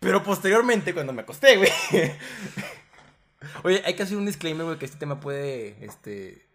Pero 0.00 0.22
posteriormente, 0.22 0.94
cuando 0.94 1.12
me 1.12 1.22
acosté, 1.22 1.56
güey. 1.56 1.70
Oye, 3.64 3.82
hay 3.84 3.94
que 3.94 4.02
hacer 4.02 4.16
un 4.16 4.26
disclaimer, 4.26 4.64
güey, 4.66 4.78
que 4.78 4.86
este 4.86 4.98
tema 4.98 5.20
puede, 5.20 5.84
este... 5.84 6.48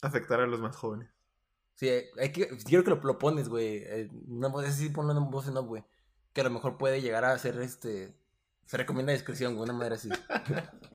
Afectar 0.00 0.40
a 0.40 0.46
los 0.46 0.60
más 0.60 0.76
jóvenes. 0.76 1.08
Sí, 1.74 1.88
hay 1.88 2.32
que, 2.32 2.48
quiero 2.64 2.84
que 2.84 2.90
lo, 2.90 2.96
lo 3.02 3.18
pones, 3.18 3.48
güey. 3.48 3.82
eh, 3.84 4.08
Una 4.28 4.48
voz, 4.48 4.64
así 4.64 4.88
ponlo 4.88 5.12
en 5.16 5.30
voz 5.30 5.48
en 5.48 5.56
off, 5.56 5.66
güey. 5.66 5.84
Que 6.32 6.40
a 6.40 6.44
lo 6.44 6.50
mejor 6.50 6.78
puede 6.78 7.02
llegar 7.02 7.24
a 7.24 7.38
ser, 7.38 7.60
este... 7.60 8.14
Se 8.66 8.76
recomienda 8.76 9.12
discreción, 9.12 9.54
güey, 9.54 9.64
una 9.68 9.78
manera 9.78 9.96
así. 9.96 10.08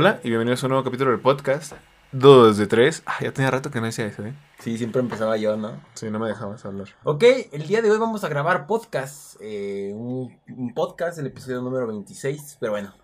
Hola 0.00 0.20
y 0.22 0.28
bienvenidos 0.28 0.62
a 0.62 0.66
un 0.66 0.70
nuevo 0.70 0.84
capítulo 0.84 1.10
del 1.10 1.18
podcast. 1.18 1.72
Dos 2.12 2.56
de 2.56 2.68
tres. 2.68 3.02
Ah, 3.04 3.16
ya 3.20 3.32
tenía 3.32 3.50
rato 3.50 3.72
que 3.72 3.80
no 3.80 3.86
decía 3.86 4.06
eso, 4.06 4.24
¿eh? 4.24 4.32
Sí, 4.60 4.78
siempre 4.78 5.00
empezaba 5.00 5.36
yo, 5.38 5.56
¿no? 5.56 5.82
Sí, 5.94 6.08
no 6.08 6.20
me 6.20 6.28
dejabas 6.28 6.64
hablar. 6.64 6.86
Ok, 7.02 7.24
el 7.50 7.66
día 7.66 7.82
de 7.82 7.90
hoy 7.90 7.98
vamos 7.98 8.22
a 8.22 8.28
grabar 8.28 8.68
podcast. 8.68 9.34
eh, 9.40 9.90
un, 9.92 10.40
un 10.56 10.72
podcast, 10.72 11.18
el 11.18 11.26
episodio 11.26 11.62
número 11.62 11.88
26. 11.88 12.58
Pero 12.60 12.70
bueno. 12.70 12.94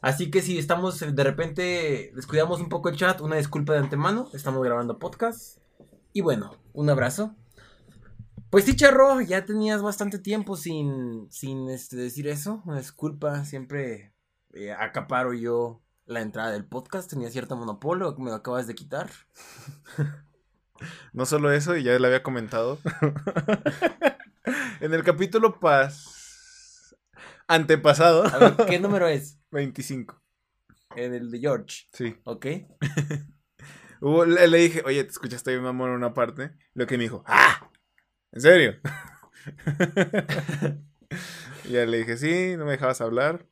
Así 0.00 0.30
que 0.30 0.40
si 0.40 0.56
estamos 0.56 1.02
eh, 1.02 1.10
de 1.10 1.24
repente 1.24 2.12
descuidamos 2.14 2.60
un 2.60 2.68
poco 2.68 2.90
el 2.90 2.96
chat, 2.96 3.20
una 3.22 3.34
disculpa 3.34 3.72
de 3.72 3.80
antemano. 3.80 4.28
Estamos 4.32 4.62
grabando 4.62 5.00
podcast. 5.00 5.58
Y 6.12 6.20
bueno, 6.20 6.56
un 6.74 6.88
abrazo. 6.88 7.34
Pues 8.50 8.66
sí, 8.66 8.76
Charro, 8.76 9.20
ya 9.20 9.44
tenías 9.44 9.82
bastante 9.82 10.20
tiempo 10.20 10.56
sin, 10.56 11.26
sin 11.28 11.68
este, 11.70 11.96
decir 11.96 12.28
eso. 12.28 12.62
Una 12.66 12.78
disculpa, 12.78 13.44
siempre 13.44 14.14
eh, 14.52 14.70
acaparo 14.70 15.32
yo 15.32 15.82
la 16.06 16.20
entrada 16.20 16.52
del 16.52 16.64
podcast. 16.64 17.10
Tenía 17.10 17.30
cierto 17.30 17.56
monopolio, 17.56 18.14
me 18.18 18.30
lo 18.30 18.36
acabas 18.36 18.66
de 18.66 18.74
quitar. 18.74 19.10
No 21.12 21.26
solo 21.26 21.52
eso, 21.52 21.76
y 21.76 21.82
ya 21.82 21.98
le 21.98 22.06
había 22.06 22.22
comentado. 22.22 22.78
en 24.80 24.92
el 24.94 25.02
capítulo 25.04 25.58
pas... 25.58 26.94
antepasado. 27.48 28.24
A 28.26 28.38
ver, 28.38 28.56
¿qué 28.66 28.78
número 28.78 29.08
es? 29.08 29.38
25. 29.50 30.20
En 30.96 31.14
el 31.14 31.30
de 31.30 31.38
George. 31.40 31.86
Sí. 31.92 32.16
¿Ok? 32.24 32.46
Hubo- 34.00 34.26
le, 34.26 34.46
le 34.48 34.58
dije, 34.58 34.82
oye, 34.84 35.02
te 35.04 35.10
escuchaste 35.10 35.50
bien 35.50 35.62
mamón 35.62 35.90
en 35.90 35.96
una 35.96 36.14
parte. 36.14 36.52
Lo 36.74 36.86
que 36.86 36.96
me 36.98 37.04
dijo, 37.04 37.22
¡ah! 37.26 37.70
¿En 38.32 38.40
serio? 38.40 38.74
y 41.64 41.70
ya 41.70 41.86
le 41.86 41.98
dije, 41.98 42.16
sí, 42.16 42.56
no 42.56 42.64
me 42.66 42.72
dejabas 42.72 43.00
hablar. 43.00 43.46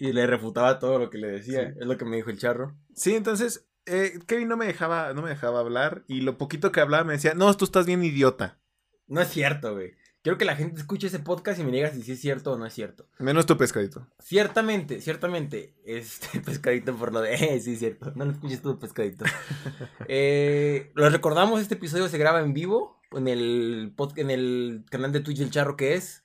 Y 0.00 0.12
le 0.12 0.26
refutaba 0.26 0.78
todo 0.78 0.98
lo 0.98 1.10
que 1.10 1.18
le 1.18 1.28
decía. 1.28 1.68
Sí. 1.72 1.78
Es 1.80 1.86
lo 1.86 1.96
que 1.98 2.04
me 2.06 2.16
dijo 2.16 2.30
el 2.30 2.38
charro. 2.38 2.74
Sí, 2.94 3.14
entonces, 3.14 3.68
eh, 3.86 4.18
Kevin 4.26 4.48
no 4.48 4.56
me 4.56 4.66
dejaba, 4.66 5.12
no 5.12 5.20
me 5.22 5.28
dejaba 5.28 5.60
hablar. 5.60 6.04
Y 6.08 6.22
lo 6.22 6.38
poquito 6.38 6.72
que 6.72 6.80
hablaba 6.80 7.04
me 7.04 7.12
decía, 7.12 7.34
no, 7.34 7.54
tú 7.56 7.66
estás 7.66 7.84
bien 7.86 8.02
idiota. 8.02 8.58
No 9.06 9.20
es 9.20 9.28
cierto, 9.28 9.74
güey. 9.74 9.92
Quiero 10.22 10.36
que 10.36 10.44
la 10.44 10.54
gente 10.56 10.78
escuche 10.80 11.06
ese 11.06 11.18
podcast 11.18 11.58
y 11.60 11.64
me 11.64 11.70
diga 11.72 11.90
si 11.90 12.02
sí 12.02 12.12
es 12.12 12.20
cierto 12.20 12.52
o 12.52 12.58
no 12.58 12.66
es 12.66 12.74
cierto. 12.74 13.08
Menos 13.18 13.46
tu 13.46 13.56
pescadito. 13.56 14.06
Ciertamente, 14.18 15.00
ciertamente. 15.00 15.74
Este 15.84 16.40
pescadito 16.40 16.94
por 16.96 17.12
lo 17.12 17.20
de. 17.20 17.34
Eh, 17.34 17.60
sí, 17.64 17.72
es 17.74 17.78
cierto. 17.78 18.12
No 18.16 18.24
lo 18.24 18.32
escuches 18.32 18.62
tú, 18.62 18.78
pescadito. 18.78 19.24
eh, 20.08 20.92
lo 20.94 21.08
recordamos, 21.10 21.60
este 21.60 21.74
episodio 21.74 22.08
se 22.08 22.18
graba 22.18 22.40
en 22.40 22.52
vivo. 22.54 23.00
En 23.12 23.28
el, 23.28 23.92
pod- 23.96 24.18
en 24.18 24.30
el 24.30 24.84
canal 24.90 25.10
de 25.12 25.20
Twitch 25.20 25.38
del 25.38 25.50
Charro 25.50 25.76
que 25.76 25.94
es. 25.94 26.24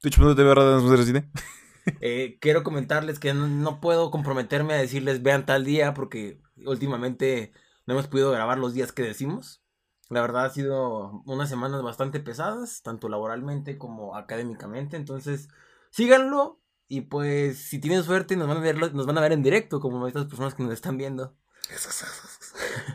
Twitch.tv 0.00 1.04
Cine. 1.04 1.30
Eh, 2.00 2.38
quiero 2.40 2.62
comentarles 2.62 3.18
que 3.18 3.34
no, 3.34 3.46
no 3.46 3.80
puedo 3.80 4.10
comprometerme 4.10 4.74
a 4.74 4.78
decirles 4.78 5.22
vean 5.22 5.46
tal 5.46 5.64
día 5.64 5.94
porque 5.94 6.40
últimamente 6.64 7.52
no 7.86 7.94
hemos 7.94 8.06
podido 8.08 8.30
grabar 8.30 8.58
los 8.58 8.74
días 8.74 8.92
que 8.92 9.02
decimos. 9.02 9.62
La 10.08 10.20
verdad 10.20 10.46
ha 10.46 10.50
sido 10.50 11.22
unas 11.26 11.48
semanas 11.48 11.82
bastante 11.82 12.20
pesadas, 12.20 12.82
tanto 12.82 13.08
laboralmente 13.08 13.78
como 13.78 14.16
académicamente. 14.16 14.96
Entonces, 14.96 15.48
síganlo 15.90 16.60
y 16.88 17.02
pues 17.02 17.58
si 17.58 17.78
tienen 17.78 18.02
suerte 18.02 18.36
nos 18.36 18.48
van 18.48 18.56
a 18.56 18.60
ver, 18.60 18.76
nos 18.92 19.06
van 19.06 19.18
a 19.18 19.20
ver 19.20 19.32
en 19.32 19.42
directo 19.42 19.80
como 19.80 20.06
estas 20.08 20.26
personas 20.26 20.54
que 20.54 20.64
nos 20.64 20.72
están 20.72 20.96
viendo. 20.96 21.36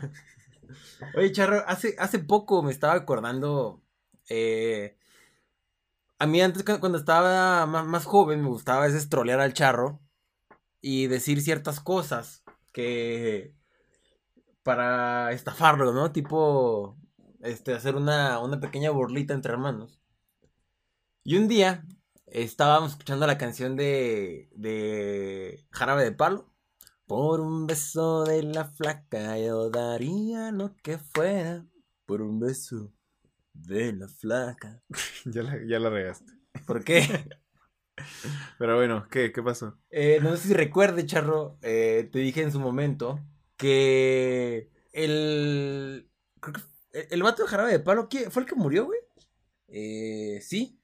Oye, 1.16 1.32
Charro, 1.32 1.64
hace, 1.66 1.96
hace 1.98 2.18
poco 2.18 2.62
me 2.62 2.70
estaba 2.72 2.94
acordando. 2.94 3.82
eh, 4.28 4.98
a 6.18 6.26
mí 6.26 6.40
antes, 6.40 6.64
cu- 6.64 6.80
cuando 6.80 6.98
estaba 6.98 7.66
ma- 7.66 7.84
más, 7.84 8.04
joven, 8.06 8.42
me 8.42 8.48
gustaba 8.48 8.82
a 8.84 8.86
veces 8.86 9.08
trolear 9.08 9.40
al 9.40 9.54
charro 9.54 10.00
y 10.82 11.08
decir 11.08 11.42
ciertas 11.42 11.80
cosas 11.80 12.44
que. 12.72 13.54
para 14.62 15.32
estafarlo, 15.32 15.92
¿no? 15.92 16.12
Tipo. 16.12 16.96
Este, 17.40 17.74
hacer 17.74 17.94
una, 17.96 18.40
una 18.40 18.60
pequeña 18.60 18.90
burlita 18.90 19.34
entre 19.34 19.52
hermanos. 19.52 20.00
Y 21.24 21.36
un 21.36 21.48
día 21.48 21.84
estábamos 22.26 22.92
escuchando 22.92 23.26
la 23.26 23.38
canción 23.38 23.76
de. 23.76 24.48
de 24.54 25.66
Jarabe 25.70 26.04
de 26.04 26.12
Palo. 26.12 26.52
Por 27.06 27.40
un 27.40 27.66
beso 27.66 28.24
de 28.24 28.42
la 28.42 28.64
flaca 28.64 29.38
yo 29.38 29.70
daría 29.70 30.50
lo 30.52 30.74
que 30.82 30.98
fuera. 30.98 31.66
Por 32.06 32.22
un 32.22 32.38
beso 32.40 32.92
de 33.62 33.92
la 33.92 34.08
flaca. 34.08 34.82
ya, 35.24 35.42
la, 35.42 35.58
ya 35.66 35.78
la 35.78 35.90
regaste. 35.90 36.32
¿Por 36.66 36.84
qué? 36.84 37.28
Pero 38.58 38.76
bueno, 38.76 39.06
¿qué? 39.10 39.32
¿Qué 39.32 39.42
pasó? 39.42 39.78
Eh, 39.90 40.18
no 40.22 40.36
sé 40.36 40.48
si 40.48 40.54
recuerde, 40.54 41.06
Charro, 41.06 41.58
eh, 41.62 42.08
te 42.12 42.18
dije 42.18 42.42
en 42.42 42.52
su 42.52 42.60
momento 42.60 43.20
que 43.56 44.70
el... 44.92 46.10
creo 46.40 46.54
que 46.54 46.60
el, 47.10 47.22
vato 47.22 47.42
de 47.42 47.48
Jarabe 47.48 47.72
de 47.72 47.80
Palo, 47.80 48.08
¿quién- 48.08 48.30
¿fue 48.30 48.42
el 48.42 48.48
que 48.48 48.54
murió, 48.54 48.86
güey? 48.86 49.00
Eh, 49.68 50.40
sí, 50.42 50.80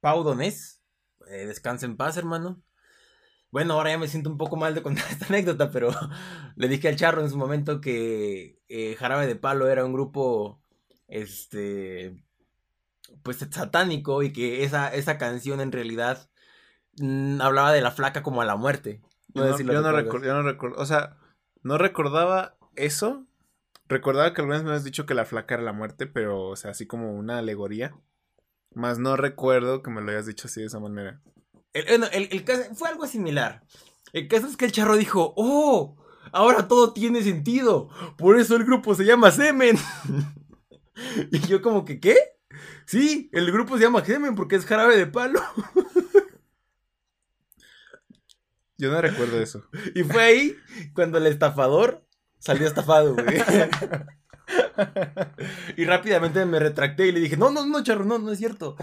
Pau 0.00 0.22
Donés. 0.22 0.82
Eh, 1.28 1.46
descansa 1.46 1.86
en 1.86 1.96
paz, 1.96 2.16
hermano. 2.16 2.62
Bueno, 3.50 3.74
ahora 3.74 3.90
ya 3.90 3.98
me 3.98 4.08
siento 4.08 4.30
un 4.30 4.38
poco 4.38 4.56
mal 4.56 4.74
de 4.74 4.82
contar 4.82 5.04
esta 5.10 5.26
anécdota, 5.26 5.70
pero 5.70 5.90
le 6.56 6.68
dije 6.68 6.88
al 6.88 6.96
Charro 6.96 7.22
en 7.22 7.30
su 7.30 7.36
momento 7.36 7.80
que 7.80 8.60
eh, 8.68 8.94
Jarabe 8.96 9.26
de 9.26 9.36
Palo 9.36 9.68
era 9.68 9.84
un 9.84 9.92
grupo, 9.92 10.62
este, 11.10 12.24
pues 13.22 13.38
satánico 13.50 14.22
y 14.22 14.32
que 14.32 14.64
esa, 14.64 14.92
esa 14.94 15.18
canción 15.18 15.60
en 15.60 15.72
realidad 15.72 16.30
mm, 16.98 17.40
hablaba 17.40 17.72
de 17.72 17.80
la 17.82 17.90
flaca 17.90 18.22
como 18.22 18.40
a 18.40 18.46
la 18.46 18.56
muerte. 18.56 19.02
Yo 19.34 19.44
no, 19.44 19.56
si 19.56 19.64
yo 19.64 19.72
no 19.74 19.92
yo 20.22 20.34
no 20.34 20.42
recuerdo, 20.42 20.76
o 20.80 20.86
sea, 20.86 21.16
no 21.62 21.76
recordaba 21.78 22.56
eso. 22.76 23.26
Recordaba 23.88 24.32
que 24.32 24.40
algunas 24.40 24.62
me 24.62 24.70
has 24.72 24.84
dicho 24.84 25.04
que 25.04 25.14
la 25.14 25.24
flaca 25.24 25.54
era 25.54 25.64
la 25.64 25.72
muerte, 25.72 26.06
pero, 26.06 26.42
o 26.48 26.56
sea, 26.56 26.70
así 26.70 26.86
como 26.86 27.12
una 27.12 27.38
alegoría. 27.38 27.94
Más 28.72 28.98
no 29.00 29.16
recuerdo 29.16 29.82
que 29.82 29.90
me 29.90 30.00
lo 30.00 30.10
hayas 30.12 30.26
dicho 30.26 30.46
así 30.46 30.60
de 30.60 30.66
esa 30.68 30.78
manera. 30.78 31.20
El, 31.72 32.04
el- 32.04 32.28
el 32.30 32.44
caso- 32.44 32.72
fue 32.74 32.88
algo 32.88 33.06
similar. 33.08 33.64
El 34.12 34.28
caso 34.28 34.46
es 34.46 34.56
que 34.56 34.64
el 34.66 34.72
charro 34.72 34.96
dijo, 34.96 35.34
oh, 35.36 35.96
ahora 36.32 36.68
todo 36.68 36.92
tiene 36.92 37.22
sentido. 37.22 37.88
Por 38.16 38.38
eso 38.38 38.54
el 38.56 38.64
grupo 38.64 38.94
se 38.94 39.04
llama 39.04 39.30
Semen. 39.32 39.76
y 41.30 41.38
yo 41.46 41.62
como 41.62 41.84
que, 41.84 42.00
¿qué? 42.00 42.16
Sí, 42.86 43.30
el 43.32 43.52
grupo 43.52 43.76
se 43.76 43.84
llama 43.84 44.04
Semen 44.04 44.34
porque 44.34 44.56
es 44.56 44.66
jarabe 44.66 44.96
de 44.96 45.06
palo. 45.06 45.40
Yo 48.76 48.90
no 48.90 49.00
recuerdo 49.00 49.40
eso. 49.40 49.62
Y 49.94 50.02
fue 50.04 50.22
ahí 50.22 50.56
cuando 50.94 51.18
el 51.18 51.26
estafador 51.26 52.04
salió 52.38 52.66
estafado, 52.66 53.14
güey. 53.14 53.26
y 55.76 55.84
rápidamente 55.84 56.44
me 56.46 56.58
retracté 56.58 57.06
y 57.06 57.12
le 57.12 57.20
dije, 57.20 57.36
no, 57.36 57.50
no, 57.50 57.66
no, 57.66 57.84
charro, 57.84 58.06
no, 58.06 58.18
no 58.18 58.32
es 58.32 58.38
cierto. 58.38 58.76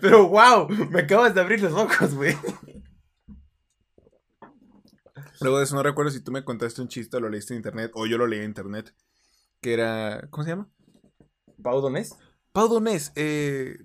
Pero 0.00 0.28
wow, 0.28 0.66
me 0.68 1.00
acabas 1.00 1.34
de 1.34 1.42
abrir 1.42 1.60
los 1.60 1.74
ojos, 1.74 2.14
güey. 2.14 2.34
Luego 5.42 5.58
de 5.58 5.64
eso 5.64 5.74
no 5.74 5.82
recuerdo 5.82 6.10
si 6.10 6.20
tú 6.20 6.32
me 6.32 6.42
contaste 6.42 6.80
un 6.80 6.88
chiste 6.88 7.18
o 7.18 7.20
lo 7.20 7.28
leíste 7.28 7.52
en 7.52 7.58
internet 7.58 7.90
o 7.94 8.06
yo 8.06 8.16
lo 8.16 8.26
leí 8.26 8.40
en 8.40 8.46
internet. 8.46 8.94
Que 9.64 9.72
era. 9.72 10.28
¿Cómo 10.28 10.44
se 10.44 10.50
llama? 10.50 10.68
¿Pau 11.62 11.80
Donés? 11.80 12.18
Pau 12.52 12.68
Donés, 12.68 13.12
eh, 13.16 13.78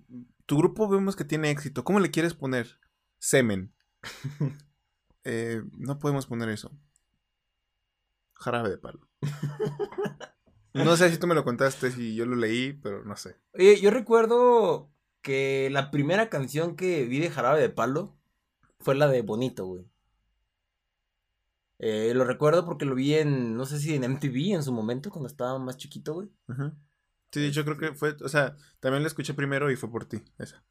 tu 0.45 0.57
grupo 0.57 0.89
vemos 0.89 1.15
que 1.15 1.23
tiene 1.23 1.51
éxito. 1.51 1.85
¿Cómo 1.85 2.01
le 2.01 2.11
quieres 2.11 2.33
poner? 2.33 2.79
Semen. 3.17 3.73
Eh, 5.25 5.61
no 5.77 5.99
podemos 5.99 6.25
poner 6.25 6.47
eso. 6.47 6.71
Jarabe 8.33 8.69
de 8.69 8.77
palo. 8.77 9.07
No 10.73 10.95
sé 10.95 11.11
si 11.11 11.17
tú 11.17 11.27
me 11.27 11.35
lo 11.35 11.43
contaste, 11.43 11.91
si 11.91 12.15
yo 12.15 12.25
lo 12.25 12.35
leí, 12.35 12.73
pero 12.73 13.03
no 13.03 13.17
sé. 13.17 13.35
Oye, 13.53 13.79
yo 13.81 13.91
recuerdo 13.91 14.89
que 15.21 15.69
la 15.71 15.91
primera 15.91 16.29
canción 16.29 16.75
que 16.77 17.03
vi 17.03 17.19
de 17.19 17.29
Jarabe 17.29 17.59
de 17.59 17.69
Palo 17.69 18.15
fue 18.79 18.95
la 18.95 19.07
de 19.07 19.21
Bonito, 19.21 19.65
güey. 19.65 19.85
Eh, 21.79 22.11
lo 22.13 22.25
recuerdo 22.25 22.65
porque 22.65 22.85
lo 22.85 22.93
vi 22.95 23.15
en, 23.15 23.55
no 23.55 23.65
sé 23.65 23.79
si 23.79 23.95
en 23.95 24.03
MTV 24.03 24.53
en 24.53 24.63
su 24.63 24.71
momento, 24.73 25.09
cuando 25.09 25.27
estaba 25.27 25.57
más 25.59 25.77
chiquito, 25.77 26.13
güey. 26.13 26.29
Ujú. 26.49 26.73
Sí, 27.31 27.51
yo 27.51 27.63
creo 27.63 27.77
que 27.77 27.93
fue, 27.93 28.15
o 28.23 28.27
sea, 28.27 28.57
también 28.79 29.03
la 29.03 29.07
escuché 29.07 29.33
primero 29.33 29.71
y 29.71 29.75
fue 29.75 29.89
por 29.89 30.05
ti, 30.05 30.21
esa. 30.37 30.63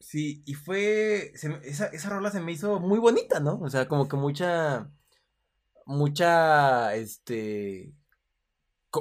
Sí, 0.00 0.42
y 0.44 0.54
fue. 0.54 1.32
se 1.36 1.60
esa, 1.64 1.86
esa 1.86 2.10
rola 2.10 2.30
se 2.30 2.40
me 2.40 2.52
hizo 2.52 2.80
muy 2.80 2.98
bonita, 2.98 3.40
¿no? 3.40 3.58
O 3.60 3.70
sea, 3.70 3.88
como 3.88 4.08
que 4.08 4.16
mucha. 4.16 4.90
Mucha. 5.86 6.94
Este. 6.94 7.94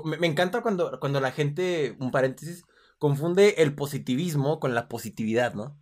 Me, 0.04 0.18
me 0.18 0.28
encanta 0.28 0.62
cuando, 0.62 1.00
cuando 1.00 1.20
la 1.20 1.32
gente, 1.32 1.96
un 2.00 2.12
paréntesis, 2.12 2.64
confunde 2.98 3.56
el 3.58 3.76
positivismo 3.76 4.60
con 4.60 4.74
la 4.76 4.88
positividad, 4.88 5.54
¿no? 5.54 5.78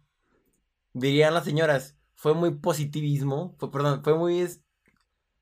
Dirían 0.93 1.33
las 1.33 1.45
señoras, 1.45 1.97
fue 2.15 2.33
muy 2.33 2.51
positivismo. 2.55 3.55
Fue, 3.59 3.71
perdón, 3.71 4.03
fue 4.03 4.17
muy. 4.17 4.39
es- 4.39 4.62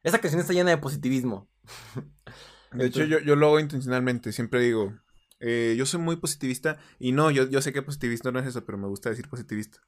esa 0.03 0.19
canción 0.19 0.41
está 0.41 0.53
llena 0.53 0.71
de 0.71 0.77
positivismo. 0.77 1.49
De 2.71 2.85
hecho, 2.85 3.03
yo, 3.03 3.19
yo 3.19 3.35
lo 3.35 3.47
hago 3.47 3.59
intencionalmente. 3.59 4.31
Siempre 4.31 4.61
digo, 4.61 4.93
eh, 5.41 5.75
yo 5.77 5.85
soy 5.85 5.99
muy 5.99 6.15
positivista. 6.15 6.77
Y 6.99 7.11
no, 7.11 7.29
yo, 7.29 7.49
yo 7.49 7.61
sé 7.61 7.73
que 7.73 7.81
positivista 7.81 8.31
no 8.31 8.39
es 8.39 8.47
eso, 8.47 8.65
pero 8.65 8.77
me 8.77 8.87
gusta 8.87 9.09
decir 9.09 9.27
positivista. 9.27 9.79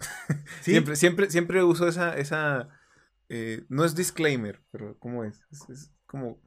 ¿Sí? 0.61 0.71
Siempre, 0.71 0.95
siempre, 0.97 1.29
siempre 1.29 1.63
uso 1.63 1.87
esa, 1.87 2.17
esa 2.17 2.69
eh, 3.29 3.65
no 3.69 3.85
es 3.85 3.95
disclaimer, 3.95 4.61
pero 4.71 4.97
¿cómo 4.99 5.23
es? 5.23 5.41
es? 5.51 5.69
es 5.69 5.91
como, 6.05 6.41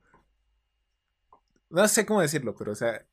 no 1.70 1.88
sé 1.88 2.06
cómo 2.06 2.20
decirlo, 2.20 2.54
pero 2.54 2.72
o 2.72 2.74
sea, 2.74 3.06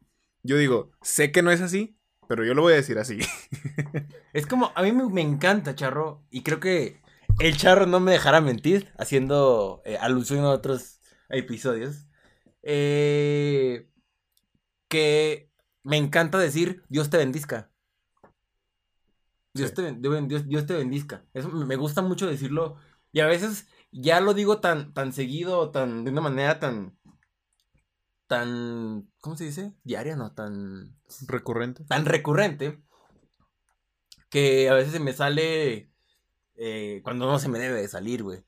yo 0.43 0.57
digo, 0.57 0.91
sé 1.01 1.31
que 1.31 1.41
no 1.41 1.51
es 1.51 1.61
así, 1.61 1.97
pero 2.27 2.45
yo 2.45 2.53
lo 2.53 2.61
voy 2.61 2.73
a 2.73 2.77
decir 2.77 2.97
así. 2.99 3.19
Es 4.33 4.47
como, 4.47 4.71
a 4.75 4.81
mí 4.81 4.91
me, 4.91 5.07
me 5.09 5.21
encanta 5.21 5.75
Charro, 5.75 6.25
y 6.31 6.41
creo 6.41 6.59
que 6.59 7.02
el 7.39 7.57
Charro 7.57 7.85
no 7.85 7.99
me 7.99 8.11
dejará 8.11 8.41
mentir, 8.41 8.91
haciendo 8.97 9.81
eh, 9.85 9.97
alusión 9.97 10.39
a 10.45 10.49
otros 10.51 10.99
episodios, 11.29 12.07
eh, 12.63 13.89
que 14.87 15.51
me 15.83 15.97
encanta 15.97 16.37
decir, 16.37 16.83
Dios 16.89 17.09
te 17.09 17.17
bendizca. 17.17 17.71
Dios, 19.53 19.69
Sí. 19.69 19.75
te, 19.75 19.93
Dios, 19.93 20.47
Dios- 20.47 20.65
te 20.65 20.75
bendizca. 20.75 21.25
Eso 21.33 21.49
me 21.49 21.65
me 21.65 21.75
gusta 21.75 22.01
mucho 22.01 22.27
decirlo, 22.27 22.77
y 23.11 23.19
a 23.19 23.27
veces 23.27 23.67
ya 23.91 24.19
lo 24.19 24.33
digo 24.33 24.59
tan, 24.59 24.93
tan 24.93 25.13
seguido, 25.13 25.71
tan, 25.71 26.03
de 26.03 26.11
una 26.11 26.21
manera 26.21 26.59
tan, 26.59 26.97
tan, 28.27 29.09
¿cómo 29.19 29.35
se 29.35 29.45
dice? 29.45 29.73
Diaria, 29.83 30.15
no, 30.15 30.33
tan 30.33 30.95
Recurrente. 31.27 31.83
tan 31.85 32.05
recurrente 32.05 32.81
que 34.29 34.69
a 34.69 34.73
veces 34.73 34.93
se 34.93 34.99
me 34.99 35.13
sale 35.13 35.92
eh, 36.55 37.01
cuando 37.03 37.25
no 37.25 37.39
se 37.39 37.49
me 37.49 37.59
debe 37.59 37.81
de 37.81 37.87
salir, 37.87 38.23
güey. 38.23 38.43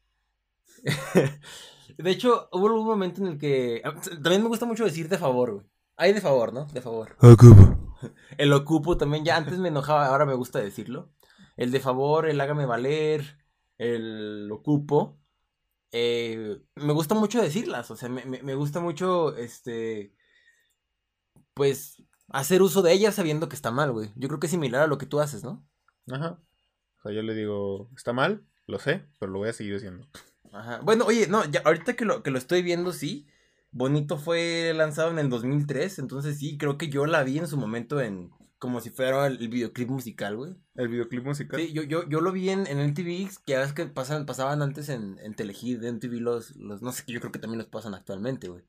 de 1.97 2.11
hecho, 2.11 2.49
hubo 2.51 2.65
un 2.73 2.85
momento 2.85 3.21
en 3.21 3.27
el 3.27 3.37
que 3.37 3.81
también 4.21 4.41
me 4.43 4.49
gusta 4.49 4.65
mucho 4.65 4.83
decir 4.85 5.09
de 5.09 5.17
favor, 5.17 5.53
güey. 5.53 5.65
Hay 5.97 6.13
de 6.13 6.21
favor, 6.21 6.53
¿no? 6.53 6.65
De 6.65 6.81
favor. 6.81 7.15
El 8.37 8.51
ocupo 8.53 8.97
también, 8.97 9.23
ya 9.23 9.37
antes 9.37 9.57
me 9.57 9.69
enojaba, 9.69 10.07
ahora 10.07 10.25
me 10.25 10.33
gusta 10.33 10.59
decirlo. 10.59 11.09
El 11.55 11.71
de 11.71 11.79
favor, 11.79 12.27
el 12.27 12.41
hágame 12.41 12.65
valer, 12.65 13.37
el 13.77 14.49
ocupo. 14.51 15.17
eh, 15.93 16.61
me 16.75 16.91
gusta 16.93 17.15
mucho 17.15 17.41
decirlas, 17.41 17.89
o 17.91 17.95
sea, 17.95 18.09
me, 18.09 18.25
me- 18.25 18.43
me 18.43 18.55
gusta 18.55 18.81
mucho, 18.81 19.35
este, 19.37 20.13
pues, 21.53 22.03
hacer 22.29 22.61
uso 22.61 22.81
de 22.81 22.91
ellas 22.93 23.15
sabiendo 23.15 23.47
que 23.49 23.55
está 23.55 23.71
mal, 23.71 23.91
güey. 23.93 24.11
Yo 24.15 24.27
creo 24.27 24.39
que 24.39 24.47
es 24.47 24.51
similar 24.51 24.81
a 24.81 24.87
lo 24.87 24.97
que 24.97 25.05
tú 25.05 25.19
haces, 25.21 25.43
¿no? 25.43 25.65
Ajá. 26.11 26.39
Sea, 27.05 27.13
yo 27.13 27.21
le 27.21 27.35
digo, 27.35 27.87
está 27.95 28.13
mal, 28.13 28.43
lo 28.65 28.79
sé, 28.79 29.05
pero 29.19 29.31
lo 29.31 29.39
voy 29.39 29.49
a 29.49 29.53
seguir 29.53 29.75
haciendo. 29.75 30.07
Ajá. 30.51 30.79
Bueno, 30.83 31.05
oye, 31.05 31.27
no, 31.27 31.45
ya 31.45 31.61
ahorita 31.63 31.95
que 31.95 32.03
lo, 32.03 32.23
que 32.23 32.31
lo 32.31 32.39
estoy 32.39 32.63
viendo, 32.63 32.93
sí. 32.93 33.27
Bonito 33.71 34.17
fue 34.17 34.73
lanzado 34.75 35.11
en 35.11 35.19
el 35.19 35.29
2003, 35.29 35.99
entonces 35.99 36.39
sí, 36.39 36.57
creo 36.57 36.79
que 36.79 36.89
yo 36.89 37.05
la 37.05 37.23
vi 37.23 37.37
en 37.37 37.47
su 37.47 37.57
momento 37.57 38.01
en, 38.01 38.31
como 38.57 38.81
si 38.81 38.89
fuera 38.89 39.27
el, 39.27 39.37
videoclip 39.37 39.87
musical, 39.87 40.35
güey. 40.35 40.55
El 40.73 40.87
videoclip 40.87 41.23
musical. 41.23 41.59
Sí, 41.59 41.73
yo, 41.73 41.83
yo, 41.83 42.09
yo 42.09 42.21
lo 42.21 42.31
vi 42.31 42.49
en, 42.49 42.65
en 42.65 42.79
MTV, 42.79 43.29
que 43.45 43.51
ya 43.51 43.59
ves 43.59 43.73
que 43.73 43.85
pasan, 43.85 44.25
pasaban 44.25 44.63
antes 44.63 44.89
en, 44.89 45.19
en 45.19 45.35
Telehit, 45.35 45.79
de 45.79 45.91
MTV 45.91 46.21
los, 46.21 46.55
los, 46.55 46.81
no 46.81 46.91
sé, 46.91 47.03
yo 47.05 47.19
creo 47.19 47.31
que 47.31 47.39
también 47.39 47.59
los 47.59 47.67
pasan 47.67 47.93
actualmente, 47.93 48.47
güey. 48.47 48.63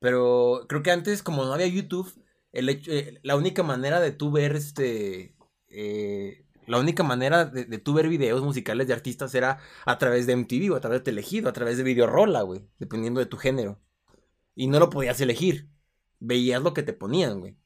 Pero 0.00 0.66
creo 0.68 0.82
que 0.82 0.90
antes, 0.90 1.22
como 1.22 1.44
no 1.44 1.52
había 1.52 1.68
YouTube, 1.68 2.12
el 2.50 2.68
hecho, 2.68 2.90
eh, 2.90 3.20
la 3.22 3.36
única 3.36 3.62
manera 3.62 4.00
de 4.00 4.10
tú 4.10 4.32
ver 4.32 4.56
este, 4.56 5.36
eh, 5.68 6.46
la 6.70 6.78
única 6.78 7.02
manera 7.02 7.44
de, 7.44 7.64
de 7.64 7.78
tú 7.78 7.92
ver 7.94 8.08
videos 8.08 8.42
musicales 8.42 8.86
de 8.86 8.94
artistas 8.94 9.34
era 9.34 9.58
a 9.86 9.98
través 9.98 10.26
de 10.26 10.32
MTV 10.34 10.72
o 10.72 10.76
a 10.76 10.80
través 10.80 11.00
de 11.00 11.04
Telehit 11.04 11.44
o 11.44 11.48
a 11.48 11.52
través 11.52 11.76
de 11.76 11.82
Videorola, 11.82 12.42
güey, 12.42 12.66
dependiendo 12.78 13.20
de 13.20 13.26
tu 13.26 13.36
género. 13.36 13.80
Y 14.54 14.66
no 14.68 14.78
lo 14.78 14.90
podías 14.90 15.20
elegir, 15.20 15.68
veías 16.18 16.62
lo 16.62 16.74
que 16.74 16.82
te 16.82 16.92
ponían, 16.92 17.40
güey. 17.40 17.56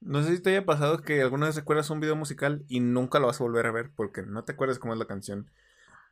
No 0.00 0.22
sé 0.22 0.34
si 0.36 0.42
te 0.42 0.50
haya 0.50 0.64
pasado 0.64 1.02
que 1.02 1.20
alguna 1.20 1.46
vez 1.46 1.56
recuerdas 1.56 1.90
un 1.90 2.00
video 2.00 2.16
musical 2.16 2.64
y 2.68 2.80
nunca 2.80 3.18
lo 3.18 3.26
vas 3.26 3.40
a 3.40 3.44
volver 3.44 3.66
a 3.66 3.72
ver 3.72 3.90
porque 3.94 4.22
no 4.22 4.44
te 4.44 4.52
acuerdas 4.52 4.78
cómo 4.78 4.94
es 4.94 4.98
la 4.98 5.06
canción. 5.06 5.50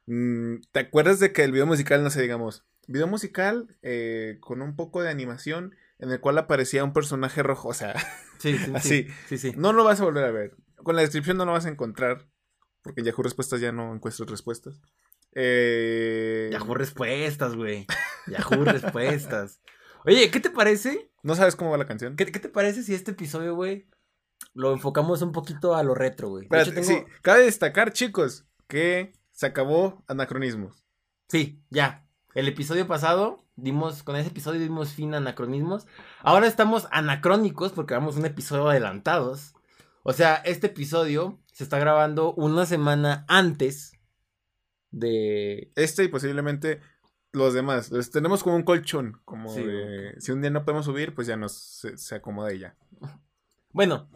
Mm, 0.06 0.56
¿Te 0.72 0.80
acuerdas 0.80 1.20
de 1.20 1.32
que 1.32 1.44
el 1.44 1.52
video 1.52 1.66
musical, 1.66 2.02
no 2.02 2.10
sé, 2.10 2.22
digamos, 2.22 2.64
video 2.86 3.06
musical 3.06 3.76
eh, 3.82 4.38
con 4.40 4.62
un 4.62 4.76
poco 4.76 5.02
de 5.02 5.10
animación 5.10 5.74
en 5.98 6.10
el 6.10 6.20
cual 6.20 6.38
aparecía 6.38 6.84
un 6.84 6.92
personaje 6.92 7.42
rojo? 7.42 7.68
O 7.68 7.74
sea, 7.74 7.94
Sí, 8.38 8.56
sí, 8.58 8.70
Así. 8.74 8.88
sí. 8.88 9.08
Sí, 9.28 9.38
sí. 9.38 9.52
no 9.56 9.72
lo 9.72 9.84
vas 9.84 10.00
a 10.00 10.04
volver 10.04 10.24
a 10.24 10.30
ver. 10.30 10.56
Con 10.82 10.96
la 10.96 11.02
descripción 11.02 11.36
no 11.36 11.44
lo 11.44 11.52
vas 11.52 11.66
a 11.66 11.70
encontrar 11.70 12.28
porque 12.82 13.00
en 13.00 13.06
Yahoo 13.06 13.22
Respuestas 13.22 13.60
ya 13.60 13.72
no 13.72 13.94
encuentras 13.94 14.28
respuestas. 14.28 14.80
Eh, 15.34 16.48
Yahoo 16.52 16.74
Respuestas, 16.74 17.54
güey. 17.54 17.86
Yahoo 18.26 18.64
Respuestas. 18.64 19.60
Oye, 20.04 20.30
¿qué 20.30 20.40
te 20.40 20.50
parece? 20.50 21.10
¿No 21.22 21.34
sabes 21.34 21.56
cómo 21.56 21.70
va 21.70 21.78
la 21.78 21.86
canción? 21.86 22.16
¿Qué, 22.16 22.26
qué 22.26 22.38
te 22.38 22.48
parece 22.48 22.82
si 22.82 22.94
este 22.94 23.10
episodio, 23.10 23.54
güey, 23.54 23.88
lo 24.54 24.72
enfocamos 24.72 25.22
un 25.22 25.32
poquito 25.32 25.74
a 25.74 25.82
lo 25.82 25.94
retro, 25.94 26.28
güey? 26.30 26.42
De 26.42 26.56
Espérate, 26.56 26.80
hecho, 26.80 26.88
tengo... 26.88 27.06
sí, 27.06 27.12
cabe 27.22 27.42
destacar, 27.42 27.92
chicos, 27.92 28.46
que 28.68 29.12
se 29.32 29.46
acabó 29.46 30.04
Anacronismos. 30.08 30.84
Sí, 31.28 31.62
ya. 31.70 32.06
El 32.34 32.48
episodio 32.48 32.86
pasado 32.86 33.44
dimos, 33.56 34.02
con 34.02 34.16
ese 34.16 34.28
episodio 34.28 34.60
dimos 34.60 34.92
fin 34.92 35.14
a 35.14 35.18
anacronismos. 35.18 35.86
Ahora 36.20 36.46
estamos 36.46 36.86
anacrónicos 36.90 37.72
porque 37.72 37.94
vamos 37.94 38.16
un 38.16 38.26
episodio 38.26 38.68
adelantados. 38.68 39.54
O 40.08 40.12
sea, 40.14 40.36
este 40.36 40.68
episodio 40.68 41.38
se 41.52 41.64
está 41.64 41.78
grabando 41.78 42.32
una 42.32 42.64
semana 42.64 43.26
antes 43.28 43.92
de... 44.90 45.70
Este 45.76 46.04
y 46.04 46.08
posiblemente 46.08 46.80
los 47.32 47.52
demás. 47.52 47.90
Los 47.90 48.10
tenemos 48.10 48.42
como 48.42 48.56
un 48.56 48.62
colchón. 48.62 49.20
Como 49.26 49.52
Sí, 49.52 49.62
de, 49.62 50.14
si 50.18 50.32
un 50.32 50.40
día 50.40 50.50
no 50.50 50.64
podemos 50.64 50.86
subir, 50.86 51.14
pues 51.14 51.26
ya 51.26 51.36
nos 51.36 51.52
se, 51.52 51.98
se 51.98 52.14
acomoda 52.14 52.54
y 52.54 52.60
ya. 52.60 52.74
Bueno, 53.72 54.08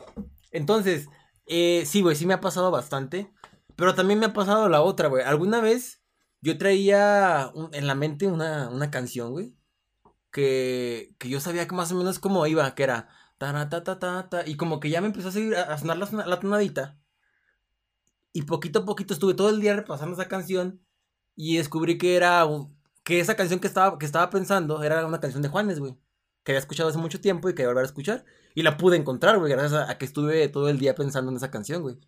entonces, 0.51 1.09
eh, 1.47 1.85
sí, 1.85 2.01
güey, 2.01 2.17
sí 2.17 2.25
me 2.25 2.33
ha 2.35 2.41
pasado 2.41 2.71
bastante. 2.71 3.31
Pero 3.77 3.95
también 3.95 4.19
me 4.19 4.25
ha 4.27 4.33
pasado 4.33 4.71
la 4.71 4.81
otra, 4.81 5.09
güey. 5.09 5.23
Alguna 5.25 5.61
vez 5.61 6.01
yo 6.41 6.57
traía 6.57 7.51
un- 7.55 7.75
en 7.75 7.87
la 7.87 7.95
mente 7.95 8.27
una, 8.29 8.71
una 8.71 8.91
canción, 8.91 9.33
güey. 9.33 9.55
Que, 10.31 11.15
que 11.19 11.29
yo 11.29 11.39
sabía 11.41 11.69
que 11.69 11.75
más 11.75 11.93
o 11.93 11.97
menos 11.97 12.19
cómo 12.19 12.47
iba, 12.47 12.75
que 12.75 12.83
era. 12.85 13.09
Ta 13.43 14.45
y 14.47 14.57
como 14.57 14.79
que 14.79 14.91
ya 14.91 15.01
me 15.01 15.09
empezó 15.09 15.29
a 15.29 15.63
a, 15.73 15.79
sonar 15.79 15.97
la, 15.97 16.41
tonadita. 16.41 16.99
Y 18.33 18.43
poquito 18.43 18.81
a 18.81 18.85
poquito 18.85 19.15
estuve 19.15 19.35
todo 19.35 19.51
el 19.51 19.61
día 19.61 19.75
repasando 19.75 20.15
esa 20.15 20.29
canción. 20.29 20.81
Y 21.35 21.57
descubrí 21.57 21.99
que 21.99 22.17
era. 22.17 22.47
Que 23.03 23.19
esa 23.21 23.35
canción 23.35 23.59
que 23.59 23.67
estaba, 23.67 23.99
que 23.99 24.07
estaba 24.07 24.31
pensando 24.31 24.83
era 24.83 25.05
una 25.07 25.21
canción 25.21 25.43
de 25.43 25.49
Juanes, 25.49 25.81
güey. 25.81 25.99
Que 26.45 26.53
había 26.53 26.61
escuchado 26.61 26.89
hace 26.89 26.99
mucho 26.99 27.21
tiempo 27.21 27.49
y 27.49 27.55
quería 27.55 27.69
volver 27.69 27.85
a 27.85 27.87
escuchar. 27.87 28.25
Y 28.55 28.63
la 28.63 28.77
pude 28.77 28.97
encontrar, 28.97 29.39
güey, 29.39 29.51
gracias 29.51 29.89
a, 29.89 29.99
que 29.99 30.05
estuve 30.05 30.49
todo 30.49 30.69
el 30.69 30.79
día 30.79 30.95
pensando 30.95 31.31
en 31.31 31.37
esa 31.37 31.51
canción, 31.51 31.83
güey. 31.83 31.99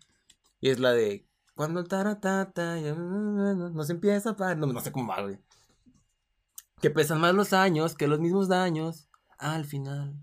Y 0.61 0.69
es 0.69 0.79
la 0.79 0.93
de. 0.93 1.27
Cuando 1.55 1.79
el 1.79 1.87
taratata 1.87 2.79
ya 2.79 2.93
nos 2.95 3.89
empieza 3.89 4.35
a. 4.39 4.55
No, 4.55 4.67
no 4.67 4.79
sé 4.79 4.91
cómo 4.91 5.11
va, 5.11 5.21
güey. 5.21 5.39
Que 6.81 6.89
pesan 6.89 7.19
más 7.19 7.33
los 7.33 7.53
años 7.53 7.95
que 7.95 8.07
los 8.07 8.19
mismos 8.19 8.47
daños. 8.47 9.09
Al 9.37 9.65
final. 9.65 10.15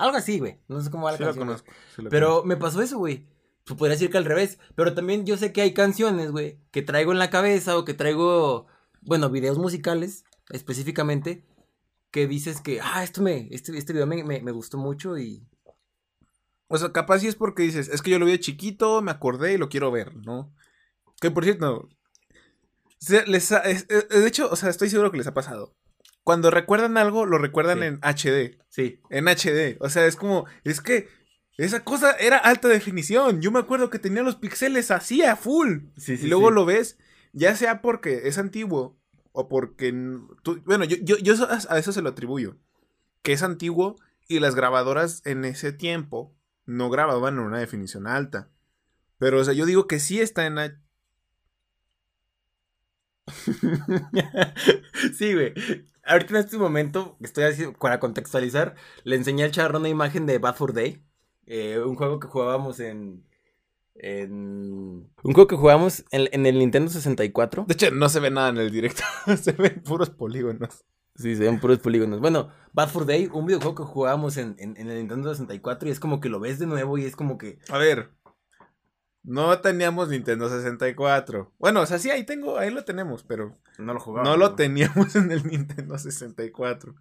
Algo 0.00 0.16
así, 0.16 0.38
güey. 0.38 0.58
No 0.68 0.80
sé 0.80 0.90
cómo 0.90 1.04
va 1.04 1.12
la 1.12 1.18
Sí 1.18 1.24
canción. 1.24 1.46
güey. 1.46 1.58
conozco. 1.58 1.72
sí 1.96 2.02
Pero 2.10 2.26
conozco. 2.28 2.46
me 2.46 2.56
pasó 2.56 2.82
eso, 2.82 2.98
güey. 2.98 3.26
Pues 3.64 3.78
podría 3.78 3.94
decir 3.94 4.10
que 4.10 4.18
al 4.18 4.24
revés. 4.24 4.58
Pero 4.74 4.94
también 4.94 5.26
yo 5.26 5.36
sé 5.36 5.52
que 5.52 5.60
hay 5.60 5.74
canciones, 5.74 6.30
güey, 6.30 6.58
que 6.70 6.82
traigo 6.82 7.12
en 7.12 7.18
la 7.18 7.30
cabeza 7.30 7.76
o 7.76 7.84
que 7.84 7.94
traigo, 7.94 8.66
bueno, 9.02 9.30
videos 9.30 9.58
musicales 9.58 10.24
específicamente, 10.50 11.44
que 12.10 12.26
dices 12.26 12.60
que, 12.60 12.80
ah, 12.80 13.04
esto 13.04 13.22
me, 13.22 13.48
este, 13.52 13.76
este 13.76 13.92
video 13.92 14.06
me, 14.06 14.24
me, 14.24 14.40
me 14.42 14.50
gustó 14.52 14.78
mucho 14.78 15.16
y... 15.18 15.46
O 16.68 16.78
sea, 16.78 16.92
capaz 16.92 17.18
sí 17.20 17.26
es 17.28 17.36
porque 17.36 17.62
dices, 17.64 17.88
es 17.88 18.00
que 18.02 18.10
yo 18.10 18.18
lo 18.18 18.26
vi 18.26 18.32
de 18.32 18.40
chiquito, 18.40 19.02
me 19.02 19.10
acordé 19.10 19.52
y 19.54 19.58
lo 19.58 19.68
quiero 19.68 19.90
ver, 19.90 20.16
¿no? 20.16 20.52
Que 21.20 21.30
por 21.30 21.44
cierto, 21.44 21.88
se- 22.98 23.26
les 23.26 23.50
ha- 23.52 23.58
es- 23.60 23.86
es- 23.88 24.08
de 24.08 24.26
hecho, 24.26 24.48
o 24.50 24.56
sea, 24.56 24.70
estoy 24.70 24.88
seguro 24.88 25.10
que 25.10 25.18
les 25.18 25.26
ha 25.26 25.34
pasado. 25.34 25.74
Cuando 26.30 26.52
recuerdan 26.52 26.96
algo, 26.96 27.26
lo 27.26 27.38
recuerdan 27.38 27.80
Sí. 27.80 27.84
en 27.86 27.98
HD. 28.02 28.56
Sí. 28.68 29.00
En 29.10 29.26
HD. 29.26 29.76
O 29.80 29.88
sea, 29.88 30.06
es 30.06 30.14
como, 30.14 30.46
es 30.62 30.80
que 30.80 31.08
esa 31.58 31.82
cosa 31.82 32.12
era 32.12 32.36
alta 32.38 32.68
definición. 32.68 33.40
Yo 33.42 33.50
me 33.50 33.58
acuerdo 33.58 33.90
que 33.90 33.98
tenía 33.98 34.22
los 34.22 34.36
píxeles 34.36 34.92
así 34.92 35.24
a 35.24 35.34
full. 35.34 35.86
Sí, 35.96 36.12
y 36.22 36.28
luego 36.28 36.52
lo 36.52 36.64
ves, 36.64 36.98
ya 37.32 37.56
sea 37.56 37.82
porque 37.82 38.28
es 38.28 38.38
antiguo 38.38 38.96
o 39.32 39.48
porque... 39.48 39.92
tú- 40.44 40.62
bueno, 40.64 40.84
yo, 40.84 40.98
yo, 41.02 41.16
yo 41.18 41.34
a 41.68 41.78
eso 41.80 41.90
se 41.90 42.00
lo 42.00 42.10
atribuyo. 42.10 42.56
Que 43.22 43.32
es 43.32 43.42
antiguo 43.42 43.96
y 44.28 44.38
las 44.38 44.54
grabadoras 44.54 45.22
en 45.26 45.44
ese 45.44 45.72
tiempo 45.72 46.32
no 46.64 46.90
grababan 46.90 47.34
en 47.34 47.40
una 47.40 47.58
definición 47.58 48.06
alta. 48.06 48.50
Pero, 49.18 49.40
o 49.40 49.44
sea, 49.44 49.52
yo 49.52 49.66
digo 49.66 49.88
que 49.88 49.98
sí 49.98 50.20
está 50.20 50.46
en, 50.46 50.58
H- 50.60 50.76
sí, 55.18 55.34
güey. 55.34 55.54
Ahorita 56.04 56.34
en 56.34 56.44
este 56.44 56.58
momento, 56.58 57.16
estoy 57.20 57.44
así, 57.44 57.64
para 57.78 58.00
contextualizar, 58.00 58.74
le 59.04 59.16
enseñé 59.16 59.44
al 59.44 59.50
charro 59.50 59.78
una 59.78 59.88
imagen 59.88 60.26
de 60.26 60.38
Bad 60.38 60.56
for 60.56 60.72
Day. 60.72 61.04
Eh, 61.46 61.78
un 61.78 61.96
juego 61.96 62.20
que 62.20 62.28
jugábamos 62.28 62.80
en, 62.80 63.24
en... 63.94 65.10
Un 65.22 65.32
juego 65.34 65.46
que 65.46 65.56
jugábamos 65.56 66.04
en, 66.10 66.28
en, 66.32 66.46
el 66.46 66.58
Nintendo 66.58 66.90
64. 66.90 67.64
De 67.66 67.74
hecho, 67.74 67.90
no 67.90 68.08
se 68.08 68.20
ve 68.20 68.30
nada 68.30 68.48
en 68.48 68.58
el 68.58 68.70
directo. 68.70 69.02
se 69.40 69.52
ven 69.52 69.82
puros 69.82 70.10
polígonos. 70.10 70.84
Sí, 71.16 71.36
se 71.36 71.44
ven 71.44 71.60
puros 71.60 71.78
polígonos. 71.78 72.20
Bueno, 72.20 72.48
Bad 72.72 72.88
for 72.88 73.04
Day, 73.04 73.28
un 73.32 73.46
videojuego 73.46 73.74
que 73.74 73.82
jugábamos 73.82 74.36
en, 74.36 74.56
en, 74.58 74.76
en 74.76 74.88
el 74.88 74.98
Nintendo 74.98 75.30
64 75.34 75.88
y 75.88 75.92
es 75.92 76.00
como 76.00 76.20
que 76.20 76.28
lo 76.28 76.40
ves 76.40 76.58
de 76.58 76.66
nuevo 76.66 76.96
y 76.98 77.04
es 77.04 77.14
como 77.14 77.36
que... 77.36 77.58
A 77.68 77.78
ver, 77.78 78.10
no 79.22 79.60
teníamos 79.60 80.08
Nintendo 80.08 80.48
64. 80.48 81.52
Bueno, 81.58 81.80
o 81.82 81.86
sea, 81.86 81.98
sí, 81.98 82.10
ahí 82.10 82.24
tengo, 82.24 82.58
ahí 82.58 82.70
lo 82.70 82.84
tenemos, 82.84 83.22
pero 83.22 83.58
no 83.78 83.94
lo 83.94 84.00
jugábamos. 84.00 84.30
No 84.30 84.36
lo 84.36 84.54
teníamos 84.54 85.14
en 85.16 85.30
el 85.30 85.46
Nintendo 85.46 85.98
64. 85.98 86.94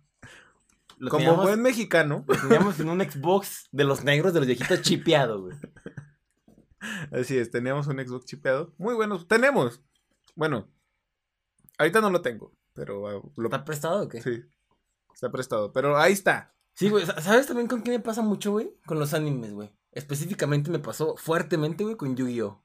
Lo 0.97 1.09
Como 1.09 1.37
buen 1.37 1.61
mexicano. 1.61 2.25
Lo 2.27 2.35
teníamos 2.35 2.79
en 2.79 2.89
un 2.89 3.01
Xbox 3.01 3.69
de 3.71 3.85
los 3.85 4.03
negros 4.03 4.33
de 4.33 4.41
los 4.41 4.47
viejitos 4.47 4.81
chipeado, 4.81 5.41
güey. 5.41 5.55
Así 7.11 7.37
es, 7.37 7.51
teníamos 7.51 7.87
un 7.87 7.99
Xbox 7.99 8.25
chipeado. 8.25 8.73
Muy 8.77 8.95
bueno, 8.95 9.25
tenemos. 9.25 9.81
Bueno, 10.35 10.69
ahorita 11.77 12.01
no 12.01 12.09
lo 12.09 12.21
tengo, 12.21 12.53
pero... 12.73 13.07
Ah, 13.07 13.21
lo... 13.35 13.45
¿Está 13.45 13.63
prestado 13.63 14.03
o 14.03 14.09
qué? 14.09 14.21
Sí, 14.21 14.43
está 15.13 15.31
prestado, 15.31 15.71
pero 15.71 15.97
ahí 15.97 16.13
está. 16.13 16.53
Sí, 16.75 16.89
güey, 16.89 17.05
¿sabes 17.05 17.47
también 17.47 17.67
con 17.67 17.81
qué 17.81 17.91
me 17.91 17.99
pasa 17.99 18.21
mucho, 18.21 18.51
güey? 18.51 18.73
Con 18.85 18.99
los 18.99 19.13
animes, 19.13 19.53
güey. 19.53 19.69
Específicamente 19.91 20.69
me 20.69 20.79
pasó 20.79 21.15
fuertemente, 21.17 21.83
güey, 21.83 21.95
con 21.95 22.15
Yu-Gi-Oh! 22.15 22.63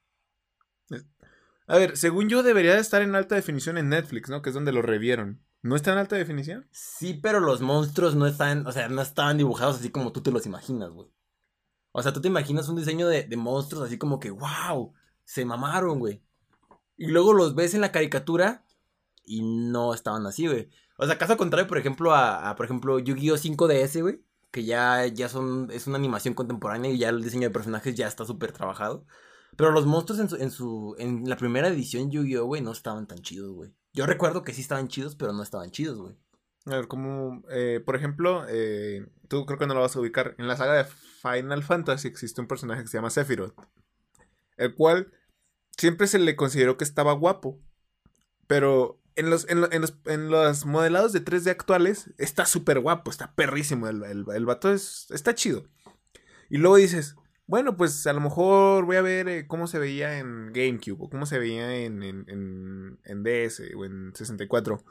A 1.66 1.78
ver, 1.78 1.96
según 1.96 2.28
yo 2.28 2.42
debería 2.42 2.74
de 2.74 2.80
estar 2.80 3.00
en 3.00 3.14
alta 3.14 3.34
definición 3.34 3.78
en 3.78 3.88
Netflix, 3.88 4.28
¿no? 4.28 4.42
Que 4.42 4.50
es 4.50 4.54
donde 4.54 4.72
lo 4.72 4.82
revieron. 4.82 5.42
¿No 5.62 5.76
está 5.76 5.92
en 5.92 5.98
alta 5.98 6.16
definición? 6.16 6.68
Sí, 6.70 7.14
pero 7.14 7.40
los 7.40 7.62
monstruos 7.62 8.14
no 8.14 8.26
están, 8.26 8.66
o 8.66 8.72
sea, 8.72 8.88
no 8.90 9.00
estaban 9.00 9.38
dibujados 9.38 9.76
así 9.76 9.88
como 9.88 10.12
tú 10.12 10.20
te 10.20 10.30
los 10.30 10.44
imaginas, 10.44 10.90
güey. 10.90 11.08
O 11.92 12.02
sea, 12.02 12.12
tú 12.12 12.20
te 12.20 12.28
imaginas 12.28 12.68
un 12.68 12.76
diseño 12.76 13.08
de, 13.08 13.22
de 13.22 13.36
monstruos 13.38 13.86
así 13.86 13.96
como 13.96 14.20
que, 14.20 14.30
wow, 14.30 14.92
se 15.24 15.46
mamaron, 15.46 16.00
güey. 16.00 16.22
Y 16.98 17.06
luego 17.06 17.32
los 17.32 17.54
ves 17.54 17.72
en 17.72 17.80
la 17.80 17.92
caricatura 17.92 18.66
y 19.24 19.40
no 19.42 19.94
estaban 19.94 20.26
así, 20.26 20.46
güey. 20.46 20.68
O 20.98 21.06
sea, 21.06 21.16
caso 21.16 21.38
contrario, 21.38 21.66
por 21.66 21.78
ejemplo, 21.78 22.12
a, 22.12 22.50
a 22.50 22.56
por 22.56 22.66
ejemplo, 22.66 22.98
Yu-Gi-Oh 22.98 23.36
5DS, 23.36 24.02
güey 24.02 24.22
que 24.54 24.64
ya, 24.64 25.04
ya 25.08 25.28
son, 25.28 25.68
es 25.72 25.88
una 25.88 25.98
animación 25.98 26.32
contemporánea 26.32 26.92
y 26.92 26.96
ya 26.96 27.08
el 27.08 27.24
diseño 27.24 27.48
de 27.48 27.52
personajes 27.52 27.96
ya 27.96 28.06
está 28.06 28.24
súper 28.24 28.52
trabajado. 28.52 29.04
Pero 29.56 29.72
los 29.72 29.84
monstruos 29.84 30.20
en 30.20 30.28
su, 30.28 30.36
en 30.36 30.50
su, 30.52 30.94
en 31.00 31.28
la 31.28 31.36
primera 31.36 31.66
edición 31.66 32.08
Yu-Gi-Oh, 32.12 32.56
no 32.60 32.70
estaban 32.70 33.08
tan 33.08 33.18
chidos, 33.18 33.50
güey. 33.50 33.74
Yo 33.92 34.06
recuerdo 34.06 34.44
que 34.44 34.52
sí 34.52 34.60
estaban 34.60 34.86
chidos, 34.86 35.16
pero 35.16 35.32
no 35.32 35.42
estaban 35.42 35.72
chidos, 35.72 35.98
güey. 35.98 36.16
A 36.66 36.76
ver, 36.76 36.86
como, 36.86 37.42
eh, 37.50 37.82
por 37.84 37.96
ejemplo, 37.96 38.46
eh, 38.48 39.04
tú 39.26 39.44
creo 39.44 39.58
que 39.58 39.66
no 39.66 39.74
lo 39.74 39.80
vas 39.80 39.96
a 39.96 40.00
ubicar. 40.00 40.36
En 40.38 40.46
la 40.46 40.56
saga 40.56 40.74
de 40.74 40.84
Final 40.84 41.64
Fantasy 41.64 42.06
existe 42.06 42.40
un 42.40 42.46
personaje 42.46 42.82
que 42.82 42.88
se 42.88 42.96
llama 42.96 43.10
Sephiroth. 43.10 43.56
El 44.56 44.76
cual 44.76 45.12
siempre 45.76 46.06
se 46.06 46.20
le 46.20 46.36
consideró 46.36 46.76
que 46.76 46.84
estaba 46.84 47.12
guapo. 47.12 47.58
Pero 48.46 49.00
en 49.16 49.30
los, 49.30 49.48
en, 49.48 49.60
los, 49.60 49.94
en 50.06 50.30
los 50.30 50.66
modelados 50.66 51.12
de 51.12 51.24
3D 51.24 51.50
actuales 51.50 52.12
está 52.18 52.46
súper 52.46 52.80
guapo, 52.80 53.10
está 53.10 53.34
perrísimo. 53.34 53.88
El, 53.88 54.02
el, 54.02 54.46
vato 54.46 54.72
es, 54.72 55.06
está 55.10 55.34
chido. 55.34 55.68
Y 56.50 56.58
luego 56.58 56.76
dices, 56.76 57.16
bueno, 57.46 57.76
pues 57.76 58.06
a 58.06 58.12
lo 58.12 58.20
mejor 58.20 58.84
voy 58.86 58.96
a 58.96 59.02
ver 59.02 59.28
eh, 59.28 59.46
cómo 59.46 59.66
se 59.66 59.78
veía 59.78 60.18
en 60.18 60.52
GameCube 60.52 60.96
o 60.98 61.10
cómo 61.10 61.26
se 61.26 61.38
veía 61.38 61.76
en, 61.76 62.02
en, 62.02 62.98
en, 63.04 63.22
DS 63.22 63.62
o 63.76 63.84
en 63.84 64.12
64. 64.14 64.84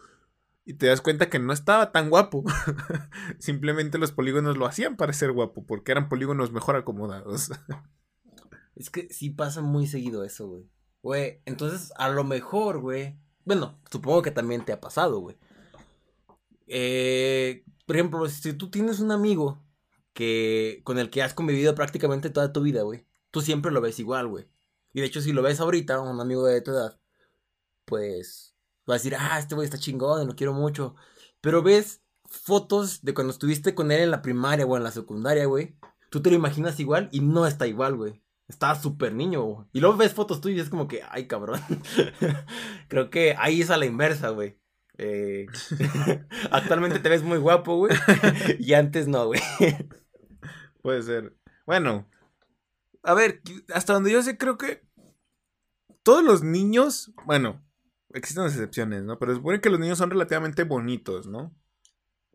Y 0.66 0.76
te 0.76 0.88
das 0.88 1.02
cuenta 1.02 1.30
que 1.30 1.40
no 1.40 1.52
estaba 1.52 1.92
tan 1.92 2.10
guapo. 2.10 2.44
Simplemente 3.40 3.98
los 3.98 4.14
polígonos 4.14 4.58
lo 4.58 4.66
hacían 4.66 4.96
parecer 4.96 5.32
guapo 5.32 5.66
porque 5.66 5.92
eran 5.92 6.08
polígonos 6.08 6.54
mejor 6.54 6.78
acomodados. 6.78 7.52
es 8.76 8.90
que 8.90 9.10
sí 9.10 9.30
pasa 9.30 9.62
muy 9.62 9.88
seguido 9.88 10.24
eso. 10.24 10.64
Güey, 11.02 11.42
entonces 11.46 11.92
a 11.98 12.08
lo 12.10 12.24
mejor, 12.24 12.80
güey, 12.80 13.18
bueno, 13.46 13.80
supongo 13.92 14.22
que 14.22 14.32
también 14.32 14.66
te 14.66 14.74
ha 14.74 14.82
pasado, 14.82 15.20
güey. 15.20 15.38
Eh, 16.68 17.64
por 17.86 17.96
ejemplo, 17.96 18.28
si 18.30 18.54
tú 18.54 18.70
tienes 18.70 19.00
un 19.00 19.12
amigo 19.12 19.64
que 20.14 20.82
con 20.84 21.00
el 21.00 21.10
que 21.10 21.24
has 21.24 21.34
convivido 21.34 21.76
prácticamente 21.76 22.30
toda 22.30 22.54
tu 22.54 22.62
vida, 22.62 22.84
güey, 22.84 23.06
tú 23.32 23.42
siempre 23.42 23.72
lo 23.72 23.82
ves 23.82 24.00
igual, 24.00 24.28
güey. 24.28 24.48
Y 24.94 25.02
de 25.02 25.08
hecho, 25.08 25.22
si 25.22 25.34
lo 25.34 25.42
ves 25.42 25.60
ahorita, 25.60 26.00
un 26.00 26.20
amigo 26.22 26.46
de 26.46 26.62
tu 26.62 26.72
edad, 26.72 27.00
pues 27.86 28.56
vas 28.86 28.96
a 28.96 29.00
decir, 29.00 29.16
ah, 29.20 29.40
este 29.40 29.56
güey 29.56 29.66
está 29.66 29.78
chingón, 29.78 30.28
lo 30.28 30.36
quiero 30.36 30.54
mucho. 30.54 30.96
Pero 31.42 31.64
ves 31.64 32.02
fotos 32.26 33.04
de 33.04 33.14
cuando 33.14 33.34
estuviste 33.34 33.76
con 33.76 33.92
él 33.92 34.02
en 34.02 34.12
la 34.12 34.22
primaria 34.22 34.66
o 34.66 34.78
en 34.78 34.84
la 34.84 34.92
secundaria, 34.92 35.46
güey. 35.46 35.76
Tú 36.10 36.22
te 36.22 36.30
lo 36.30 36.36
imaginas 36.36 36.80
igual 36.80 37.10
y 37.12 37.22
no 37.22 37.48
está 37.48 37.68
igual, 37.68 37.96
güey. 37.96 38.23
Estaba 38.48 38.76
súper 38.76 39.14
niño, 39.14 39.70
Y 39.72 39.80
luego 39.80 39.98
ves 39.98 40.14
fotos 40.14 40.42
tuyas 40.42 40.58
y 40.58 40.62
es 40.62 40.70
como 40.70 40.88
que, 40.88 41.02
ay, 41.10 41.28
cabrón. 41.28 41.60
Creo 42.90 43.10
que 43.10 43.36
ahí 43.38 43.62
es 43.62 43.70
a 43.70 43.78
la 43.78 43.86
inversa, 43.86 44.30
güey. 44.30 44.60
Eh, 44.98 45.48
actualmente 46.52 47.00
te 47.00 47.10
ves 47.10 47.24
muy 47.24 47.38
guapo, 47.38 47.78
güey. 47.78 47.96
y 48.60 48.74
antes 48.74 49.08
no, 49.08 49.28
güey. 49.28 49.42
Puede 50.82 51.02
ser. 51.02 51.36
Bueno, 51.66 52.08
a 53.04 53.14
ver, 53.14 53.42
hasta 53.74 53.94
donde 53.94 54.12
yo 54.12 54.22
sé, 54.22 54.38
creo 54.38 54.58
que 54.58 54.84
todos 56.04 56.24
los 56.24 56.44
niños, 56.44 57.14
bueno, 57.26 57.64
existen 58.10 58.46
excepciones, 58.46 59.04
¿no? 59.04 59.20
Pero 59.20 59.40
bueno 59.40 59.62
que 59.62 59.70
los 59.70 59.80
niños 59.80 59.98
son 59.98 60.10
relativamente 60.10 60.64
bonitos, 60.64 61.28
¿no? 61.28 61.56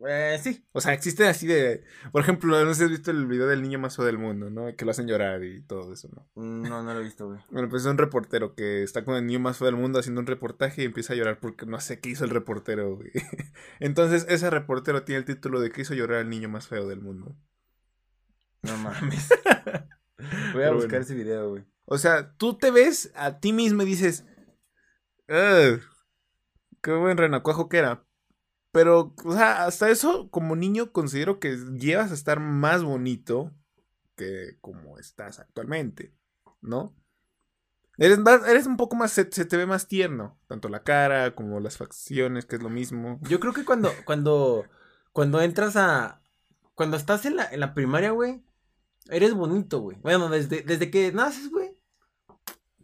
Eh, 0.07 0.39
sí. 0.41 0.65
O 0.71 0.79
sea, 0.79 0.93
existe 0.93 1.27
así 1.27 1.45
de. 1.45 1.83
Por 2.11 2.21
ejemplo, 2.21 2.63
no 2.63 2.73
sé 2.73 2.79
si 2.79 2.83
has 2.85 2.89
visto 2.89 3.11
el 3.11 3.27
video 3.27 3.47
del 3.47 3.61
niño 3.61 3.79
más 3.79 3.97
feo 3.97 4.05
del 4.05 4.17
mundo, 4.17 4.49
¿no? 4.49 4.73
Que 4.75 4.85
lo 4.85 4.91
hacen 4.91 5.07
llorar 5.07 5.43
y 5.43 5.61
todo 5.61 5.91
eso, 5.91 6.09
¿no? 6.09 6.29
No, 6.35 6.81
no 6.83 6.93
lo 6.93 7.01
he 7.01 7.03
visto, 7.03 7.27
güey. 7.27 7.39
Bueno, 7.49 7.67
pues 7.67 7.83
es 7.83 7.87
un 7.87 7.97
reportero 7.97 8.55
que 8.55 8.83
está 8.83 9.03
con 9.03 9.15
el 9.15 9.25
niño 9.25 9.39
más 9.39 9.57
feo 9.57 9.65
del 9.65 9.75
mundo 9.75 9.99
haciendo 9.99 10.21
un 10.21 10.27
reportaje 10.27 10.83
y 10.83 10.85
empieza 10.85 11.13
a 11.13 11.15
llorar 11.17 11.39
porque 11.39 11.65
no 11.65 11.79
sé 11.81 11.99
qué 11.99 12.09
hizo 12.09 12.23
el 12.23 12.29
reportero, 12.29 12.95
güey. 12.95 13.11
Entonces, 13.79 14.25
ese 14.29 14.49
reportero 14.49 15.03
tiene 15.03 15.19
el 15.19 15.25
título 15.25 15.59
de 15.59 15.71
que 15.71 15.81
hizo 15.81 15.93
llorar 15.93 16.19
al 16.19 16.29
niño 16.29 16.47
más 16.47 16.67
feo 16.67 16.87
del 16.87 17.01
mundo. 17.01 17.35
No 18.61 18.77
mames. 18.77 19.29
Voy 20.53 20.63
a 20.63 20.71
buscar 20.71 21.01
ese 21.01 21.13
video, 21.13 21.49
güey. 21.49 21.65
O 21.85 21.97
sea, 21.97 22.33
tú 22.37 22.57
te 22.57 22.71
ves 22.71 23.11
a 23.15 23.39
ti 23.39 23.51
mismo 23.51 23.81
y 23.83 23.85
dices. 23.85 24.25
Qué 25.27 26.91
buen 26.91 27.17
renacuajo 27.17 27.67
que 27.67 27.79
era. 27.79 28.05
Pero, 28.79 29.13
o 29.25 29.33
sea, 29.33 29.65
hasta 29.65 29.89
eso, 29.89 30.29
como 30.31 30.55
niño, 30.55 30.93
considero 30.93 31.41
que 31.41 31.57
llevas 31.77 32.11
a 32.11 32.13
estar 32.13 32.39
más 32.39 32.81
bonito 32.81 33.51
que 34.15 34.57
como 34.61 34.97
estás 34.97 35.39
actualmente, 35.39 36.15
¿no? 36.61 36.95
Eres, 37.97 38.19
eres 38.47 38.67
un 38.67 38.77
poco 38.77 38.95
más, 38.95 39.11
se, 39.11 39.25
te 39.25 39.57
ve 39.57 39.65
más 39.65 39.89
tierno, 39.89 40.39
tanto 40.47 40.69
la 40.69 40.83
cara 40.83 41.35
como 41.35 41.59
las 41.59 41.75
facciones, 41.75 42.45
que 42.45 42.55
es 42.55 42.63
lo 42.63 42.69
mismo. 42.69 43.19
Yo 43.23 43.41
creo 43.41 43.51
que 43.51 43.65
cuando, 43.65 43.91
cuando, 44.05 44.63
cuando 45.11 45.41
entras 45.41 45.75
a, 45.75 46.21
cuando 46.73 46.95
estás 46.95 47.25
en 47.25 47.35
la, 47.35 47.73
primaria, 47.73 48.11
güey, 48.11 48.45
eres 49.09 49.33
bonito, 49.33 49.81
güey. 49.81 49.97
Bueno, 49.97 50.29
desde, 50.29 50.61
desde 50.61 50.89
que 50.89 51.11
naces, 51.11 51.51
güey, 51.51 51.75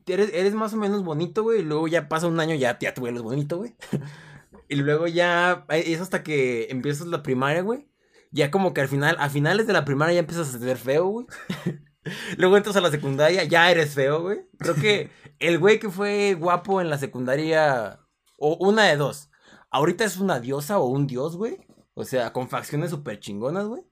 eres, 0.08 0.30
eres 0.34 0.56
más 0.56 0.74
o 0.74 0.78
menos 0.78 1.06
bonito, 1.06 1.44
güey, 1.44 1.62
y 1.62 1.64
luego 1.64 1.88
ya 1.88 2.10
pasa 2.10 2.28
un 2.28 2.42
año, 2.42 2.54
ya, 2.54 2.78
ya 2.80 2.94
te 2.94 3.00
vuelves 3.00 3.22
bonito, 3.22 3.60
güey. 3.60 3.78
Y 4.68 4.76
luego 4.76 5.08
ya, 5.08 5.66
es 5.70 6.02
hasta 6.02 6.24
que 6.24 6.68
empiezas 6.70 7.08
la 7.08 7.24
primaria, 7.24 7.62
güey. 7.62 7.88
Ya 8.32 8.52
como 8.52 8.74
que 8.74 8.82
al 8.82 8.88
final, 8.88 9.16
a 9.20 9.30
finales 9.30 9.68
de 9.68 9.74
la 9.74 9.86
primaria 9.86 10.16
ya 10.16 10.20
empiezas 10.22 10.54
a 10.54 10.60
ser 10.60 10.78
feo, 10.78 11.08
güey. 11.08 11.28
luego 12.38 12.58
entras 12.58 12.76
a 12.76 12.82
la 12.82 12.92
secundaria, 12.92 13.44
ya 13.44 13.70
eres 13.72 13.94
feo, 13.94 14.22
güey. 14.22 14.40
Creo 14.58 14.76
que 14.76 15.10
el 15.40 15.60
güey 15.60 15.80
que 15.80 15.90
fue 15.90 16.36
guapo 16.36 16.82
en 16.82 16.90
la 16.90 16.98
secundaria, 16.98 18.00
o 18.38 18.58
una 18.60 18.86
de 18.86 18.98
dos. 18.98 19.30
Ahorita 19.70 20.04
es 20.04 20.18
una 20.18 20.40
diosa 20.40 20.80
o 20.80 20.88
un 20.88 21.08
dios, 21.08 21.38
güey. 21.38 21.60
O 21.94 22.04
sea, 22.04 22.34
con 22.34 22.50
facciones 22.50 22.90
súper 22.92 23.20
chingonas, 23.20 23.68
güey. 23.68 23.84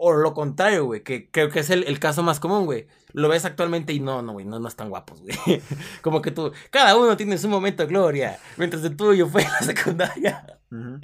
O 0.00 0.12
lo 0.12 0.32
contrario, 0.32 0.84
güey, 0.84 1.02
que 1.02 1.28
creo 1.28 1.50
que 1.50 1.58
es 1.58 1.70
el, 1.70 1.98
caso 1.98 2.22
más 2.22 2.38
común, 2.38 2.66
güey. 2.66 2.86
Lo 3.12 3.28
ves 3.28 3.44
actualmente 3.44 3.92
y 3.92 3.98
no, 3.98 4.22
no, 4.22 4.32
güey, 4.32 4.46
no, 4.46 4.60
no 4.60 4.68
están 4.68 4.90
guapos, 4.90 5.20
güey. 5.22 5.34
Como 6.02 6.22
que 6.22 6.30
tú, 6.30 6.52
cada 6.70 6.96
uno 6.96 7.16
tiene 7.16 7.36
su 7.36 7.48
momento 7.48 7.82
de 7.82 7.88
gloria, 7.88 8.38
mientras 8.56 8.84
el 8.84 8.96
tuyo 8.96 9.26
fue 9.26 9.42
en 9.42 9.50
la 9.50 9.60
secundaria. 9.60 10.60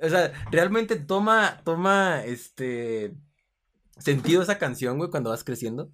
O 0.00 0.08
sea, 0.08 0.32
realmente 0.52 0.94
toma, 0.94 1.60
toma, 1.64 2.22
este, 2.24 3.14
sentido 3.98 4.42
esa 4.42 4.56
canción, 4.56 4.96
güey, 4.96 5.10
cuando 5.10 5.30
vas 5.30 5.42
creciendo. 5.42 5.90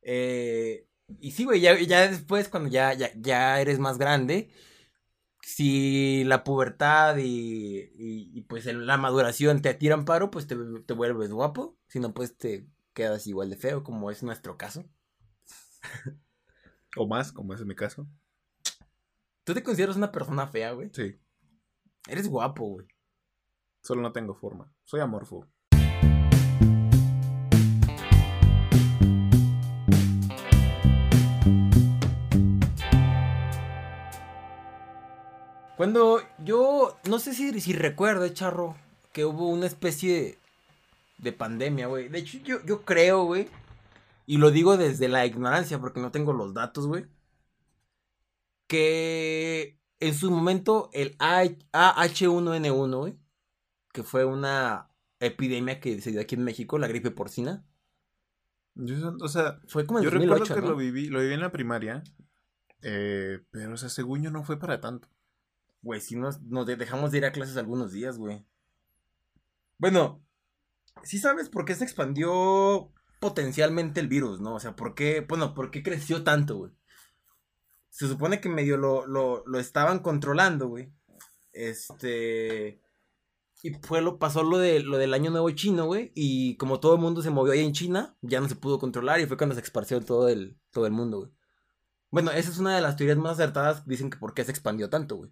Eh, 0.00 0.86
y 1.20 1.32
sí, 1.32 1.44
güey, 1.44 1.60
ya, 1.60 1.78
ya 1.78 2.08
después, 2.08 2.48
cuando 2.48 2.70
ya, 2.70 2.94
ya, 2.94 3.10
ya 3.16 3.60
eres 3.60 3.78
más 3.78 3.98
grande, 3.98 4.50
si 5.42 6.24
la 6.24 6.44
pubertad 6.44 7.16
y, 7.18 7.90
y, 7.94 8.40
pues 8.42 8.64
la 8.66 8.96
maduración 8.96 9.60
te 9.60 9.74
tiran 9.74 10.04
paro, 10.04 10.30
pues 10.30 10.46
te, 10.46 10.56
te, 10.86 10.94
vuelves 10.94 11.32
guapo. 11.32 11.76
Si 11.88 12.00
no, 12.00 12.14
pues 12.14 12.36
te 12.36 12.66
quedas 12.94 13.26
igual 13.26 13.50
de 13.50 13.56
feo, 13.56 13.82
como 13.82 14.10
es 14.10 14.22
nuestro 14.22 14.56
caso. 14.56 14.84
o 16.96 17.06
más, 17.06 17.32
como 17.32 17.54
es 17.54 17.64
mi 17.64 17.74
caso. 17.74 18.06
¿Tú 19.44 19.52
te 19.54 19.62
consideras 19.62 19.96
una 19.96 20.12
persona 20.12 20.46
fea, 20.46 20.72
güey? 20.72 20.90
Sí. 20.92 21.18
Eres 22.08 22.28
guapo, 22.28 22.64
güey. 22.64 22.86
Solo 23.82 24.00
no 24.00 24.12
tengo 24.12 24.34
forma. 24.34 24.72
Soy 24.84 25.00
amorfo. 25.00 25.48
Cuando 35.76 36.20
yo, 36.44 36.96
no 37.08 37.18
sé 37.18 37.34
si, 37.34 37.60
si 37.60 37.72
recuerdo, 37.72 38.28
Charro, 38.28 38.76
que 39.12 39.24
hubo 39.24 39.48
una 39.48 39.66
especie 39.66 40.38
de, 41.18 41.32
pandemia, 41.32 41.86
güey. 41.86 42.08
De 42.08 42.18
hecho, 42.18 42.38
yo, 42.38 42.64
yo 42.64 42.82
creo, 42.82 43.24
güey, 43.24 43.48
y 44.26 44.38
lo 44.38 44.50
digo 44.50 44.76
desde 44.76 45.08
la 45.08 45.26
ignorancia 45.26 45.78
porque 45.78 46.00
no 46.00 46.10
tengo 46.10 46.32
los 46.32 46.54
datos, 46.54 46.86
güey, 46.86 47.06
que 48.66 49.78
en 50.00 50.14
su 50.14 50.30
momento 50.30 50.90
el 50.92 51.16
AH1N1, 51.18 52.98
güey, 52.98 53.18
que 53.92 54.02
fue 54.02 54.24
una 54.24 54.90
epidemia 55.20 55.80
que 55.80 56.00
se 56.00 56.10
dio 56.10 56.20
aquí 56.20 56.34
en 56.34 56.44
México, 56.44 56.78
la 56.78 56.88
gripe 56.88 57.10
porcina. 57.10 57.64
Yo, 58.74 59.14
o 59.20 59.28
sea, 59.28 59.60
fue 59.68 59.86
como 59.86 59.98
en 59.98 60.06
yo 60.06 60.10
2008, 60.10 60.34
recuerdo 60.34 60.54
que 60.54 60.60
¿no? 60.62 60.70
lo 60.70 60.76
viví, 60.76 61.08
lo 61.08 61.20
viví 61.20 61.34
en 61.34 61.40
la 61.40 61.52
primaria, 61.52 62.02
eh, 62.82 63.40
pero 63.50 63.74
o 63.74 63.76
sea, 63.76 63.88
según 63.88 64.22
yo 64.22 64.30
no 64.30 64.42
fue 64.44 64.58
para 64.58 64.80
tanto. 64.80 65.08
Güey, 65.82 66.00
si 66.00 66.16
nos, 66.16 66.40
nos 66.42 66.66
de- 66.66 66.76
dejamos 66.76 67.10
de 67.10 67.18
ir 67.18 67.24
a 67.24 67.32
clases 67.32 67.56
algunos 67.56 67.92
días, 67.92 68.18
güey. 68.18 68.44
Bueno, 69.78 70.22
sí 71.02 71.18
sabes 71.18 71.48
por 71.48 71.64
qué 71.64 71.74
se 71.74 71.84
expandió 71.84 72.92
potencialmente 73.20 74.00
el 74.00 74.08
virus, 74.08 74.40
¿no? 74.40 74.54
O 74.54 74.60
sea, 74.60 74.76
¿por 74.76 74.94
qué, 74.94 75.20
bueno, 75.28 75.54
por 75.54 75.70
qué 75.70 75.82
creció 75.82 76.22
tanto, 76.22 76.56
güey? 76.56 76.72
Se 77.90 78.08
supone 78.08 78.40
que 78.40 78.48
medio 78.48 78.76
lo, 78.76 79.06
lo, 79.06 79.44
lo 79.46 79.58
estaban 79.58 79.98
controlando, 80.00 80.68
güey. 80.68 80.92
Este... 81.52 82.80
Y 83.64 83.70
fue 83.74 84.00
lo, 84.02 84.18
pasó 84.18 84.42
lo, 84.42 84.58
de, 84.58 84.80
lo 84.80 84.98
del 84.98 85.14
año 85.14 85.30
nuevo 85.30 85.48
chino, 85.50 85.86
güey. 85.86 86.10
Y 86.16 86.56
como 86.56 86.80
todo 86.80 86.94
el 86.94 87.00
mundo 87.00 87.22
se 87.22 87.30
movió 87.30 87.52
ahí 87.52 87.60
en 87.64 87.72
China, 87.72 88.16
ya 88.20 88.40
no 88.40 88.48
se 88.48 88.56
pudo 88.56 88.80
controlar 88.80 89.20
y 89.20 89.26
fue 89.26 89.36
cuando 89.36 89.54
se 89.54 89.60
esparció 89.60 90.00
todo 90.00 90.28
el, 90.28 90.58
todo 90.72 90.86
el 90.86 90.92
mundo, 90.92 91.18
güey. 91.18 91.30
Bueno, 92.10 92.32
esa 92.32 92.50
es 92.50 92.58
una 92.58 92.74
de 92.74 92.82
las 92.82 92.96
teorías 92.96 93.18
más 93.18 93.34
acertadas. 93.34 93.86
Dicen 93.86 94.10
que 94.10 94.18
por 94.18 94.34
qué 94.34 94.42
se 94.44 94.50
expandió 94.50 94.90
tanto, 94.90 95.16
güey. 95.16 95.30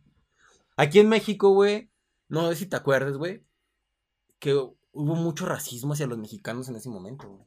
Aquí 0.80 0.98
en 0.98 1.10
México, 1.10 1.50
güey, 1.50 1.90
no 2.30 2.48
sé 2.48 2.56
si 2.56 2.64
te 2.64 2.74
acuerdas, 2.74 3.18
güey, 3.18 3.44
que 4.38 4.54
hubo 4.54 5.14
mucho 5.14 5.44
racismo 5.44 5.92
hacia 5.92 6.06
los 6.06 6.16
mexicanos 6.16 6.70
en 6.70 6.76
ese 6.76 6.88
momento, 6.88 7.28
güey. 7.28 7.44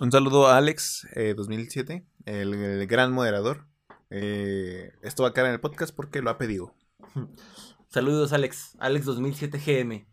Un 0.00 0.10
saludo 0.10 0.48
a 0.48 0.56
Alex, 0.56 1.06
eh, 1.14 1.34
2007, 1.36 2.04
el, 2.24 2.54
el 2.54 2.86
gran 2.88 3.12
moderador. 3.12 3.68
Eh, 4.10 4.90
esto 5.02 5.22
va 5.22 5.28
a 5.28 5.32
quedar 5.32 5.46
en 5.46 5.52
el 5.52 5.60
podcast 5.60 5.94
porque 5.94 6.22
lo 6.22 6.30
ha 6.30 6.38
pedido. 6.38 6.74
Saludos, 7.88 8.32
Alex. 8.32 8.76
Alex 8.80 9.04
2007 9.04 9.56
GM. 9.64 10.08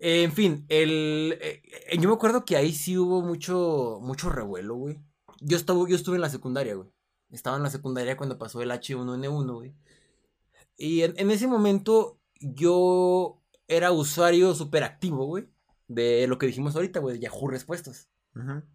Eh, 0.00 0.22
en 0.22 0.30
fin, 0.30 0.64
el, 0.68 1.38
eh, 1.40 1.60
eh, 1.90 1.98
yo 1.98 2.08
me 2.08 2.14
acuerdo 2.14 2.44
que 2.44 2.56
ahí 2.56 2.72
sí 2.72 2.96
hubo 2.96 3.20
mucho, 3.20 3.98
mucho 4.00 4.30
revuelo, 4.30 4.76
güey. 4.76 5.00
Yo, 5.40 5.56
estaba, 5.56 5.80
yo 5.88 5.96
estuve 5.96 6.14
en 6.14 6.22
la 6.22 6.30
secundaria, 6.30 6.76
güey. 6.76 6.88
Estaba 7.30 7.56
en 7.56 7.64
la 7.64 7.70
secundaria 7.70 8.16
cuando 8.16 8.38
pasó 8.38 8.62
el 8.62 8.70
H1N1, 8.70 9.52
güey. 9.52 9.74
Y 10.76 11.02
en, 11.02 11.14
en 11.16 11.30
ese 11.30 11.46
momento 11.46 12.20
yo 12.40 13.42
era 13.68 13.92
usuario 13.92 14.54
súper 14.54 14.84
activo, 14.84 15.26
güey. 15.26 15.48
De 15.88 16.26
lo 16.26 16.38
que 16.38 16.46
dijimos 16.46 16.74
ahorita, 16.74 17.00
güey, 17.00 17.16
de 17.16 17.22
Yahoo 17.22 17.48
Respuestas. 17.48 18.08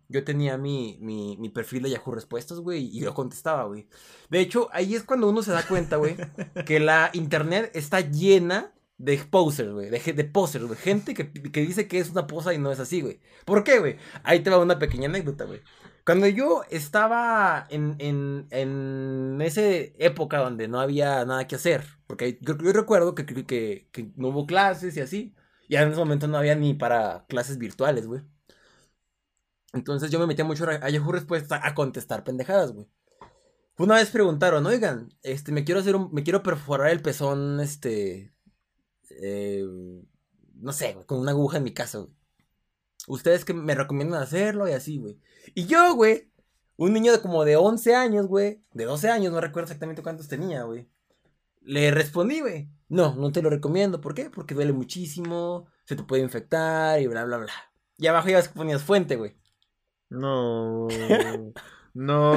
Yo 0.07 0.23
tenía 0.23 0.57
mi, 0.57 0.99
mi, 1.01 1.35
mi 1.37 1.49
perfil 1.49 1.83
de 1.83 1.89
Yahoo 1.89 2.13
Respuestas, 2.13 2.59
güey, 2.59 2.85
y 2.85 2.99
yo 3.01 3.13
contestaba, 3.13 3.63
güey. 3.65 3.87
De 4.29 4.39
hecho, 4.39 4.69
ahí 4.71 4.93
es 4.93 5.03
cuando 5.03 5.27
uno 5.27 5.41
se 5.41 5.51
da 5.51 5.67
cuenta, 5.67 5.95
güey, 5.95 6.15
que 6.65 6.79
la 6.79 7.09
internet 7.13 7.71
está 7.73 8.01
llena 8.01 8.73
de 8.99 9.17
posers, 9.17 9.71
güey, 9.71 9.89
de, 9.89 9.99
de 9.99 10.23
posers, 10.25 10.65
güey. 10.65 10.77
Gente 10.77 11.13
que, 11.15 11.31
que 11.31 11.61
dice 11.61 11.87
que 11.87 11.99
es 11.99 12.09
una 12.11 12.27
posa 12.27 12.53
y 12.53 12.59
no 12.59 12.71
es 12.71 12.79
así, 12.79 13.01
güey. 13.01 13.19
¿Por 13.45 13.63
qué, 13.63 13.79
güey? 13.79 13.97
Ahí 14.23 14.41
te 14.41 14.49
va 14.49 14.59
una 14.59 14.79
pequeña 14.79 15.07
anécdota, 15.07 15.45
güey. 15.45 15.61
Cuando 16.07 16.25
yo 16.27 16.61
estaba 16.69 17.67
en, 17.69 17.97
en, 17.99 18.47
en 18.51 19.41
esa 19.41 19.61
época 19.61 20.37
donde 20.37 20.69
no 20.69 20.79
había 20.79 21.25
nada 21.25 21.47
que 21.47 21.55
hacer, 21.57 21.83
porque 22.07 22.39
yo, 22.39 22.53
recuerdo 22.53 23.13
que, 23.13 23.25
que, 23.25 24.13
no 24.15 24.29
hubo 24.29 24.45
clases 24.47 24.95
y 24.95 25.01
así, 25.01 25.35
y 25.67 25.75
en 25.75 25.89
ese 25.89 25.97
momento 25.97 26.29
no 26.29 26.37
había 26.37 26.55
ni 26.55 26.73
para 26.73 27.25
clases 27.27 27.57
virtuales, 27.57 28.07
güey. 28.07 28.21
Entonces 29.73 30.09
yo 30.09 30.17
me 30.17 30.27
metía 30.27 30.45
mucho 30.45 30.65
a 30.69 30.89
Yahoo 30.89 31.11
Respuestas 31.11 31.59
a 31.61 31.75
contestar 31.75 32.23
pendejadas, 32.23 32.71
güey. 32.71 32.87
Una 33.77 33.95
vez 33.95 34.09
preguntaron, 34.09 34.65
oigan, 34.65 35.09
este, 35.23 35.51
me 35.51 35.65
quiero 35.65 35.81
hacer 35.81 35.97
un, 35.97 36.13
me 36.13 36.23
quiero 36.23 36.41
perforar 36.41 36.89
el 36.91 37.01
pezón, 37.01 37.59
este, 37.59 38.33
eh, 39.09 39.65
no 40.53 40.71
sé, 40.71 40.93
güey, 40.93 41.05
con 41.05 41.19
una 41.19 41.31
aguja 41.31 41.57
en 41.57 41.65
mi 41.65 41.73
casa, 41.73 41.97
güey. 41.97 42.13
Ustedes 43.07 43.43
que 43.43 43.53
me 43.53 43.75
recomiendan 43.75 44.21
hacerlo 44.21 44.69
y 44.69 44.71
así, 44.71 44.99
güey. 44.99 45.19
Y 45.55 45.65
yo, 45.65 45.95
güey, 45.95 46.31
un 46.77 46.93
niño 46.93 47.11
de 47.11 47.21
como 47.21 47.43
de 47.45 47.55
11 47.55 47.95
años, 47.95 48.27
güey, 48.27 48.63
de 48.73 48.85
12 48.85 49.09
años, 49.09 49.31
no 49.33 49.41
recuerdo 49.41 49.65
exactamente 49.65 50.03
cuántos 50.03 50.27
tenía, 50.27 50.63
güey. 50.63 50.87
Le 51.61 51.91
respondí, 51.91 52.39
güey, 52.41 52.69
no, 52.89 53.15
no 53.15 53.31
te 53.31 53.41
lo 53.41 53.49
recomiendo. 53.49 53.99
¿Por 54.01 54.13
qué? 54.13 54.29
Porque 54.29 54.55
duele 54.55 54.73
muchísimo, 54.73 55.67
se 55.85 55.95
te 55.95 56.03
puede 56.03 56.23
infectar 56.23 57.01
y 57.01 57.07
bla, 57.07 57.25
bla, 57.25 57.37
bla. 57.37 57.51
Y 57.97 58.07
abajo 58.07 58.29
ya 58.29 58.41
ponías 58.53 58.83
fuente, 58.83 59.15
güey. 59.15 59.35
No. 60.09 60.87
No. 61.99 62.35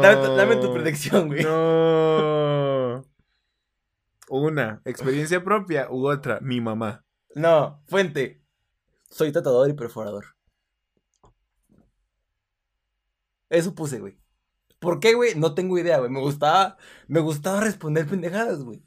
Dame, 0.00 0.26
tu- 0.26 0.34
dame 0.34 0.56
tu 0.56 0.72
predicción, 0.72 1.26
güey. 1.28 1.44
No. 1.44 3.04
Una, 4.30 4.80
experiencia 4.86 5.44
propia 5.44 5.88
u 5.90 6.08
otra, 6.08 6.38
mi 6.40 6.62
mamá. 6.62 7.04
No, 7.34 7.82
fuente. 7.86 8.42
Soy 9.10 9.30
tatuador 9.30 9.68
y 9.68 9.74
perforador. 9.74 10.24
Eso 13.54 13.74
puse, 13.74 14.00
güey. 14.00 14.18
¿Por 14.78 15.00
qué, 15.00 15.14
güey? 15.14 15.34
No 15.34 15.54
tengo 15.54 15.78
idea, 15.78 15.98
güey. 15.98 16.10
Me 16.10 16.20
gustaba, 16.20 16.76
me 17.08 17.20
gustaba 17.20 17.60
responder 17.60 18.06
pendejadas, 18.06 18.62
güey. 18.62 18.82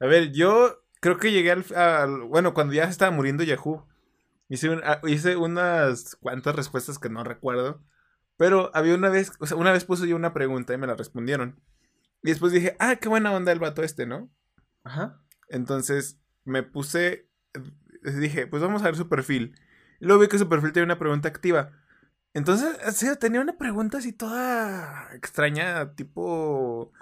A 0.00 0.06
ver, 0.06 0.32
yo 0.32 0.82
creo 1.00 1.18
que 1.18 1.32
llegué 1.32 1.52
al, 1.52 1.64
al- 1.74 2.22
Bueno, 2.22 2.54
cuando 2.54 2.74
ya 2.74 2.84
se 2.86 2.90
estaba 2.90 3.10
muriendo 3.10 3.44
Yahoo, 3.44 3.86
hice, 4.48 4.68
un- 4.70 4.82
ah, 4.84 5.00
hice 5.06 5.36
unas 5.36 6.16
cuantas 6.16 6.56
respuestas 6.56 6.98
que 6.98 7.08
no 7.08 7.24
recuerdo. 7.24 7.82
Pero 8.36 8.70
había 8.74 8.94
una 8.94 9.08
vez, 9.08 9.32
o 9.40 9.46
sea, 9.46 9.56
una 9.56 9.72
vez 9.72 9.84
puse 9.84 10.08
yo 10.08 10.16
una 10.16 10.32
pregunta 10.34 10.74
y 10.74 10.78
me 10.78 10.86
la 10.86 10.94
respondieron. 10.94 11.60
Y 12.22 12.30
después 12.30 12.52
dije, 12.52 12.76
ah, 12.78 12.96
qué 12.96 13.08
buena 13.08 13.32
onda 13.32 13.52
el 13.52 13.58
vato 13.58 13.82
este, 13.82 14.06
¿no? 14.06 14.30
Ajá. 14.84 15.20
Entonces 15.48 16.18
me 16.44 16.62
puse, 16.62 17.28
eh, 17.54 18.10
dije, 18.18 18.46
pues 18.46 18.62
vamos 18.62 18.82
a 18.82 18.86
ver 18.86 18.96
su 18.96 19.08
perfil. 19.08 19.54
Y 20.00 20.06
luego 20.06 20.22
vi 20.22 20.28
que 20.28 20.38
su 20.38 20.48
perfil 20.48 20.72
tenía 20.72 20.84
una 20.86 20.98
pregunta 20.98 21.28
activa. 21.28 21.72
Entonces, 22.34 22.78
tenía 23.18 23.40
una 23.40 23.58
pregunta 23.58 23.98
así 23.98 24.12
toda 24.12 25.10
extraña, 25.14 25.94
tipo, 25.94 26.92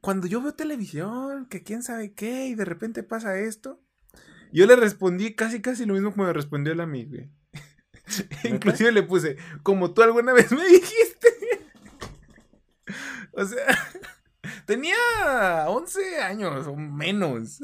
cuando 0.00 0.26
yo 0.26 0.42
veo 0.42 0.52
televisión, 0.52 1.46
que 1.46 1.62
quién 1.62 1.82
sabe 1.82 2.12
qué, 2.12 2.46
y 2.46 2.54
de 2.54 2.66
repente 2.66 3.02
pasa 3.02 3.38
esto. 3.38 3.80
Yo 4.52 4.66
le 4.66 4.76
respondí 4.76 5.34
casi, 5.34 5.62
casi 5.62 5.86
lo 5.86 5.94
mismo 5.94 6.12
como 6.12 6.26
me 6.26 6.32
respondió 6.32 6.72
el 6.72 6.80
amigo. 6.80 7.10
güey. 7.10 7.30
Inclusive 8.44 8.92
le 8.92 9.02
puse, 9.02 9.36
como 9.62 9.92
tú 9.94 10.02
alguna 10.02 10.32
vez 10.32 10.52
me 10.52 10.64
dijiste. 10.66 11.28
o 13.32 13.44
sea, 13.44 13.66
tenía 14.66 14.94
11 15.68 16.18
años 16.20 16.66
o 16.66 16.76
menos. 16.76 17.60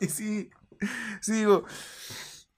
y 0.00 0.06
sí, 0.06 0.50
sí 1.20 1.32
digo, 1.32 1.64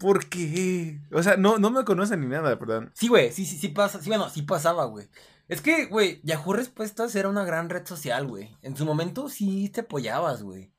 ¿por 0.03 0.29
qué? 0.29 1.01
O 1.13 1.23
sea, 1.23 1.37
no, 1.37 1.59
no 1.59 1.71
me 1.71 1.85
conocen 1.85 2.21
ni 2.21 2.27
nada, 2.27 2.59
perdón. 2.59 2.91
Sí, 2.93 3.07
güey, 3.07 3.31
sí, 3.31 3.47
sí, 3.47 3.57
sí 3.57 3.69
pasa. 3.69 4.03
Sí, 4.03 4.09
bueno, 4.09 4.29
sí 4.29 4.43
pasaba, 4.43 4.85
güey. 4.87 5.09
Es 5.47 5.61
que, 5.61 5.87
güey, 5.87 6.21
Yahoo 6.25 6.55
Respuestas 6.55 7.15
era 7.15 7.29
una 7.29 7.45
gran 7.45 7.71
red 7.71 7.87
social, 7.87 8.27
güey. 8.27 8.57
En 8.63 8.77
su 8.77 8.85
momento 8.85 9.29
sí 9.29 9.69
te 9.69 9.83
apoyabas, 9.83 10.43
güey. 10.43 10.73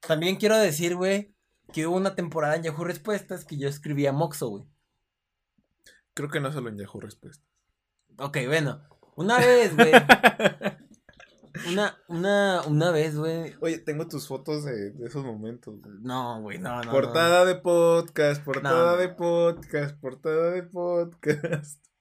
También 0.00 0.34
quiero 0.34 0.56
decir, 0.56 0.96
güey, 0.96 1.32
que 1.72 1.86
hubo 1.86 1.96
una 1.96 2.16
temporada 2.16 2.56
en 2.56 2.64
Yahoo 2.64 2.84
Respuestas 2.84 3.44
que 3.44 3.56
yo 3.56 3.68
escribía 3.68 4.12
Moxo, 4.12 4.48
güey. 4.48 4.64
Creo 6.12 6.28
que 6.28 6.40
no 6.40 6.50
solo 6.50 6.68
en 6.68 6.78
Yahoo 6.78 7.00
Respuesta. 7.00 7.46
Ok, 8.18 8.38
bueno. 8.48 8.82
Una 9.14 9.38
vez, 9.38 9.76
güey. 9.76 9.92
Una, 11.68 11.96
una, 12.08 12.62
una 12.66 12.90
vez, 12.90 13.16
güey. 13.16 13.54
Oye, 13.60 13.78
tengo 13.78 14.06
tus 14.08 14.26
fotos 14.28 14.64
de, 14.64 14.90
de 14.92 15.06
esos 15.06 15.24
momentos. 15.24 15.80
güey. 15.80 15.94
No, 16.00 16.40
güey, 16.42 16.58
no, 16.58 16.82
no. 16.82 16.90
portada 16.90 17.44
de 17.44 17.54
podcast, 17.56 18.42
portada 18.44 18.92
No. 18.92 18.96
de 18.98 19.08
podcast, 19.10 19.96
portada 20.00 20.50
de 20.50 20.62
podcast. 20.62 21.82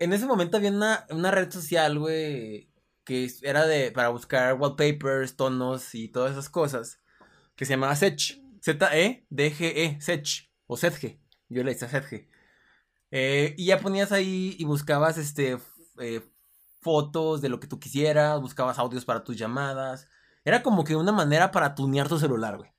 En 0.00 0.12
ese 0.12 0.26
momento 0.26 0.56
había 0.56 0.70
una, 0.70 1.04
una 1.10 1.32
red 1.32 1.50
social, 1.50 1.98
güey, 1.98 2.70
que 3.02 3.28
era 3.42 3.66
de, 3.66 3.90
para 3.90 4.10
buscar 4.10 4.54
wallpapers, 4.54 5.34
tonos 5.34 5.92
y 5.94 6.06
todas 6.06 6.30
esas 6.32 6.48
cosas, 6.48 7.00
que 7.56 7.64
se 7.64 7.72
llamaba 7.72 7.96
Sech. 7.96 8.40
Z-E-D-G-E, 8.62 10.00
Sech, 10.00 10.52
o 10.68 10.76
Setge. 10.76 11.20
Yo 11.48 11.64
le 11.64 11.72
hice 11.72 11.88
Setge. 11.88 12.28
Eh, 13.10 13.54
y 13.58 13.66
ya 13.66 13.80
ponías 13.80 14.12
ahí 14.12 14.54
y 14.56 14.64
buscabas, 14.66 15.18
este, 15.18 15.58
eh, 16.00 16.22
fotos 16.80 17.40
de 17.40 17.48
lo 17.48 17.60
que 17.60 17.66
tú 17.66 17.78
quisieras, 17.78 18.40
buscabas 18.40 18.78
audios 18.78 19.04
para 19.04 19.24
tus 19.24 19.36
llamadas. 19.36 20.08
Era 20.44 20.62
como 20.62 20.84
que 20.84 20.96
una 20.96 21.12
manera 21.12 21.50
para 21.50 21.74
tunear 21.74 22.08
tu 22.08 22.18
celular, 22.18 22.56
güey. 22.56 22.70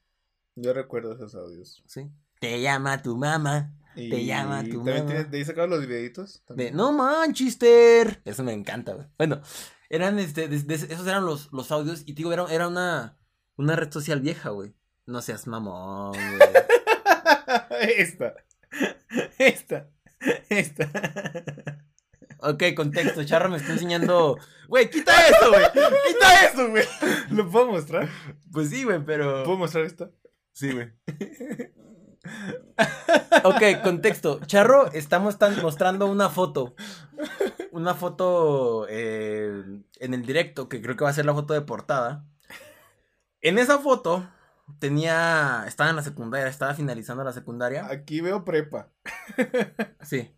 Yo 0.55 0.73
recuerdo 0.73 1.13
esos 1.13 1.35
audios. 1.35 1.83
Sí. 1.87 2.09
Te 2.39 2.61
llama 2.61 3.01
tu 3.01 3.15
mamá. 3.17 3.73
Te 3.95 4.23
llama 4.25 4.63
tu 4.63 4.77
¿también 4.77 4.97
mamá. 4.99 5.05
tienes- 5.07 5.31
¿De 5.31 5.37
ahí 5.37 5.45
sacabas 5.45 5.69
los 5.69 5.81
videitos? 5.81 6.39
De, 6.41 6.45
También. 6.47 6.75
no 6.75 6.91
manchester. 6.93 8.21
Eso 8.25 8.43
me 8.43 8.53
encanta, 8.53 8.93
güey. 8.93 9.07
Bueno, 9.17 9.41
eran 9.89 10.19
este, 10.19 10.47
de- 10.47 10.59
de- 10.63 10.75
esos 10.75 11.05
eran 11.07 11.25
los, 11.25 11.51
los 11.51 11.71
audios. 11.71 12.01
Y 12.01 12.13
te 12.13 12.17
digo, 12.19 12.31
era, 12.33 12.45
era 12.49 12.67
una, 12.67 13.17
una 13.57 13.75
red 13.75 13.91
social 13.91 14.21
vieja, 14.21 14.49
güey. 14.51 14.73
No 15.05 15.21
seas 15.21 15.47
mamón, 15.47 16.11
güey. 16.11 16.39
esta. 17.97 18.35
Esta. 19.37 19.89
Esta. 20.49 20.89
Ok, 22.41 22.63
contexto. 22.75 23.23
Charro 23.23 23.49
me 23.49 23.57
está 23.57 23.73
enseñando. 23.73 24.37
Güey, 24.67 24.89
quita 24.89 25.13
eso, 25.27 25.49
güey. 25.49 25.63
Quita 26.07 26.45
eso, 26.45 26.69
güey. 26.69 26.85
¿Lo 27.31 27.49
puedo 27.49 27.67
mostrar? 27.71 28.07
Pues 28.51 28.69
sí, 28.69 28.83
güey, 28.83 29.03
pero. 29.03 29.43
¿Puedo 29.43 29.57
mostrar 29.57 29.85
esto? 29.85 30.11
Sí, 30.53 30.71
güey. 30.71 30.89
Ok, 33.43 33.81
contexto. 33.83 34.39
Charro 34.45 34.91
está 34.91 35.19
mostran- 35.19 35.61
mostrando 35.61 36.05
una 36.07 36.29
foto. 36.29 36.75
Una 37.71 37.93
foto 37.93 38.85
eh, 38.89 39.63
en 39.99 40.13
el 40.13 40.25
directo, 40.25 40.67
que 40.69 40.81
creo 40.81 40.95
que 40.95 41.03
va 41.03 41.09
a 41.09 41.13
ser 41.13 41.25
la 41.25 41.33
foto 41.33 41.53
de 41.53 41.61
portada. 41.61 42.25
En 43.41 43.57
esa 43.57 43.79
foto 43.79 44.29
tenía. 44.79 45.63
Estaba 45.67 45.89
en 45.89 45.95
la 45.95 46.03
secundaria, 46.03 46.47
estaba 46.47 46.73
finalizando 46.73 47.23
la 47.23 47.33
secundaria. 47.33 47.87
Aquí 47.89 48.21
veo 48.21 48.43
prepa. 48.45 48.89
Sí. 50.01 50.31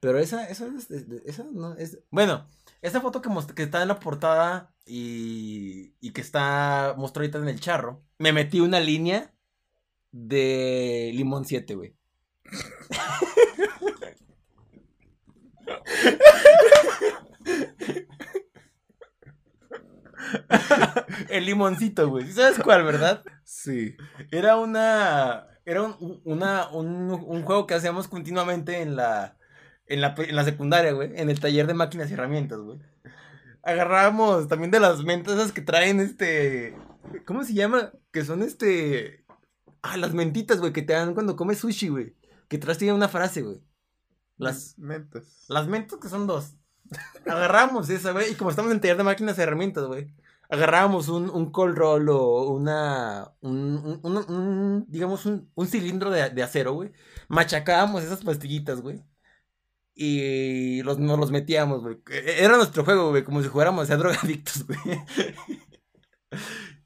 Pero 0.00 0.18
esa, 0.18 0.48
esa, 0.48 0.66
es- 0.66 0.90
es- 0.90 1.06
esa 1.26 1.44
no 1.52 1.74
es. 1.74 1.98
Bueno, 2.10 2.46
esa 2.82 3.00
foto 3.00 3.20
que, 3.22 3.28
most- 3.28 3.52
que 3.54 3.62
está 3.64 3.82
en 3.82 3.88
la 3.88 3.98
portada 4.00 4.72
y, 4.86 5.94
y 6.00 6.12
que 6.12 6.20
está 6.20 6.94
mostró 6.96 7.22
ahorita 7.22 7.38
en 7.38 7.48
el 7.48 7.60
charro, 7.60 8.02
me 8.18 8.32
metí 8.32 8.60
una 8.60 8.80
línea 8.80 9.32
de 10.12 11.10
Limón 11.14 11.44
7, 11.44 11.74
güey. 11.74 11.94
El 21.28 21.46
limoncito, 21.46 22.08
güey. 22.08 22.26
¿Sí 22.26 22.32
¿Sabes 22.32 22.58
cuál, 22.58 22.84
verdad? 22.84 23.24
Sí. 23.44 23.96
Era 24.30 24.56
una. 24.56 25.46
Era 25.64 25.82
un, 25.82 25.96
un- 26.00 26.20
una, 26.24 26.68
un, 26.70 27.10
un 27.10 27.42
juego 27.42 27.66
que 27.66 27.74
hacíamos 27.74 28.08
continuamente 28.08 28.80
en 28.80 28.96
la, 28.96 29.36
en 29.86 30.00
la. 30.00 30.14
En 30.16 30.36
la 30.36 30.44
secundaria, 30.44 30.92
güey. 30.92 31.12
En 31.16 31.30
el 31.30 31.40
taller 31.40 31.66
de 31.66 31.74
máquinas 31.74 32.10
y 32.10 32.14
herramientas, 32.14 32.58
güey. 32.60 32.78
Agarrábamos 33.62 34.48
también 34.48 34.70
de 34.70 34.80
las 34.80 35.02
mentas 35.04 35.34
esas 35.34 35.52
que 35.52 35.60
traen 35.62 36.00
este. 36.00 36.76
¿Cómo 37.26 37.44
se 37.44 37.54
llama? 37.54 37.92
Que 38.12 38.24
son 38.24 38.42
este. 38.42 39.24
Ah, 39.82 39.96
las 39.96 40.14
mentitas, 40.14 40.58
güey, 40.60 40.72
que 40.72 40.82
te 40.82 40.92
dan 40.92 41.14
cuando 41.14 41.36
comes 41.36 41.58
sushi, 41.58 41.88
güey. 41.88 42.16
Que 42.48 42.56
atrás 42.56 42.78
tiene 42.78 42.94
una 42.94 43.08
frase, 43.08 43.42
güey. 43.42 43.60
Las, 44.36 44.78
mentas. 44.78 45.44
las 45.48 45.66
mentas 45.66 45.98
que 46.00 46.08
son 46.08 46.26
dos. 46.26 46.54
Agarramos 47.26 47.90
esa, 47.90 48.12
güey. 48.12 48.32
Y 48.32 48.34
como 48.34 48.50
estamos 48.50 48.72
en 48.72 48.80
taller 48.80 48.96
de 48.96 49.04
máquinas 49.04 49.38
y 49.38 49.42
herramientas, 49.42 49.84
güey. 49.86 50.08
Agarrábamos 50.50 51.08
un, 51.08 51.28
un 51.28 51.52
roll 51.52 52.08
o 52.08 52.50
una. 52.52 53.32
Un, 53.40 54.00
un- 54.02 54.16
un- 54.16 54.84
digamos, 54.88 55.26
un, 55.26 55.50
cilindro 55.66 56.10
de, 56.10 56.30
de 56.30 56.42
acero, 56.42 56.72
güey. 56.72 56.90
Machacábamos 57.28 58.02
esas 58.02 58.24
pastillitas, 58.24 58.80
güey. 58.80 59.02
Y 59.94 60.82
los, 60.84 60.98
nos 60.98 61.18
los 61.18 61.30
metíamos, 61.30 61.82
güey. 61.82 61.98
E- 62.10 62.44
Era 62.44 62.56
nuestro 62.56 62.84
juego, 62.84 63.10
güey. 63.10 63.24
Como 63.24 63.42
si 63.42 63.48
jugáramos 63.48 63.90
a 63.90 63.96
drogadictos, 63.96 64.64
güey. 64.66 64.78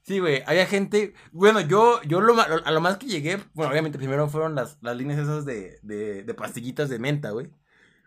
Sí, 0.03 0.19
güey. 0.19 0.43
Había 0.47 0.67
gente. 0.67 1.15
Bueno, 1.31 1.61
yo, 1.61 2.03
yo 2.03 2.19
a 2.19 2.71
lo 2.73 2.81
más 2.81 2.97
que 2.99 3.07
llegué. 3.07 3.39
Bueno, 3.55 3.71
obviamente 3.71 3.99
primero 3.99 4.29
fueron 4.29 4.55
las, 4.55 4.79
las 4.83 4.97
líneas 4.97 5.21
esas 5.21 5.45
de, 5.45 5.79
de, 5.83 6.25
de 6.25 6.35
pastillitas 6.35 6.89
de 6.89 6.99
menta, 6.99 7.31
güey. 7.31 7.51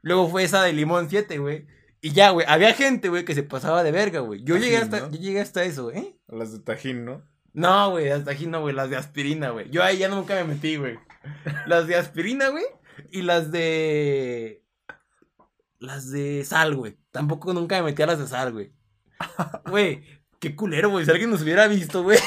Luego 0.02 0.28
fue 0.30 0.44
esa 0.44 0.62
de 0.64 0.74
limón 0.74 1.10
7, 1.10 1.38
güey. 1.38 1.66
Y 2.06 2.12
ya, 2.12 2.30
güey. 2.30 2.46
Había 2.48 2.72
gente, 2.76 3.10
güey, 3.10 3.26
que 3.26 3.34
se 3.34 3.42
pasaba 3.42 3.82
de 3.82 3.92
verga, 3.92 4.20
güey. 4.20 4.44
Yo 4.44 4.58
llegué 4.58 4.78
Tajín, 4.78 4.94
hasta, 4.94 5.08
¿no? 5.08 5.12
yo 5.12 5.20
llegué 5.20 5.42
hasta 5.42 5.64
eso, 5.64 5.90
¿eh? 5.90 6.16
Las 6.28 6.52
de 6.52 6.60
Tajín, 6.60 7.04
¿no? 7.04 7.24
No, 7.52 7.90
güey, 7.90 8.10
hasta 8.10 8.30
aquí 8.30 8.46
no, 8.46 8.62
güey. 8.62 8.76
Las 8.76 8.92
de 8.92 8.96
aspirina, 8.96 9.50
güey. 9.50 9.72
Yo 9.72 9.82
ahí 9.82 9.98
ya 9.98 10.08
nunca 10.08 10.36
me 10.36 10.44
metí, 10.44 10.76
güey. 10.76 11.00
Las 11.66 11.88
de 11.88 11.96
aspirina, 11.96 12.50
güey. 12.50 12.64
Y 13.10 13.24
las 13.24 13.52
de. 13.52 14.64
Las 15.80 16.12
de 16.12 16.46
sal, 16.46 16.76
güey. 16.76 16.96
Tampoco 17.10 17.56
nunca 17.56 17.78
me 17.78 17.86
metí 17.86 18.04
a 18.04 18.06
las 18.06 18.20
de 18.20 18.28
sal, 18.28 18.54
güey. 18.54 18.72
Güey, 19.66 20.04
qué 20.40 20.56
culero, 20.56 20.92
güey. 20.92 21.06
Si 21.06 21.12
alguien 21.12 21.32
nos 21.32 21.42
hubiera 21.42 21.68
visto, 21.68 22.04
güey. 22.04 22.20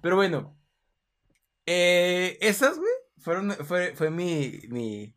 Pero 0.00 0.14
bueno. 0.14 0.56
Eh, 1.66 2.38
esas, 2.40 2.78
güey, 2.78 2.92
fueron, 3.18 3.50
fue, 3.50 3.96
fue 3.96 4.10
mi, 4.10 4.60
mi, 4.68 5.16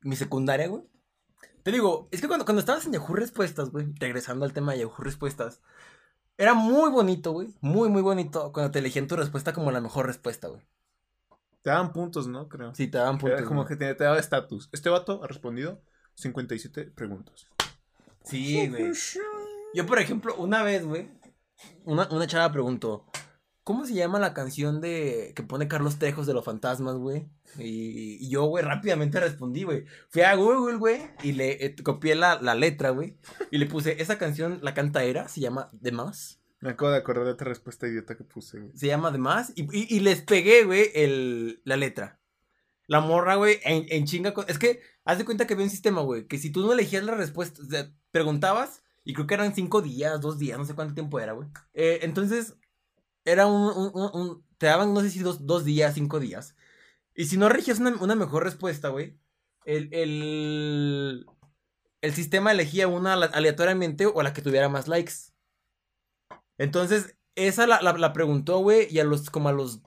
mi 0.00 0.16
secundaria, 0.16 0.66
güey. 0.66 0.89
Te 1.62 1.72
digo, 1.72 2.08
es 2.10 2.20
que 2.20 2.28
cuando, 2.28 2.44
cuando 2.44 2.60
estabas 2.60 2.86
en 2.86 2.92
Yahoo 2.92 3.14
Respuestas, 3.14 3.70
güey, 3.70 3.86
regresando 3.98 4.44
al 4.44 4.52
tema 4.52 4.72
de 4.72 4.80
Yahoo 4.80 4.94
Respuestas, 4.98 5.60
era 6.38 6.54
muy 6.54 6.90
bonito, 6.90 7.32
güey. 7.32 7.54
Muy, 7.60 7.88
muy 7.88 8.02
bonito 8.02 8.52
cuando 8.52 8.70
te 8.70 8.78
elegían 8.78 9.06
tu 9.06 9.16
respuesta 9.16 9.52
como 9.52 9.70
la 9.70 9.80
mejor 9.80 10.06
respuesta, 10.06 10.48
güey. 10.48 10.62
Te 11.62 11.68
daban 11.68 11.92
puntos, 11.92 12.26
¿no? 12.26 12.48
Creo. 12.48 12.74
Sí, 12.74 12.88
te 12.88 12.96
daban 12.96 13.18
puntos. 13.18 13.38
Era 13.38 13.46
como 13.46 13.64
güey. 13.64 13.68
que 13.68 13.76
te, 13.76 13.94
te 13.94 14.04
daba 14.04 14.18
estatus. 14.18 14.70
Este 14.72 14.88
vato 14.88 15.22
ha 15.22 15.26
respondido 15.26 15.82
57 16.14 16.84
preguntas. 16.94 17.46
Sí, 18.24 18.68
güey. 18.68 18.92
Yo, 19.74 19.86
por 19.86 19.98
ejemplo, 19.98 20.34
una 20.36 20.62
vez, 20.62 20.84
güey, 20.86 21.10
una, 21.84 22.08
una 22.10 22.26
chava 22.26 22.50
preguntó, 22.50 23.04
¿cómo 23.64 23.84
se 23.86 23.94
llama 23.94 24.18
la 24.18 24.34
canción 24.34 24.80
de 24.80 25.32
que 25.36 25.42
pone 25.42 25.68
Carlos 25.68 25.98
Tejos 25.98 26.26
de 26.26 26.34
los 26.34 26.44
fantasmas, 26.44 26.96
güey? 26.96 27.28
Y, 27.58 28.18
y 28.24 28.28
yo, 28.30 28.44
güey, 28.44 28.64
rápidamente 28.64 29.20
respondí, 29.20 29.64
güey. 29.64 29.84
Fui 30.08 30.22
a 30.22 30.34
Google, 30.34 30.76
güey, 30.76 31.00
y 31.22 31.32
le 31.32 31.64
eh, 31.64 31.74
copié 31.82 32.14
la, 32.14 32.40
la 32.40 32.54
letra, 32.54 32.90
güey. 32.90 33.16
Y 33.50 33.58
le 33.58 33.66
puse, 33.66 34.00
esa 34.02 34.18
canción, 34.18 34.58
la 34.62 34.74
canta 34.74 35.02
Era, 35.04 35.28
se 35.28 35.40
llama 35.40 35.70
The 35.82 35.92
Más. 35.92 36.40
Me 36.60 36.70
acabo 36.70 36.90
de 36.90 36.98
acordar 36.98 37.24
de 37.24 37.30
otra 37.32 37.48
respuesta 37.48 37.86
idiota 37.88 38.16
que 38.16 38.24
puse. 38.24 38.58
güey. 38.60 38.76
Se 38.76 38.86
llama 38.86 39.10
The 39.12 39.18
Más. 39.18 39.52
Y, 39.56 39.62
y, 39.76 39.86
y 39.96 40.00
les 40.00 40.20
pegué, 40.22 40.64
güey, 40.64 40.90
el, 40.94 41.60
la 41.64 41.76
letra. 41.76 42.20
La 42.86 43.00
morra, 43.00 43.36
güey, 43.36 43.60
en, 43.64 43.86
en 43.88 44.04
chinga. 44.04 44.34
con- 44.34 44.44
Es 44.48 44.58
que, 44.58 44.80
haz 45.04 45.16
de 45.18 45.24
cuenta 45.24 45.46
que 45.46 45.54
había 45.54 45.64
un 45.64 45.70
sistema, 45.70 46.02
güey, 46.02 46.26
que 46.26 46.38
si 46.38 46.50
tú 46.50 46.60
no 46.66 46.72
elegías 46.72 47.04
la 47.04 47.14
respuesta, 47.14 47.62
o 47.62 47.66
sea, 47.66 47.90
preguntabas, 48.10 48.82
y 49.04 49.14
creo 49.14 49.26
que 49.26 49.34
eran 49.34 49.54
cinco 49.54 49.80
días, 49.80 50.20
dos 50.20 50.38
días, 50.38 50.58
no 50.58 50.64
sé 50.66 50.74
cuánto 50.74 50.92
tiempo 50.94 51.18
era, 51.18 51.32
güey. 51.32 51.48
Eh, 51.72 52.00
entonces, 52.02 52.56
era 53.24 53.46
un, 53.46 53.90
un- 54.12 54.44
Te 54.58 54.66
daban, 54.66 54.92
no 54.94 55.00
sé 55.00 55.10
si 55.10 55.20
dos, 55.20 55.46
dos 55.46 55.64
días, 55.64 55.94
cinco 55.94 56.20
días. 56.20 56.56
Y 57.14 57.26
si 57.26 57.36
no 57.36 57.46
elegías 57.48 57.78
una, 57.80 57.94
una 58.00 58.14
mejor 58.14 58.44
respuesta, 58.44 58.88
güey, 58.88 59.18
el, 59.64 59.92
el, 59.92 61.26
el 62.02 62.14
sistema 62.14 62.52
elegía 62.52 62.88
una 62.88 63.14
ale- 63.14 63.30
aleatoriamente 63.32 64.06
o 64.06 64.22
la 64.22 64.32
que 64.32 64.42
tuviera 64.42 64.68
más 64.68 64.88
likes. 64.88 65.14
Entonces, 66.58 67.16
esa 67.34 67.66
la, 67.66 67.80
la, 67.82 67.92
la 67.94 68.12
preguntó, 68.12 68.58
güey, 68.58 68.86
y 68.90 68.98
a 69.00 69.04
los, 69.04 69.30
como 69.30 69.48
a 69.48 69.52
los, 69.52 69.80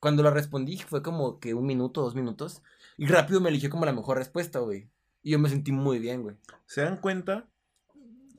cuando 0.00 0.22
la 0.22 0.30
respondí, 0.30 0.78
fue 0.78 1.02
como 1.02 1.38
que 1.38 1.54
un 1.54 1.66
minuto, 1.66 2.02
dos 2.02 2.14
minutos, 2.14 2.62
y 2.96 3.06
rápido 3.06 3.40
me 3.40 3.50
eligió 3.50 3.70
como 3.70 3.84
la 3.84 3.92
mejor 3.92 4.18
respuesta, 4.18 4.58
güey. 4.60 4.90
Y 5.22 5.32
yo 5.32 5.38
me 5.38 5.48
sentí 5.48 5.72
muy 5.72 5.98
bien, 5.98 6.22
güey. 6.22 6.36
¿Se 6.66 6.80
dan 6.82 6.96
cuenta? 6.98 7.48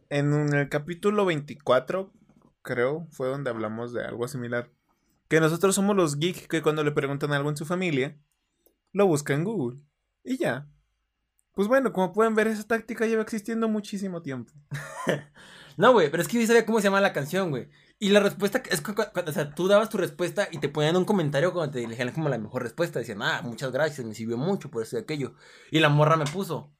En 0.10 0.34
el 0.54 0.70
capítulo 0.70 1.26
24, 1.26 2.12
creo, 2.62 3.08
fue 3.12 3.28
donde 3.28 3.50
hablamos 3.50 3.94
de 3.94 4.04
algo 4.04 4.28
similar. 4.28 4.72
Que 5.28 5.40
nosotros 5.40 5.76
somos 5.76 5.96
los 5.96 6.18
geeks 6.18 6.48
que 6.48 6.62
cuando 6.62 6.84
le 6.84 6.92
preguntan 6.92 7.34
algo 7.34 7.50
en 7.50 7.58
su 7.58 7.66
familia, 7.66 8.18
lo 8.92 9.06
busca 9.06 9.34
en 9.34 9.44
Google. 9.44 9.80
Y 10.24 10.38
ya. 10.38 10.68
Pues 11.54 11.68
bueno, 11.68 11.94
como 11.94 12.14
pueden 12.14 12.36
ver, 12.36 12.48
esa 12.48 12.66
táctica 12.66 13.06
lleva 13.06 13.22
existiendo 13.22 13.68
muchísimo 13.68 14.22
tiempo. 14.22 14.52
No, 15.80 15.94
güey, 15.94 16.12
pero 16.12 16.22
es 16.22 16.28
que 16.28 16.38
yo 16.38 16.46
sabía 16.46 16.66
cómo 16.66 16.80
se 16.80 16.86
llama 16.86 17.00
la 17.00 17.14
canción, 17.14 17.52
güey. 17.52 17.70
Y 18.00 18.10
la 18.10 18.20
respuesta, 18.20 18.62
es 18.70 18.82
que, 18.82 18.92
o 18.92 19.50
tú 19.56 19.70
dabas 19.70 19.88
tu 19.88 19.98
respuesta 19.98 20.50
y 20.52 20.58
te 20.58 20.68
ponían 20.68 20.98
un 20.98 21.06
comentario 21.06 21.54
cuando 21.54 21.72
te 21.72 21.82
elegían 21.82 22.12
como 22.12 22.28
la 22.28 22.38
mejor 22.38 22.64
respuesta. 22.64 23.00
Decían, 23.00 23.22
ah, 23.22 23.42
muchas 23.46 23.72
gracias, 23.72 24.06
me 24.06 24.14
sirvió 24.14 24.38
mucho 24.38 24.70
por 24.70 24.84
eso 24.84 24.98
y 24.98 25.00
aquello. 25.00 25.36
Y 25.72 25.80
la 25.80 25.88
morra 25.88 26.18
me 26.18 26.26
puso. 26.26 26.74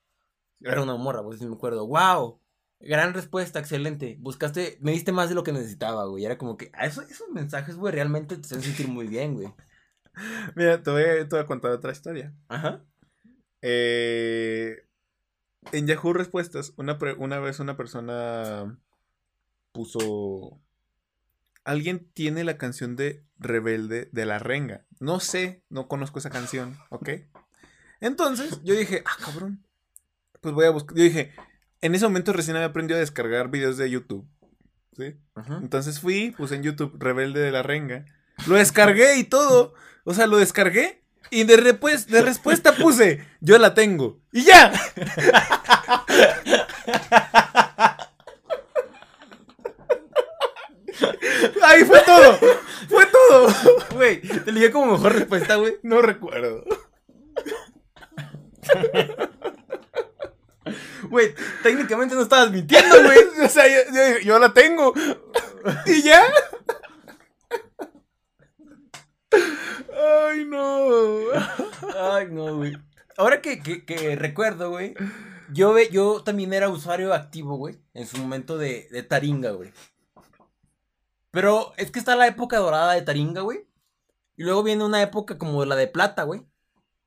Era 0.60 0.84
una 0.84 0.98
morra, 0.98 1.24
pues, 1.24 1.40
si 1.40 1.46
me 1.46 1.56
acuerdo. 1.56 1.88
Wow, 1.88 2.42
gran 2.80 3.14
respuesta, 3.14 3.60
excelente. 3.60 4.18
Buscaste, 4.20 4.78
me 4.82 4.92
diste 4.92 5.12
más 5.12 5.30
de 5.30 5.36
lo 5.36 5.44
que 5.44 5.52
necesitaba, 5.52 6.06
güey. 6.06 6.26
Era 6.26 6.38
como 6.38 6.58
que, 6.58 6.72
ah, 6.74 6.86
eso, 6.86 7.02
esos 7.02 7.30
mensajes, 7.30 7.76
güey, 7.76 7.94
realmente 7.94 8.36
te 8.38 8.42
hacen 8.42 8.62
sentir 8.62 8.88
muy 8.88 9.08
bien, 9.08 9.36
güey. 9.36 9.54
Mira, 10.56 10.82
te 10.82 10.92
voy, 10.92 11.04
a, 11.04 11.28
te 11.28 11.36
voy 11.36 11.40
a 11.40 11.46
contar 11.46 11.72
otra 11.72 11.92
historia. 11.92 12.34
Ajá. 12.48 12.84
Eh, 13.62 14.86
en 15.72 15.88
Yahoo 15.88 16.14
Respuestas, 16.14 16.74
una, 16.78 16.98
una 17.18 17.40
vez 17.40 17.60
una 17.60 17.78
persona 17.78 18.78
puso... 19.72 20.60
Alguien 21.66 22.10
tiene 22.14 22.44
la 22.44 22.58
canción 22.58 22.96
de 22.96 23.24
Rebelde 23.38 24.10
de 24.12 24.26
la 24.26 24.40
Renga. 24.40 24.86
No 25.00 25.20
sé, 25.20 25.64
no 25.70 25.88
conozco 25.88 26.18
esa 26.18 26.30
canción, 26.30 26.78
¿ok? 26.90 27.10
Entonces 28.00 28.62
yo 28.64 28.74
dije, 28.74 29.04
ah, 29.06 29.18
cabrón. 29.24 29.64
pues 30.42 30.54
voy 30.56 30.66
a 30.66 30.72
buscar. 30.72 30.98
Yo 30.98 31.04
dije, 31.04 31.34
en 31.82 31.96
ese 31.96 32.06
momento 32.06 32.34
recién 32.34 32.56
había 32.56 32.68
aprendido 32.68 32.98
a 32.98 33.02
descargar 33.02 33.50
videos 33.50 33.78
de 33.78 33.90
YouTube. 33.90 34.28
¿Sí? 34.98 35.16
Ajá. 35.36 35.60
Entonces 35.62 36.00
fui, 36.00 36.32
puse 36.32 36.56
en 36.56 36.64
YouTube 36.64 36.96
Rebelde 37.00 37.40
de 37.40 37.52
la 37.52 37.64
Renga. 37.64 38.06
Lo 38.48 38.56
descargué 38.56 39.18
y 39.18 39.24
todo. 39.24 39.74
O 40.04 40.14
sea, 40.14 40.28
lo 40.28 40.38
descargué. 40.38 41.04
Y 41.32 41.44
de, 41.44 41.58
repues- 41.58 42.08
de 42.08 42.22
respuesta 42.24 42.74
puse, 42.76 43.24
yo 43.40 43.58
la 43.60 43.74
tengo. 43.76 44.20
Y 44.32 44.44
ya. 44.44 44.72
Ahí 51.64 51.84
fue 51.86 52.02
todo. 52.02 52.38
Fue 52.90 53.06
todo. 53.06 53.48
Güey, 53.96 54.22
te 54.22 54.52
ligué 54.52 54.72
como 54.72 54.94
mejor 54.94 55.14
respuesta, 55.14 55.56
güey. 55.56 55.76
No 55.84 56.02
recuerdo. 56.02 56.64
Güey, 61.10 61.34
técnicamente 61.64 62.16
no 62.16 62.22
estabas 62.22 62.52
mintiendo, 62.52 63.04
güey. 63.04 63.20
O 63.46 63.48
sea, 63.50 63.66
yo, 63.68 63.92
yo- 63.94 64.20
yo 64.20 64.40
la 64.40 64.54
tengo. 64.54 64.94
Y 65.86 66.02
ya. 66.04 66.22
Ay, 69.32 70.46
no. 70.46 71.20
Ay, 71.98 72.28
no, 72.30 72.58
güey. 72.58 72.78
Ahora 73.18 73.42
que, 73.42 73.62
que, 73.62 73.86
que 73.86 74.16
recuerdo, 74.16 74.70
güey. 74.70 74.94
Yo, 75.52 75.78
yo 75.92 76.24
también 76.24 76.54
era 76.54 76.70
usuario 76.70 77.14
activo, 77.14 77.58
güey. 77.58 77.80
En 77.94 78.08
su 78.08 78.18
momento 78.18 78.58
de, 78.58 78.88
de 78.92 79.04
Taringa, 79.04 79.52
güey. 79.52 79.72
Pero 81.32 81.74
es 81.78 81.92
que 81.92 82.00
está 82.00 82.16
la 82.16 82.28
época 82.28 82.58
dorada 82.58 82.94
de 82.94 83.02
Taringa, 83.02 83.42
güey. 83.42 83.68
Y 84.38 84.44
luego 84.44 84.64
viene 84.64 84.84
una 84.84 85.02
época 85.02 85.38
como 85.38 85.64
la 85.66 85.76
de 85.76 85.88
plata, 85.88 86.24
güey. 86.24 86.42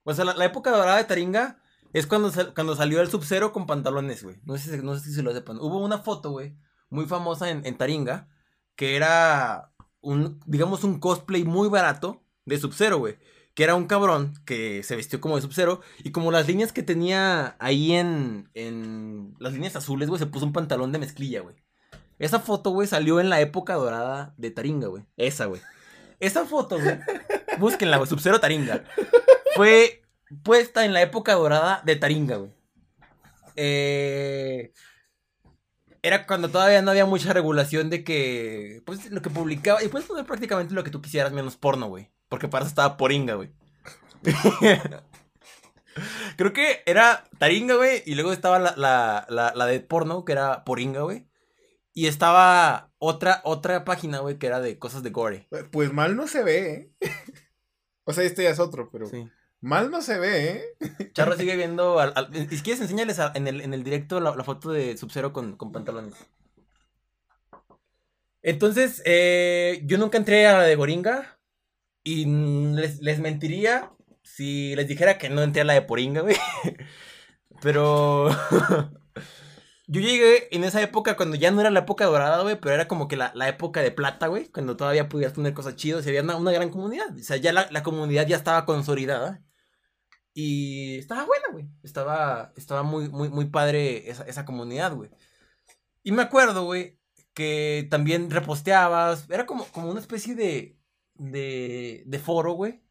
O 0.05 0.13
sea, 0.15 0.25
la, 0.25 0.35
la 0.35 0.45
época 0.45 0.71
dorada 0.71 0.97
de 0.99 1.05
Taringa 1.05 1.62
es 1.93 2.07
cuando, 2.07 2.33
cuando 2.55 2.75
salió 2.75 3.01
el 3.01 3.11
Sub-Zero 3.11 3.53
con 3.53 3.67
pantalones, 3.67 4.23
güey. 4.23 4.37
No 4.45 4.57
sé, 4.57 4.83
no 4.83 4.97
sé 4.97 5.05
si 5.05 5.15
se 5.15 5.23
lo 5.23 5.33
sepan. 5.33 5.59
Hubo 5.59 5.79
una 5.79 5.99
foto, 5.99 6.31
güey, 6.31 6.57
muy 6.89 7.07
famosa 7.07 7.51
en, 7.51 7.65
en 7.67 7.77
Taringa. 7.77 8.29
Que 8.77 8.97
era 8.97 9.73
un, 10.01 10.41
digamos, 10.47 10.85
un 10.85 10.99
cosplay 10.99 11.45
muy 11.45 11.69
barato 11.69 12.25
de 12.47 12.59
Sub-Zero, 12.59 12.99
güey. 12.99 13.19
Que 13.55 13.65
era 13.65 13.75
un 13.75 13.87
cabrón 13.87 14.33
que 14.47 14.83
se 14.83 14.97
vistió 14.97 15.21
como 15.21 15.37
de 15.37 15.43
Sub-Zero. 15.43 15.83
Y 16.03 16.13
como 16.13 16.31
las 16.33 16.47
líneas 16.49 16.73
que 16.73 16.83
tenía 16.83 17.57
ahí 17.59 17.93
en, 17.93 18.49
en 18.55 19.35
las 19.39 19.53
líneas 19.53 19.77
azules, 19.77 20.09
güey, 20.09 20.19
se 20.19 20.27
puso 20.27 20.47
un 20.47 20.55
pantalón 20.55 20.93
de 20.93 20.99
mezclilla, 20.99 21.41
güey. 21.43 21.57
Esa 22.19 22.41
foto, 22.41 22.71
güey, 22.71 22.89
salió 22.89 23.21
en 23.21 23.29
la 23.29 23.41
época 23.41 23.75
dorada 23.75 24.35
de 24.39 24.51
Taringa, 24.51 24.87
güey. 24.89 25.05
Esa, 25.17 25.47
güey. 25.47 25.61
Esa 26.21 26.47
foto, 26.47 26.79
güey. 26.81 26.99
Búsquenla, 27.59 27.99
güey. 27.99 28.09
Sub-Zero 28.09 28.41
Taringa. 28.41 28.85
Fue 29.57 30.02
puesta 30.43 30.85
en 30.85 30.93
la 30.93 31.03
época 31.03 31.35
dorada 31.35 31.83
de 31.85 31.97
Taringa, 31.97 32.37
güey. 32.37 32.53
Eh, 33.57 34.73
era 36.03 36.27
cuando 36.27 36.49
todavía 36.49 36.83
no 36.83 36.91
había 36.91 37.07
mucha 37.07 37.33
regulación 37.33 37.91
de 37.91 38.03
que, 38.03 38.83
pues, 38.85 39.11
lo 39.11 39.23
que 39.23 39.31
publicaba, 39.31 39.83
y 39.83 39.89
puedes 39.89 40.09
poner 40.09 40.27
prácticamente 40.27 40.75
lo 40.75 40.85
que 40.85 40.91
tú 40.91 41.01
quisieras 41.01 41.33
menos 41.33 41.57
porno, 41.57 41.87
güey. 41.89 42.11
Porque 42.29 42.49
para 42.49 42.65
eso 42.65 42.71
estaba 42.71 42.97
Poringa, 42.97 43.35
güey. 43.35 43.53
Creo 46.37 46.53
que 46.53 46.83
era 46.87 47.25
Taringa, 47.39 47.75
güey, 47.75 48.03
y 48.07 48.15
luego 48.15 48.33
estaba 48.33 48.59
la, 48.59 48.75
la, 48.77 49.27
la, 49.29 49.53
la 49.55 49.67
de 49.67 49.81
porno, 49.81 50.25
que 50.25 50.33
era 50.33 50.65
Poringa, 50.65 51.03
güey. 51.03 51.27
Y 51.95 52.07
estaba 52.07 52.91
otra, 52.99 53.43
otra 53.45 53.85
página, 53.85 54.21
güey, 54.21 54.39
que 54.39 54.47
era 54.47 54.61
de 54.61 54.79
cosas 54.79 55.03
de 55.03 55.11
gore. 55.11 55.47
Pues 55.71 55.93
mal 55.93 56.17
no 56.17 56.27
se 56.27 56.43
ve, 56.43 56.73
¿eh? 56.73 56.91
O 58.05 58.13
sea, 58.13 58.25
este 58.25 58.43
ya 58.43 58.51
es 58.51 58.59
otro, 58.59 58.91
pero 58.91 59.07
Sí. 59.07 59.29
Mal 59.63 59.91
no 59.91 60.03
se 60.03 60.19
ve, 60.19 60.51
¿eh? 60.51 60.65
Charro 61.15 61.37
sigue 61.37 61.57
viendo. 61.63 61.99
Al, 62.01 62.15
si 62.51 62.63
quieres, 62.63 62.83
enséñales 62.83 63.19
a- 63.19 63.33
en, 63.35 63.49
el, 63.49 63.61
en 63.63 63.75
el 63.75 63.83
directo 63.85 64.21
la, 64.21 64.37
la 64.37 64.45
foto 64.45 64.71
de 64.73 64.97
Sub-Zero 64.99 65.33
con, 65.33 65.57
con 65.57 65.73
pantalones. 65.73 66.15
Entonces, 68.43 69.03
eh, 69.05 69.83
yo 69.85 69.99
nunca 69.99 70.19
entré 70.19 70.47
a 70.47 70.59
la 70.59 70.65
de 70.65 70.75
Goringa. 70.77 71.39
Y 72.05 72.27
les, 72.27 73.01
les 73.03 73.21
mentiría 73.21 73.93
si 74.25 74.75
les 74.77 74.89
dijera 74.89 75.19
que 75.19 75.31
no 75.31 75.43
entré 75.43 75.63
a 75.63 75.65
la 75.67 75.75
de 75.75 75.83
Poringa, 75.83 76.23
güey. 76.23 76.37
Pero. 77.63 78.31
yo 79.87 80.01
llegué 80.01 80.49
en 80.55 80.65
esa 80.65 80.81
época 80.83 81.17
cuando 81.17 81.37
ya 81.37 81.51
no 81.51 81.61
era 81.61 81.71
la 81.71 81.81
época 81.81 82.07
dorada, 82.07 82.43
güey. 82.43 82.59
Pero 82.61 82.75
era 82.75 82.89
como 82.89 83.09
que 83.09 83.17
la, 83.17 83.33
la 83.35 83.49
época 83.49 83.81
de 83.83 83.91
plata, 83.93 84.27
güey. 84.29 84.49
Cuando 84.51 84.77
todavía 84.77 85.09
podías 85.09 85.33
poner 85.33 85.55
cosas 85.55 85.77
chidas 85.77 86.05
y 86.07 86.09
había 86.11 86.23
una, 86.23 86.37
una 86.37 86.53
gran 86.53 86.71
comunidad. 86.71 87.15
O 87.17 87.19
sea, 87.23 87.37
ya 87.37 87.53
la, 87.53 87.69
la 87.71 87.83
comunidad 87.83 88.27
ya 88.27 88.37
estaba 88.37 88.65
consolidada. 88.67 89.43
Y 90.35 90.99
estaba 90.99 91.25
buena, 91.25 91.45
güey. 91.53 91.69
Estaba, 91.83 92.53
estaba 92.57 92.83
muy, 92.83 93.09
muy, 93.09 93.29
muy 93.29 93.47
padre 93.47 94.11
esa, 94.11 94.25
esa 94.25 94.45
comunidad, 94.45 94.95
güey. 94.95 95.11
Y 96.03 96.13
me 96.13 96.23
acuerdo, 96.23 96.65
güey, 96.65 96.99
que 97.35 97.87
también 97.91 98.31
reposteabas. 98.31 99.29
Era 99.31 99.47
como, 99.47 99.65
como 99.67 99.91
una 99.91 100.01
especie 100.01 100.35
de, 100.35 100.79
de, 101.15 102.03
de 102.07 102.19
foro, 102.19 102.53
güey. 102.55 102.83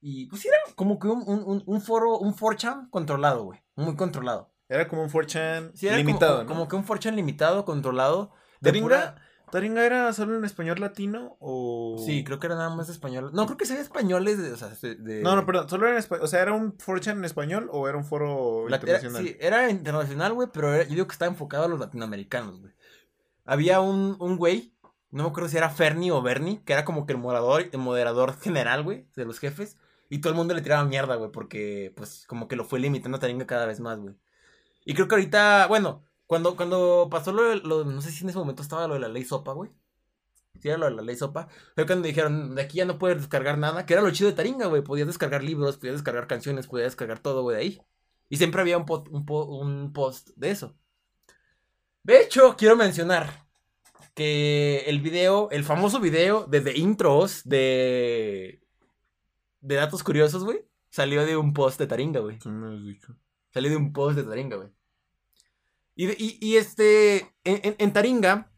Y 0.00 0.26
pues 0.26 0.44
era 0.44 0.56
como 0.76 0.98
que 0.98 1.08
un, 1.08 1.22
un, 1.26 1.62
un, 1.66 1.80
foro, 1.80 2.18
un 2.18 2.34
4chan 2.34 2.90
controlado, 2.90 3.44
güey. 3.44 3.60
Muy 3.74 3.96
controlado. 3.96 4.52
Era 4.68 4.86
como 4.88 5.02
un 5.02 5.10
4chan 5.10 5.72
Sí, 5.74 5.88
limitado, 5.90 6.38
como, 6.38 6.42
¿no? 6.42 6.48
como 6.48 6.68
que 6.68 6.76
un 6.76 6.86
4chan 6.86 7.14
limitado, 7.14 7.64
controlado. 7.64 8.32
De 8.60 8.72
pura- 8.72 9.16
¿Taringa 9.50 9.86
era 9.86 10.12
solo 10.12 10.36
en 10.36 10.44
español 10.44 10.80
latino 10.80 11.36
o...? 11.40 12.02
Sí, 12.04 12.24
creo 12.24 12.40
que 12.40 12.46
era 12.48 12.56
nada 12.56 12.74
más 12.74 12.88
español. 12.88 13.30
No, 13.32 13.46
creo 13.46 13.56
que 13.56 13.64
sean 13.66 13.78
españoles, 13.80 14.38
de, 14.42 14.52
o 14.52 14.56
sea, 14.56 14.68
de... 14.68 15.22
No, 15.22 15.36
no, 15.36 15.46
perdón, 15.46 15.68
¿solo 15.68 15.84
era 15.86 15.92
en 15.94 15.98
español? 16.00 16.24
O 16.24 16.28
sea, 16.28 16.42
¿era 16.42 16.52
un 16.52 16.76
4chan 16.76 17.12
en 17.18 17.24
español 17.24 17.68
o 17.72 17.88
era 17.88 17.96
un 17.96 18.04
foro 18.04 18.68
La- 18.68 18.76
era, 18.76 18.84
internacional? 18.84 19.22
sí, 19.24 19.36
era 19.38 19.70
internacional, 19.70 20.32
güey, 20.34 20.48
pero 20.52 20.74
era- 20.74 20.82
yo 20.84 20.90
digo 20.94 21.06
que 21.06 21.12
estaba 21.12 21.30
enfocado 21.30 21.64
a 21.64 21.68
los 21.68 21.78
latinoamericanos, 21.78 22.60
güey. 22.60 22.72
Había 23.44 23.80
un, 23.80 24.16
un 24.18 24.36
güey, 24.36 24.74
no 25.12 25.22
me 25.22 25.28
acuerdo 25.30 25.48
si 25.48 25.56
era 25.56 25.70
Fernie 25.70 26.10
o 26.10 26.20
Bernie, 26.22 26.60
que 26.64 26.72
era 26.72 26.84
como 26.84 27.06
que 27.06 27.12
el 27.12 27.18
moderador, 27.20 27.64
el 27.70 27.78
moderador 27.78 28.36
general, 28.40 28.82
güey, 28.82 29.06
de 29.14 29.24
los 29.24 29.38
jefes. 29.38 29.78
Y 30.08 30.18
todo 30.20 30.30
el 30.32 30.36
mundo 30.36 30.54
le 30.54 30.62
tiraba 30.62 30.84
mierda, 30.84 31.14
güey, 31.16 31.30
porque, 31.30 31.92
pues, 31.96 32.24
como 32.26 32.48
que 32.48 32.56
lo 32.56 32.64
fue 32.64 32.78
limitando 32.80 33.16
a 33.16 33.20
Taringa 33.20 33.46
cada 33.46 33.66
vez 33.66 33.80
más, 33.80 33.98
güey. 33.98 34.14
Y 34.84 34.94
creo 34.94 35.08
que 35.08 35.14
ahorita, 35.16 35.66
bueno, 35.68 36.04
cuando, 36.26 36.56
cuando 36.56 37.08
pasó 37.10 37.32
lo, 37.32 37.54
lo- 37.56 37.84
no 37.84 38.00
sé 38.02 38.10
si 38.12 38.24
en 38.24 38.30
ese 38.30 38.38
momento 38.38 38.62
estaba 38.62 38.86
lo 38.88 38.94
de 38.94 39.00
la 39.00 39.08
ley 39.08 39.24
sopa, 39.24 39.52
güey. 39.52 39.70
Sí, 40.60 40.68
era 40.68 40.78
lo 40.78 40.86
de 40.86 40.92
la 40.96 41.02
ley 41.02 41.16
sopa. 41.16 41.48
Fue 41.74 41.86
cuando 41.86 42.06
dijeron, 42.08 42.54
de 42.54 42.62
aquí 42.62 42.78
ya 42.78 42.84
no 42.86 42.98
puedes 42.98 43.18
descargar 43.18 43.58
nada, 43.58 43.84
que 43.86 43.92
era 43.92 44.02
lo 44.02 44.10
chido 44.10 44.30
de 44.30 44.36
Taringa, 44.36 44.66
güey. 44.66 44.82
Podías 44.82 45.06
descargar 45.06 45.44
libros, 45.44 45.76
podías 45.76 45.96
descargar 45.96 46.26
canciones, 46.26 46.66
podías 46.66 46.86
descargar 46.88 47.18
todo, 47.20 47.42
güey, 47.42 47.56
de 47.56 47.62
ahí. 47.62 47.82
Y 48.28 48.38
siempre 48.38 48.60
había 48.62 48.78
un, 48.78 48.86
po- 48.86 49.04
un, 49.10 49.26
po- 49.26 49.44
un 49.44 49.92
post 49.92 50.30
de 50.36 50.50
eso. 50.50 50.74
De 52.02 52.22
hecho, 52.22 52.56
quiero 52.56 52.74
mencionar 52.76 53.46
que 54.14 54.84
el 54.86 55.00
video, 55.00 55.50
el 55.50 55.62
famoso 55.64 56.00
video 56.00 56.46
de 56.46 56.60
The 56.62 56.78
Intros 56.78 57.42
de. 57.44 58.62
de 59.60 59.74
Datos 59.74 60.02
Curiosos, 60.02 60.42
güey, 60.44 60.64
salió 60.88 61.26
de 61.26 61.36
un 61.36 61.52
post 61.52 61.78
de 61.78 61.86
Taringa, 61.86 62.20
güey. 62.20 62.36
Has 62.36 62.84
dicho. 62.84 63.14
Salió 63.52 63.70
de 63.70 63.76
un 63.76 63.92
post 63.92 64.16
de 64.16 64.24
Taringa, 64.24 64.56
güey. 64.56 64.68
Y, 65.96 66.08
y, 66.22 66.38
y 66.40 66.56
este, 66.58 67.34
en, 67.44 67.76
en- 67.78 67.92
Taringa, 67.92 68.52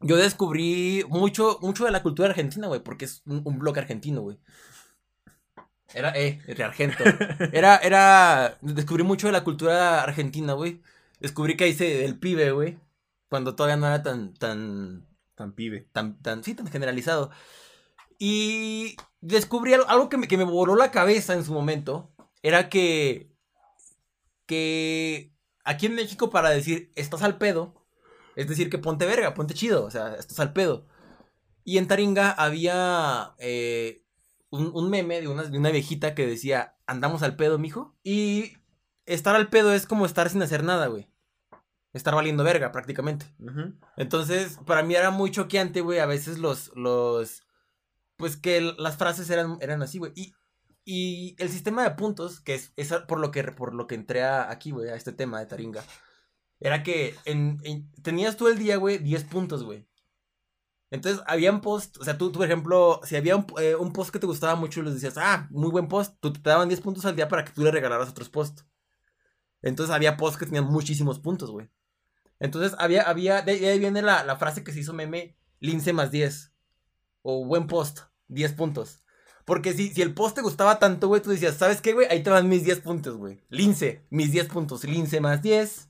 yo 0.00 0.16
descubrí 0.16 1.04
mucho, 1.08 1.58
mucho 1.62 1.84
de 1.84 1.92
la 1.92 2.02
cultura 2.02 2.30
argentina, 2.30 2.68
güey, 2.68 2.82
porque 2.82 3.06
es 3.06 3.22
un, 3.26 3.42
un 3.44 3.58
blog 3.58 3.78
argentino, 3.78 4.22
güey. 4.22 4.38
Era, 5.94 6.12
eh, 6.16 6.40
de 6.46 6.64
Argento. 6.64 7.04
Era, 7.52 7.76
era, 7.76 8.56
descubrí 8.62 9.02
mucho 9.04 9.26
de 9.26 9.32
la 9.32 9.44
cultura 9.44 10.02
argentina, 10.02 10.54
güey. 10.54 10.80
Descubrí 11.20 11.56
que 11.56 11.68
hice 11.68 12.04
el 12.04 12.18
pibe, 12.18 12.50
güey. 12.52 12.78
Cuando 13.28 13.54
todavía 13.54 13.76
no 13.76 13.86
era 13.86 14.02
tan, 14.02 14.34
tan, 14.34 15.06
Tan 15.34 15.52
pibe. 15.52 15.88
tan, 15.92 16.20
tan, 16.22 16.42
sí, 16.44 16.54
tan 16.54 16.66
generalizado. 16.68 17.30
Y 18.18 18.96
descubrí 19.20 19.74
algo, 19.74 19.88
algo 19.88 20.08
que, 20.08 20.18
me, 20.18 20.28
que 20.28 20.38
me 20.38 20.44
voló 20.44 20.76
la 20.76 20.90
cabeza 20.90 21.34
en 21.34 21.44
su 21.44 21.52
momento. 21.52 22.12
Era 22.42 22.68
que, 22.68 23.30
que 24.46 25.31
aquí 25.64 25.86
en 25.86 25.94
México 25.94 26.30
para 26.30 26.50
decir 26.50 26.92
estás 26.94 27.22
al 27.22 27.38
pedo, 27.38 27.74
es 28.36 28.48
decir 28.48 28.70
que 28.70 28.78
ponte 28.78 29.06
verga, 29.06 29.34
ponte 29.34 29.54
chido, 29.54 29.84
o 29.84 29.90
sea, 29.90 30.14
estás 30.14 30.40
al 30.40 30.52
pedo. 30.52 30.86
Y 31.64 31.78
en 31.78 31.86
Taringa 31.86 32.30
había 32.30 33.34
eh, 33.38 34.04
un, 34.50 34.70
un 34.74 34.90
meme 34.90 35.20
de 35.20 35.28
una, 35.28 35.44
de 35.44 35.58
una 35.58 35.70
viejita 35.70 36.14
que 36.14 36.26
decía, 36.26 36.76
andamos 36.86 37.22
al 37.22 37.36
pedo, 37.36 37.58
mijo. 37.58 37.96
Y 38.02 38.58
estar 39.06 39.36
al 39.36 39.48
pedo 39.48 39.72
es 39.72 39.86
como 39.86 40.06
estar 40.06 40.28
sin 40.28 40.42
hacer 40.42 40.64
nada, 40.64 40.86
güey. 40.86 41.08
Estar 41.92 42.14
valiendo 42.14 42.42
verga, 42.42 42.72
prácticamente. 42.72 43.26
Entonces, 43.96 44.58
para 44.66 44.82
mí 44.82 44.94
era 44.94 45.10
muy 45.10 45.30
choqueante, 45.30 45.82
güey, 45.82 45.98
a 45.98 46.06
veces 46.06 46.38
los, 46.38 46.72
los, 46.74 47.46
pues 48.16 48.36
que 48.36 48.60
las 48.60 48.96
frases 48.96 49.28
eran, 49.28 49.58
eran 49.60 49.82
así, 49.82 49.98
güey. 49.98 50.12
Y, 50.16 50.32
y 50.84 51.36
el 51.38 51.48
sistema 51.50 51.84
de 51.84 51.92
puntos, 51.92 52.40
que 52.40 52.54
es, 52.54 52.72
por 53.08 53.20
lo 53.20 53.30
que, 53.30 53.44
por 53.44 53.74
lo 53.74 53.86
que 53.86 53.94
entré 53.94 54.24
aquí, 54.24 54.70
güey, 54.72 54.90
a 54.90 54.96
este 54.96 55.12
tema 55.12 55.40
de 55.40 55.46
Taringa, 55.46 55.84
era 56.60 56.82
que 56.82 57.16
en, 57.26 57.58
en- 57.64 57.90
tenías 58.02 58.36
tú 58.36 58.48
el 58.48 58.58
día, 58.58 58.76
güey, 58.76 58.98
10 58.98 59.24
puntos, 59.24 59.64
güey. 59.64 59.86
Entonces, 60.90 61.22
habían 61.26 61.62
post, 61.62 61.96
o 61.98 62.04
sea, 62.04 62.18
tú, 62.18 62.30
por 62.32 62.44
ejemplo, 62.44 63.00
si 63.04 63.16
había 63.16 63.36
un, 63.36 63.46
eh, 63.58 63.74
un 63.76 63.92
post 63.92 64.10
que 64.12 64.18
te 64.18 64.26
gustaba 64.26 64.56
mucho 64.56 64.80
y 64.80 64.82
les 64.84 64.94
decías, 64.94 65.14
ah, 65.16 65.48
muy 65.50 65.70
buen 65.70 65.88
post, 65.88 66.16
tú 66.20 66.32
te 66.32 66.40
daban 66.50 66.68
10 66.68 66.80
puntos 66.82 67.04
al 67.06 67.16
día 67.16 67.28
para 67.28 67.44
que 67.44 67.52
tú 67.52 67.62
le 67.62 67.70
regalaras 67.70 68.10
otros 68.10 68.28
posts. 68.28 68.66
Entonces 69.62 69.94
había 69.94 70.16
posts 70.16 70.38
que 70.38 70.46
tenían 70.46 70.64
muchísimos 70.66 71.18
puntos, 71.20 71.50
güey. 71.50 71.70
Entonces 72.40 72.74
había, 72.78 73.02
había, 73.04 73.42
de 73.42 73.52
ahí 73.68 73.78
viene 73.78 74.02
la, 74.02 74.24
la 74.24 74.36
frase 74.36 74.64
que 74.64 74.72
se 74.72 74.80
hizo 74.80 74.92
meme, 74.94 75.36
lince 75.60 75.92
más 75.92 76.10
10. 76.10 76.52
O 77.22 77.44
buen 77.46 77.66
post, 77.68 78.00
10 78.28 78.52
puntos. 78.54 79.01
Porque 79.44 79.72
si, 79.72 79.88
si 79.90 80.02
el 80.02 80.14
post 80.14 80.36
te 80.36 80.42
gustaba 80.42 80.78
tanto, 80.78 81.08
güey, 81.08 81.20
tú 81.20 81.30
decías, 81.30 81.56
¿sabes 81.56 81.80
qué, 81.80 81.92
güey? 81.92 82.06
Ahí 82.10 82.22
te 82.22 82.30
van 82.30 82.48
mis 82.48 82.64
10 82.64 82.80
puntos, 82.80 83.16
güey. 83.16 83.40
Lince, 83.48 84.06
mis 84.10 84.30
10 84.30 84.48
puntos. 84.48 84.84
Lince 84.84 85.20
más 85.20 85.42
10. 85.42 85.88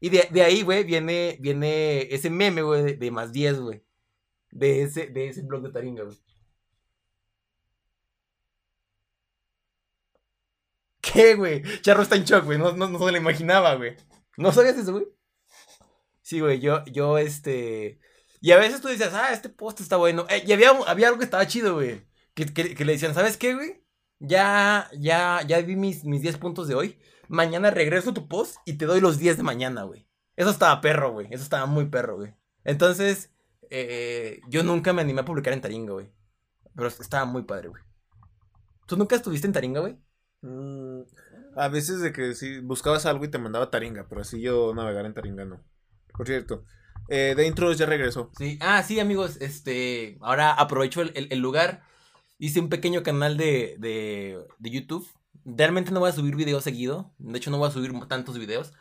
Y 0.00 0.10
de, 0.10 0.28
de 0.30 0.42
ahí, 0.42 0.62
güey, 0.62 0.84
viene, 0.84 1.36
viene 1.40 2.02
ese 2.14 2.30
meme, 2.30 2.62
güey, 2.62 2.96
de, 2.96 3.10
más 3.10 3.32
10, 3.32 3.60
güey. 3.60 3.82
De 4.50 4.82
ese, 4.82 5.08
de 5.08 5.28
ese 5.28 5.42
blog 5.42 5.62
de 5.62 5.70
Taringa, 5.72 6.04
güey. 6.04 6.16
¿Qué, 11.00 11.34
güey? 11.34 11.62
Charro 11.82 12.02
está 12.02 12.16
en 12.16 12.24
shock, 12.24 12.44
güey. 12.44 12.58
No, 12.58 12.72
no, 12.72 12.88
no 12.88 12.98
se 12.98 13.12
lo 13.12 13.18
imaginaba, 13.18 13.74
güey. 13.74 13.96
¿No 14.36 14.52
sabías 14.52 14.76
eso, 14.76 14.92
güey? 14.92 15.06
Sí, 16.22 16.40
güey, 16.40 16.60
yo, 16.60 16.84
yo, 16.84 17.18
este... 17.18 17.98
Y 18.40 18.52
a 18.52 18.58
veces 18.58 18.80
tú 18.80 18.88
decías, 18.88 19.14
ah, 19.14 19.32
este 19.32 19.48
post 19.48 19.80
está 19.80 19.96
bueno. 19.96 20.26
Eh, 20.28 20.44
y 20.46 20.52
había, 20.52 20.70
había 20.86 21.08
algo 21.08 21.18
que 21.18 21.24
estaba 21.24 21.46
chido, 21.46 21.74
güey. 21.74 22.07
Que, 22.38 22.46
que, 22.46 22.76
que 22.76 22.84
le 22.84 22.92
decían, 22.92 23.14
¿sabes 23.14 23.36
qué, 23.36 23.54
güey? 23.54 23.82
Ya, 24.20 24.88
ya, 24.96 25.42
ya 25.44 25.60
vi 25.60 25.74
mis, 25.74 26.04
mis 26.04 26.22
10 26.22 26.38
puntos 26.38 26.68
de 26.68 26.76
hoy. 26.76 26.96
Mañana 27.26 27.72
regreso 27.72 28.10
a 28.10 28.14
tu 28.14 28.28
post 28.28 28.58
y 28.64 28.74
te 28.74 28.86
doy 28.86 29.00
los 29.00 29.18
10 29.18 29.36
de 29.36 29.42
mañana, 29.42 29.82
güey. 29.82 30.06
Eso 30.36 30.50
estaba 30.50 30.80
perro, 30.80 31.10
güey. 31.10 31.26
Eso 31.32 31.42
estaba 31.42 31.66
muy 31.66 31.86
perro, 31.86 32.14
güey. 32.16 32.34
Entonces, 32.62 33.32
eh, 33.70 34.40
yo 34.48 34.62
nunca 34.62 34.92
me 34.92 35.02
animé 35.02 35.22
a 35.22 35.24
publicar 35.24 35.52
en 35.52 35.60
Taringa, 35.60 35.94
güey. 35.94 36.12
Pero 36.76 36.86
estaba 36.86 37.24
muy 37.24 37.42
padre, 37.42 37.70
güey. 37.70 37.82
¿Tú 38.86 38.96
nunca 38.96 39.16
estuviste 39.16 39.48
en 39.48 39.52
Taringa, 39.52 39.80
güey? 39.80 39.98
Mm, 40.42 41.00
a 41.56 41.68
veces 41.68 42.00
de 42.00 42.12
que 42.12 42.36
si 42.36 42.60
buscabas 42.60 43.04
algo 43.04 43.24
y 43.24 43.28
te 43.32 43.38
mandaba 43.38 43.68
Taringa, 43.72 44.06
pero 44.08 44.20
así 44.20 44.40
yo 44.40 44.72
navegar 44.76 45.04
en 45.06 45.14
Taringa 45.14 45.44
no. 45.44 45.64
Por 46.16 46.28
cierto, 46.28 46.64
eh, 47.08 47.34
de 47.36 47.46
intros 47.48 47.78
ya 47.78 47.86
regresó. 47.86 48.30
Sí, 48.38 48.58
ah, 48.62 48.82
sí, 48.84 49.00
amigos, 49.00 49.38
este, 49.40 50.18
ahora 50.20 50.52
aprovecho 50.52 51.02
el, 51.02 51.10
el- 51.16 51.26
el 51.32 51.40
lugar. 51.40 51.82
Hice 52.38 52.60
un 52.60 52.68
pequeño 52.68 53.02
canal 53.02 53.36
de, 53.36 53.76
de, 53.78 54.46
de 54.58 54.70
YouTube. 54.70 55.08
Realmente 55.44 55.90
no 55.90 56.00
voy 56.00 56.10
a 56.10 56.14
subir 56.14 56.36
videos 56.36 56.64
seguido. 56.64 57.12
De 57.18 57.38
hecho, 57.38 57.50
no 57.50 57.58
voy 57.58 57.68
a 57.68 57.72
subir 57.72 57.92
tantos 58.08 58.38
videos. 58.38 58.72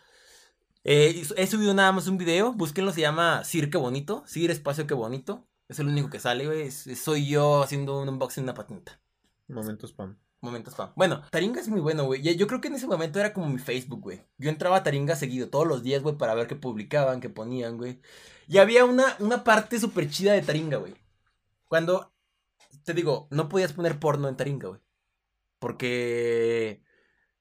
Eh, 0.84 1.26
he 1.36 1.48
subido 1.48 1.74
nada 1.74 1.92
más 1.92 2.08
un 2.08 2.18
video. 2.18 2.54
Búsquenlo, 2.54 2.94
se 2.94 3.02
llama 3.02 3.44
Sir 3.44 3.70
Qué 3.70 3.78
Bonito. 3.78 4.24
Sir 4.26 4.52
Espacio 4.52 4.88
Qué 4.88 4.94
Bonito. 4.94 5.48
Es 5.68 5.80
el 5.80 5.88
único 5.88 6.10
que 6.10 6.20
sale, 6.20 6.46
güey. 6.46 6.72
Soy 6.72 7.28
yo 7.28 7.64
haciendo 7.64 8.02
un 8.02 8.10
unboxing 8.10 8.44
de 8.44 8.52
una 8.52 8.54
patenta. 8.54 9.02
Momento 9.48 9.88
spam. 9.88 10.18
Momentos 10.40 10.76
fan. 10.76 10.92
Bueno, 10.96 11.24
Taringa 11.32 11.60
es 11.60 11.68
muy 11.68 11.82
bueno, 11.82 12.06
güey. 12.06 12.22
Yo 12.22 12.46
creo 12.46 12.62
que 12.62 12.68
en 12.68 12.76
ese 12.76 12.86
momento 12.86 13.20
era 13.20 13.34
como 13.34 13.50
mi 13.50 13.58
Facebook, 13.58 14.02
güey. 14.02 14.22
Yo 14.38 14.50
entraba 14.50 14.78
a 14.78 14.84
Taringa 14.84 15.16
seguido 15.16 15.50
todos 15.50 15.66
los 15.66 15.82
días, 15.82 16.04
güey, 16.04 16.16
para 16.16 16.36
ver 16.36 16.48
qué 16.48 16.56
publicaban, 16.56 17.22
qué 17.22 17.30
ponían, 17.30 17.78
güey. 17.78 18.00
Y 18.48 18.60
había 18.60 18.86
una, 18.86 19.16
una 19.20 19.44
parte 19.44 19.80
súper 19.80 20.10
chida 20.10 20.34
de 20.34 20.44
Taringa, 20.44 20.78
güey. 20.78 20.94
Cuando, 21.68 22.14
te 22.84 22.94
digo, 22.94 23.28
no 23.32 23.50
podías 23.50 23.74
poner 23.74 24.00
porno 24.00 24.28
en 24.30 24.38
Taringa, 24.38 24.70
güey. 24.70 24.82
Porque 25.60 26.84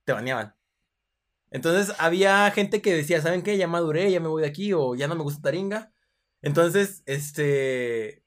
te 0.05 0.13
baneaban. 0.13 0.57
Entonces 1.51 1.95
había 1.99 2.51
gente 2.51 2.83
que 2.83 2.95
decía, 2.95 3.21
¿saben 3.23 3.43
qué? 3.43 3.57
Ya 3.57 3.69
maduré, 3.69 4.11
ya 4.11 4.21
me 4.21 4.29
voy 4.29 4.43
de 4.43 4.49
aquí 4.49 4.73
o 4.73 4.95
ya 4.95 5.09
no 5.09 5.15
me 5.15 5.23
gusta 5.23 5.43
Taringa. 5.43 5.93
Entonces, 6.43 7.03
este... 7.07 8.25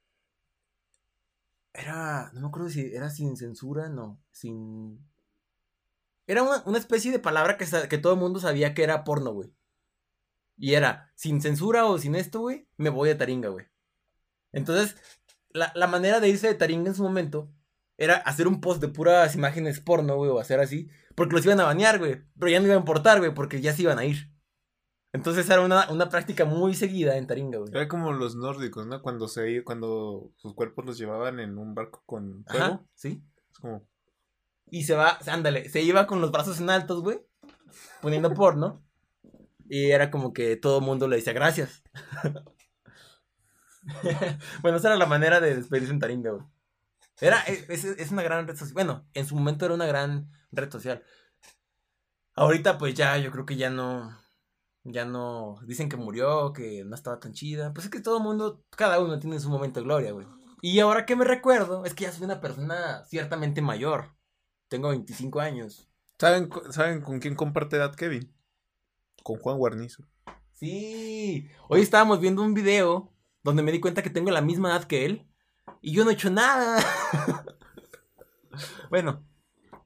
Era, 1.73 2.31
no 2.33 2.41
me 2.41 2.47
acuerdo 2.47 2.69
si 2.69 2.93
era 2.93 3.09
sin 3.09 3.37
censura, 3.37 3.89
no, 3.89 4.21
sin... 4.31 4.99
Era 6.27 6.43
una, 6.43 6.63
una 6.65 6.77
especie 6.77 7.11
de 7.11 7.19
palabra 7.19 7.57
que, 7.57 7.65
que 7.87 7.97
todo 7.97 8.13
el 8.13 8.19
mundo 8.19 8.39
sabía 8.39 8.73
que 8.73 8.83
era 8.83 9.03
porno, 9.03 9.31
güey. 9.31 9.53
Y 10.57 10.73
era, 10.73 11.11
sin 11.15 11.41
censura 11.41 11.85
o 11.85 11.97
sin 11.97 12.15
esto, 12.15 12.41
güey, 12.41 12.67
me 12.77 12.89
voy 12.89 13.09
a 13.09 13.17
Taringa, 13.17 13.49
güey. 13.49 13.67
Entonces, 14.51 14.97
la, 15.51 15.71
la 15.75 15.87
manera 15.87 16.19
de 16.19 16.29
irse 16.29 16.47
de 16.47 16.55
Taringa 16.55 16.89
en 16.89 16.95
su 16.95 17.03
momento 17.03 17.51
era 17.97 18.15
hacer 18.15 18.47
un 18.47 18.61
post 18.61 18.81
de 18.81 18.87
puras 18.87 19.35
imágenes 19.35 19.81
porno, 19.81 20.15
güey, 20.15 20.31
o 20.31 20.39
hacer 20.39 20.59
así, 20.59 20.89
porque 21.15 21.35
los 21.35 21.45
iban 21.45 21.59
a 21.59 21.65
banear, 21.65 21.99
güey. 21.99 22.23
Pero 22.39 22.49
ya 22.49 22.59
no 22.59 22.65
iba 22.65 22.75
a 22.75 22.79
importar, 22.79 23.19
güey, 23.19 23.33
porque 23.33 23.59
ya 23.59 23.73
se 23.73 23.81
iban 23.81 23.99
a 23.99 24.05
ir. 24.05 24.31
Entonces 25.11 25.49
era 25.49 25.61
una, 25.61 25.89
una 25.89 26.07
práctica 26.07 26.45
muy 26.45 26.75
seguida 26.75 27.17
en 27.17 27.27
Taringa, 27.27 27.57
güey. 27.57 27.71
Era 27.73 27.87
como 27.87 28.13
los 28.13 28.35
nórdicos, 28.35 28.87
¿no? 28.87 29.01
Cuando 29.01 29.27
se 29.27 29.63
cuando 29.63 30.31
sus 30.37 30.53
cuerpos 30.53 30.85
los 30.85 30.97
llevaban 30.97 31.39
en 31.39 31.57
un 31.57 31.75
barco 31.75 32.01
con 32.05 32.45
fuego. 32.45 32.65
Ajá, 32.65 32.85
sí. 32.93 33.21
Es 33.51 33.59
como, 33.59 33.85
Y 34.69 34.83
se 34.83 34.95
va, 34.95 35.17
ándale, 35.27 35.67
se 35.67 35.81
iba 35.81 36.07
con 36.07 36.21
los 36.21 36.31
brazos 36.31 36.61
en 36.61 36.69
altos, 36.69 37.01
güey, 37.01 37.19
poniendo 38.01 38.33
porno. 38.33 38.81
Y 39.67 39.91
era 39.91 40.09
como 40.09 40.31
que 40.31 40.55
todo 40.55 40.79
el 40.79 40.85
mundo 40.85 41.07
le 41.07 41.17
decía 41.17 41.33
gracias. 41.33 41.83
bueno, 44.61 44.77
esa 44.77 44.89
era 44.89 44.97
la 44.97 45.05
manera 45.05 45.39
de 45.39 45.55
despedirse 45.55 45.93
en 45.93 45.99
Taringa, 45.99 46.31
güey. 46.31 46.45
Era, 47.21 47.41
es, 47.43 47.83
es 47.83 48.11
una 48.11 48.23
gran 48.23 48.47
red 48.47 48.55
social. 48.55 48.73
Bueno, 48.73 49.07
en 49.13 49.25
su 49.25 49.35
momento 49.35 49.65
era 49.65 49.73
una 49.73 49.85
gran 49.85 50.31
red 50.51 50.71
social. 50.71 51.03
Ahorita, 52.35 52.77
pues 52.77 52.93
ya, 52.93 53.17
yo 53.17 53.31
creo 53.31 53.45
que 53.45 53.57
ya 53.57 53.69
no. 53.69 54.17
Ya 54.83 55.05
no. 55.05 55.59
Dicen 55.65 55.89
que 55.89 55.97
murió, 55.97 56.53
que 56.53 56.83
no 56.85 56.95
estaba 56.95 57.19
tan 57.19 57.33
chida. 57.33 57.73
Pues 57.73 57.85
es 57.85 57.91
que 57.91 57.99
todo 57.99 58.17
el 58.17 58.23
mundo, 58.23 58.63
cada 58.69 58.99
uno 59.01 59.19
tiene 59.19 59.39
su 59.39 59.49
momento 59.49 59.81
de 59.81 59.85
gloria, 59.85 60.11
güey. 60.13 60.25
Y 60.61 60.79
ahora 60.79 61.05
que 61.05 61.15
me 61.15 61.25
recuerdo, 61.25 61.85
es 61.85 61.93
que 61.93 62.05
ya 62.05 62.11
soy 62.11 62.25
una 62.25 62.39
persona 62.39 63.03
ciertamente 63.05 63.61
mayor. 63.61 64.15
Tengo 64.69 64.89
25 64.89 65.39
años. 65.41 65.89
¿saben, 66.17 66.49
¿saben 66.71 67.01
con 67.01 67.19
quién 67.19 67.35
comparte 67.35 67.77
edad 67.77 67.95
Kevin? 67.95 68.33
Con 69.23 69.37
Juan 69.37 69.57
Guarnizo. 69.57 70.03
Sí. 70.53 71.49
Hoy 71.69 71.81
estábamos 71.81 72.19
viendo 72.19 72.41
un 72.41 72.53
video 72.53 73.13
donde 73.43 73.63
me 73.63 73.71
di 73.71 73.79
cuenta 73.79 74.03
que 74.03 74.09
tengo 74.09 74.31
la 74.31 74.41
misma 74.41 74.69
edad 74.69 74.85
que 74.85 75.05
él. 75.05 75.27
Y 75.81 75.93
yo 75.93 76.03
no 76.03 76.11
he 76.11 76.13
hecho 76.13 76.29
nada. 76.29 76.79
bueno, 78.89 79.25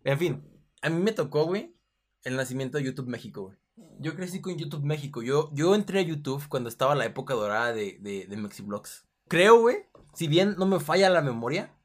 en 0.03 0.19
fin. 0.19 0.43
A 0.81 0.89
mí 0.89 1.01
me 1.01 1.11
tocó, 1.11 1.45
güey, 1.45 1.75
el 2.23 2.35
nacimiento 2.35 2.77
de 2.77 2.85
YouTube 2.85 3.07
México, 3.07 3.43
güey. 3.43 3.57
Yo 3.99 4.15
crecí 4.15 4.41
con 4.41 4.57
YouTube 4.57 4.83
México. 4.83 5.21
Yo, 5.21 5.49
yo 5.53 5.75
entré 5.75 5.99
a 5.99 6.03
YouTube 6.03 6.47
cuando 6.47 6.69
estaba 6.69 6.95
la 6.95 7.05
época 7.05 7.33
dorada 7.33 7.73
de, 7.73 7.97
de, 8.01 8.27
de. 8.27 8.81
Creo, 9.27 9.59
güey, 9.59 9.87
si 10.13 10.27
bien 10.27 10.55
no 10.57 10.65
me 10.65 10.79
falla 10.79 11.09
la 11.09 11.21
memoria, 11.21 11.75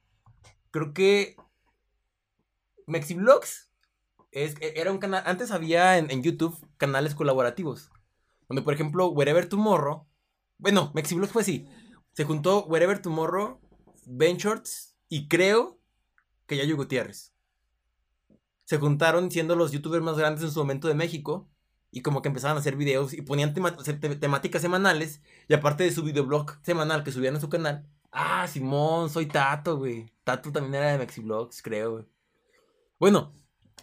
creo 0.71 0.93
que 0.93 1.37
Mexiblogs 2.87 3.71
es, 4.33 4.57
era 4.61 4.91
un 4.91 4.99
canal. 4.99 5.23
Antes 5.27 5.51
había 5.51 5.99
en, 5.99 6.11
en 6.11 6.23
YouTube 6.23 6.59
canales 6.77 7.15
colaborativos. 7.15 7.91
Donde, 8.49 8.63
por 8.63 8.75
ejemplo, 8.75 9.09
Wherever 9.09 9.49
Tomorrow. 9.49 10.08
Bueno, 10.59 10.91
Mexiblogs 10.95 11.33
fue 11.33 11.43
así. 11.43 11.67
Se 12.13 12.25
juntó 12.25 12.65
Wherever 12.67 13.01
Tomorrow, 13.01 13.61
Ben 14.07 14.37
Shorts 14.37 14.97
y 15.09 15.29
creo 15.29 15.81
que 16.47 16.57
Yayo 16.57 16.77
Gutiérrez. 16.77 17.33
Se 18.65 18.79
juntaron 18.79 19.31
siendo 19.31 19.57
los 19.57 19.73
youtubers 19.73 20.03
más 20.05 20.19
grandes 20.19 20.43
en 20.45 20.51
su 20.51 20.59
momento 20.59 20.89
de 20.89 20.95
México. 20.95 21.49
Y 21.91 22.03
como 22.03 22.21
que 22.21 22.29
empezaban 22.29 22.57
a 22.57 22.61
hacer 22.61 22.77
videos 22.77 23.15
y 23.15 23.23
ponían 23.23 23.55
temáticas 23.55 24.61
semanales. 24.61 25.23
Y 25.49 25.55
aparte 25.55 25.85
de 25.85 25.91
su 25.91 26.03
videoblog 26.03 26.59
semanal 26.63 27.03
que 27.03 27.13
subían 27.13 27.37
en 27.37 27.41
su 27.41 27.49
canal. 27.49 27.89
Ah, 28.13 28.47
Simón, 28.47 29.09
soy 29.09 29.25
Tato, 29.27 29.79
güey. 29.79 30.13
Tato 30.25 30.53
también 30.53 30.75
era 30.83 30.93
de 30.93 30.99
Mexiblogs, 30.99 31.63
creo. 31.63 32.07
Bueno, 32.99 33.33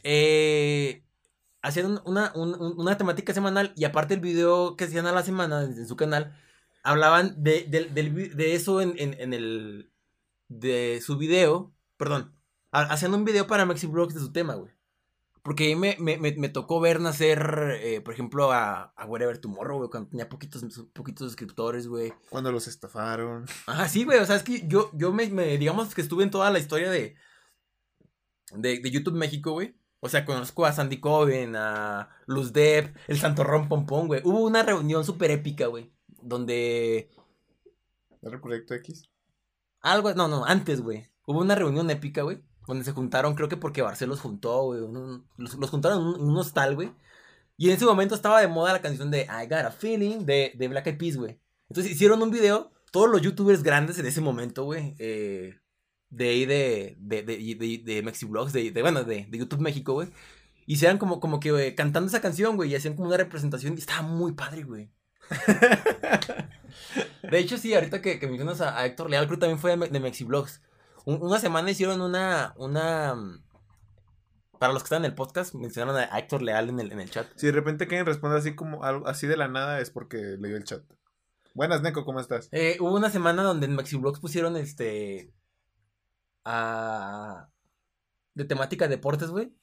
eh, 0.04 1.04
hacían 1.64 1.88
un- 1.94 2.02
una, 2.06 2.32
un- 2.36 2.54
un- 2.62 2.80
una 2.80 2.96
temática 2.98 3.34
semanal 3.34 3.74
y 3.76 3.86
aparte 3.86 4.14
el 4.14 4.20
video 4.20 4.76
que 4.76 4.84
hacían 4.84 5.08
a 5.08 5.12
la 5.12 5.24
semana 5.24 5.64
en 5.64 5.88
su 5.88 5.96
canal, 5.96 6.38
hablaban 6.86 7.44
de, 7.44 7.64
del 7.64 8.10
vi- 8.12 8.30
de 8.30 8.56
eso 8.56 8.80
en, 8.82 8.94
en- 8.98 9.20
en 9.20 9.34
el... 9.34 9.92
de 10.48 11.02
su 11.06 11.18
video, 11.18 11.74
perdón, 11.98 12.34
ha- 12.72 12.82
hacían 12.94 13.14
un 13.14 13.26
video 13.26 13.48
para 13.48 13.66
Mexiblogs 13.66 14.14
de 14.14 14.20
su 14.22 14.32
tema, 14.32 14.56
güey. 14.56 14.72
Porque 15.44 15.66
ahí 15.66 15.76
me, 15.76 15.96
me, 16.00 16.18
me, 16.18 16.32
me 16.36 16.50
tocó 16.50 16.80
ver 16.80 17.00
nacer, 17.00 17.78
eh, 17.80 18.02
por 18.02 18.14
ejemplo, 18.16 18.52
a, 18.52 18.94
a 18.96 19.06
Wherever 19.06 19.38
Tomorrow, 19.38 19.78
güey, 19.78 19.90
cuando 19.92 20.10
tenía 20.10 20.28
poquitos, 20.28 20.64
poquitos 20.94 21.28
suscriptores, 21.28 21.88
güey. 21.88 22.14
Cuando 22.32 22.52
los 22.52 22.68
estafaron. 22.68 23.46
Ajá, 23.68 23.88
sí, 23.88 24.06
güey. 24.06 24.18
O 24.18 24.26
sea, 24.26 24.38
es 24.38 24.44
que 24.44 24.68
yo, 24.68 24.90
yo 24.94 25.14
me, 25.14 25.28
me- 25.30 25.58
digamos 25.60 25.94
que 25.94 26.02
estuve 26.02 26.24
en 26.24 26.32
toda 26.32 26.50
la 26.50 26.58
historia 26.58 26.90
de, 26.90 27.16
de, 28.54 28.80
de 28.80 28.92
YouTube 28.92 29.14
México, 29.16 29.52
güey. 29.52 29.76
O 30.00 30.10
sea, 30.10 30.26
conozco 30.26 30.66
a 30.66 30.72
Sandy 30.74 31.00
Coven, 31.00 31.56
a 31.56 32.10
Luz 32.28 32.54
Depp, 32.54 32.96
el 33.08 33.18
Santorrón 33.20 33.68
Pompón, 33.70 34.08
güey. 34.08 34.22
Hubo 34.24 34.40
una 34.44 34.64
reunión 34.64 35.04
súper 35.06 35.32
épica, 35.32 35.68
güey. 35.68 35.92
Donde. 36.26 37.10
¿Era 38.22 38.36
el 38.36 38.42
proyecto 38.42 38.74
X? 38.74 39.10
Algo. 39.82 40.14
No, 40.14 40.28
no, 40.28 40.46
antes, 40.46 40.82
güey. 40.82 41.10
Hubo 41.26 41.42
una 41.42 41.56
reunión 41.56 41.90
épica, 41.90 42.24
güey. 42.24 42.42
Donde 42.68 42.84
se 42.84 42.94
juntaron, 42.94 43.36
creo 43.36 43.48
que 43.48 43.58
porque 43.58 43.82
Barcelos 43.82 44.22
juntó, 44.22 44.64
güey. 44.64 44.82
Los, 45.38 45.56
los 45.56 45.70
juntaron 45.70 46.16
en 46.16 46.22
un, 46.22 46.38
hostal, 46.38 46.76
güey. 46.76 46.92
Y 47.58 47.68
en 47.70 47.76
ese 47.76 47.86
momento 47.86 48.16
estaba 48.16 48.42
de 48.42 48.48
moda 48.48 48.74
la 48.74 48.82
canción 48.82 49.12
de 49.12 49.22
I 49.22 49.48
Got 49.48 49.66
a 49.66 49.72
Feeling 49.72 50.26
de, 50.26 50.54
de 50.56 50.68
Black 50.68 50.88
Eyed 50.88 50.98
Peas, 50.98 51.18
güey. 51.18 51.40
Entonces 51.70 51.92
hicieron 51.94 52.22
un 52.22 52.32
video, 52.32 52.72
todos 52.92 53.10
los 53.10 53.22
youtubers 53.22 53.64
grandes 53.64 54.00
en 54.00 54.06
ese 54.08 54.22
momento, 54.22 54.66
güey. 54.66 54.96
eh, 55.00 55.60
de 56.10 56.30
ahí 56.30 56.46
de, 56.46 56.96
de, 57.00 57.24
de, 57.24 57.38
de, 57.38 57.82
de 57.84 58.04
Mexiblogs, 58.04 58.54
de, 58.54 58.72
de, 58.72 58.82
bueno, 58.82 59.04
de, 59.04 59.26
de 59.30 59.38
YouTube 59.38 59.60
México, 59.60 59.94
güey. 59.94 60.10
hicieran 60.66 60.98
como, 60.98 61.20
como 61.20 61.40
que 61.40 61.50
eh, 61.50 61.76
cantando 61.76 62.08
esa 62.08 62.22
canción, 62.22 62.56
güey, 62.56 62.72
y 62.72 62.76
hacían 62.76 62.96
como 62.96 63.08
una 63.10 63.18
representación 63.18 63.74
y 63.76 63.80
estaba 63.80 64.02
muy 64.04 64.34
padre, 64.34 64.64
güey. 64.64 64.92
de 67.30 67.40
hecho, 67.40 67.58
sí, 67.58 67.74
ahorita 67.74 68.02
que, 68.02 68.20
que 68.20 68.28
mencionas 68.28 68.62
a, 68.62 68.78
a 68.78 68.86
Héctor 68.86 69.10
Leal, 69.10 69.26
creo 69.28 69.38
que 69.38 69.42
también 69.42 69.60
fue 69.60 69.76
de, 69.76 69.88
de 69.90 70.00
Mexiblogs. 70.00 70.62
Un- 71.06 71.22
una 71.22 71.40
semana 71.40 71.72
hicieron 71.72 72.02
una, 72.02 72.54
una... 72.58 73.16
mm, 73.16 73.44
Para 74.60 74.74
los 74.74 74.84
que 74.84 74.88
están 74.88 75.04
en 75.04 75.12
el 75.12 75.16
podcast, 75.16 75.54
mencionaron 75.56 76.00
a 76.00 76.18
Héctor 76.20 76.42
Leal 76.42 76.70
en 76.70 76.80
el, 76.80 76.92
en 76.92 77.00
el 77.00 77.10
chat. 77.10 77.28
Si 77.36 77.48
de 77.48 77.54
repente 77.54 77.88
Kevin 77.88 78.06
responde 78.06 78.38
así 78.38 78.56
como 78.56 78.84
algo 78.84 79.08
así 79.08 79.28
de 79.28 79.38
la 79.38 79.48
nada 79.48 79.80
es 79.80 79.90
porque 79.92 80.18
leyó 80.40 80.58
el 80.58 80.64
chat. 80.64 80.84
Buenas, 81.54 81.82
Neko, 81.82 82.04
¿cómo 82.06 82.20
estás? 82.20 82.50
Eh, 82.52 82.78
hubo 82.82 82.94
una 82.96 83.10
semana 83.10 83.44
donde 83.44 83.66
en 83.68 83.76
Mexiblogs 83.76 84.20
pusieron 84.20 84.58
este. 84.58 85.32
a- 86.44 87.48
de 88.34 88.46
temática 88.46 88.88
deportes, 88.88 89.30
güey. 89.30 89.54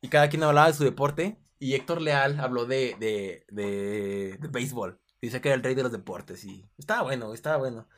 Y 0.00 0.08
cada 0.08 0.28
quien 0.28 0.42
hablaba 0.42 0.66
de 0.68 0.74
su 0.74 0.84
deporte. 0.84 1.38
Y 1.58 1.74
Héctor 1.74 2.00
Leal 2.00 2.38
habló 2.40 2.66
de, 2.66 2.96
de, 3.00 3.44
de, 3.50 4.38
de 4.40 4.48
béisbol. 4.48 5.00
Dice 5.20 5.40
que 5.40 5.48
era 5.48 5.56
el 5.56 5.62
rey 5.62 5.74
de 5.74 5.82
los 5.82 5.92
deportes. 5.92 6.44
Y 6.44 6.68
estaba 6.78 7.02
bueno, 7.02 7.34
estaba 7.34 7.56
bueno. 7.56 7.88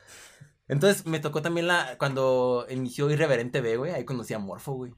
Entonces 0.67 1.05
me 1.05 1.19
tocó 1.19 1.41
también 1.41 1.67
la. 1.67 1.97
Cuando 1.97 2.65
inició 2.69 3.09
Irreverente 3.11 3.61
B, 3.61 3.77
güey. 3.77 3.91
Ahí 3.91 4.05
conocí 4.05 4.33
a 4.33 4.39
Morfo, 4.39 4.73
güey. 4.73 4.93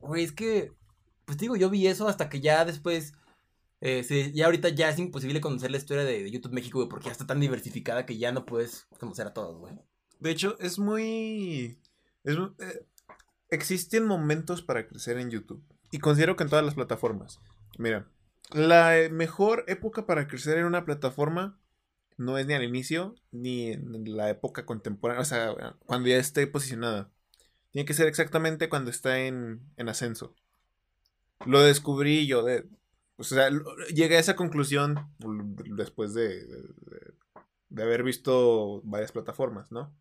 Güey, 0.00 0.24
es 0.24 0.32
que. 0.32 0.72
Pues 1.24 1.38
digo, 1.38 1.56
yo 1.56 1.70
vi 1.70 1.86
eso 1.86 2.08
hasta 2.08 2.28
que 2.28 2.40
ya 2.40 2.64
después. 2.64 3.14
Eh, 3.80 4.32
ya 4.34 4.46
ahorita 4.46 4.70
ya 4.70 4.88
es 4.88 4.98
imposible 4.98 5.40
conocer 5.40 5.70
la 5.70 5.76
historia 5.76 6.04
de, 6.04 6.30
YouTube 6.30 6.52
México, 6.52 6.78
güey, 6.78 6.88
porque 6.88 7.06
ya 7.06 7.12
está 7.12 7.26
tan 7.26 7.40
diversificada 7.40 8.06
que 8.06 8.16
ya 8.16 8.32
no 8.32 8.46
puedes 8.46 8.86
conocer 8.98 9.26
a 9.26 9.34
todos, 9.34 9.58
güey. 9.58 9.74
De 10.18 10.30
hecho, 10.30 10.58
es 10.60 10.78
muy... 10.78 11.78
eh, 12.24 12.86
existen 13.50 14.06
momentos 14.06 14.62
para 14.62 14.88
crecer 14.88 15.18
en 15.18 15.30
YouTube. 15.30 15.62
Y 15.90 15.98
considero 15.98 16.36
que 16.36 16.44
en 16.44 16.50
todas 16.50 16.64
las 16.64 16.74
plataformas. 16.74 17.40
Mira, 17.78 18.06
la 18.52 18.94
mejor 19.10 19.64
época 19.68 20.06
para 20.06 20.26
crecer 20.28 20.58
en 20.58 20.64
una 20.66 20.84
plataforma 20.84 21.58
no 22.16 22.38
es 22.38 22.46
ni 22.46 22.54
al 22.54 22.64
inicio 22.64 23.14
ni 23.32 23.72
en 23.72 24.16
la 24.16 24.30
época 24.30 24.64
contemporánea, 24.64 25.20
o 25.22 25.24
sea, 25.26 25.54
cuando 25.84 26.08
ya 26.08 26.16
esté 26.16 26.46
posicionada. 26.46 27.10
Tiene 27.70 27.84
que 27.84 27.94
ser 27.94 28.06
exactamente 28.06 28.68
cuando 28.70 28.90
está 28.90 29.18
en, 29.20 29.60
en 29.76 29.88
ascenso. 29.88 30.34
Lo 31.44 31.60
descubrí 31.60 32.26
yo 32.26 32.42
de... 32.42 32.66
O 33.18 33.24
sea, 33.24 33.50
llegué 33.94 34.16
a 34.16 34.20
esa 34.20 34.36
conclusión 34.36 35.10
después 35.76 36.14
de, 36.14 36.46
de- 36.46 36.62
de- 36.62 37.14
de 37.68 37.82
haber 37.82 38.02
visto 38.02 38.80
varias 38.84 39.12
plataformas, 39.12 39.72
¿no? 39.72 39.92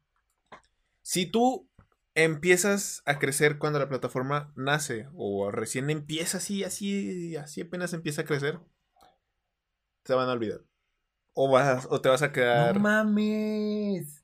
Si 1.02 1.26
tú 1.26 1.68
empiezas 2.16 3.04
a 3.06 3.20
crecer 3.20 3.58
cuando 3.60 3.78
la 3.78 3.90
plataforma 3.90 4.52
nace 4.56 5.08
o 5.14 5.52
recién 5.52 5.90
empieza 5.90 6.38
así, 6.38 6.64
así, 6.64 7.36
así 7.36 7.62
apenas 7.62 7.94
empieza 7.94 8.22
a 8.22 8.26
crecer, 8.26 8.60
te 10.04 10.14
van 10.14 10.30
a 10.30 10.32
olvidar. 10.32 10.62
O, 11.34 11.52
vas, 11.52 11.86
o 11.90 12.00
te 12.02 12.10
vas 12.10 12.22
a 12.22 12.32
quedar... 12.32 12.76
¡No 12.76 12.82
mames! 12.82 14.24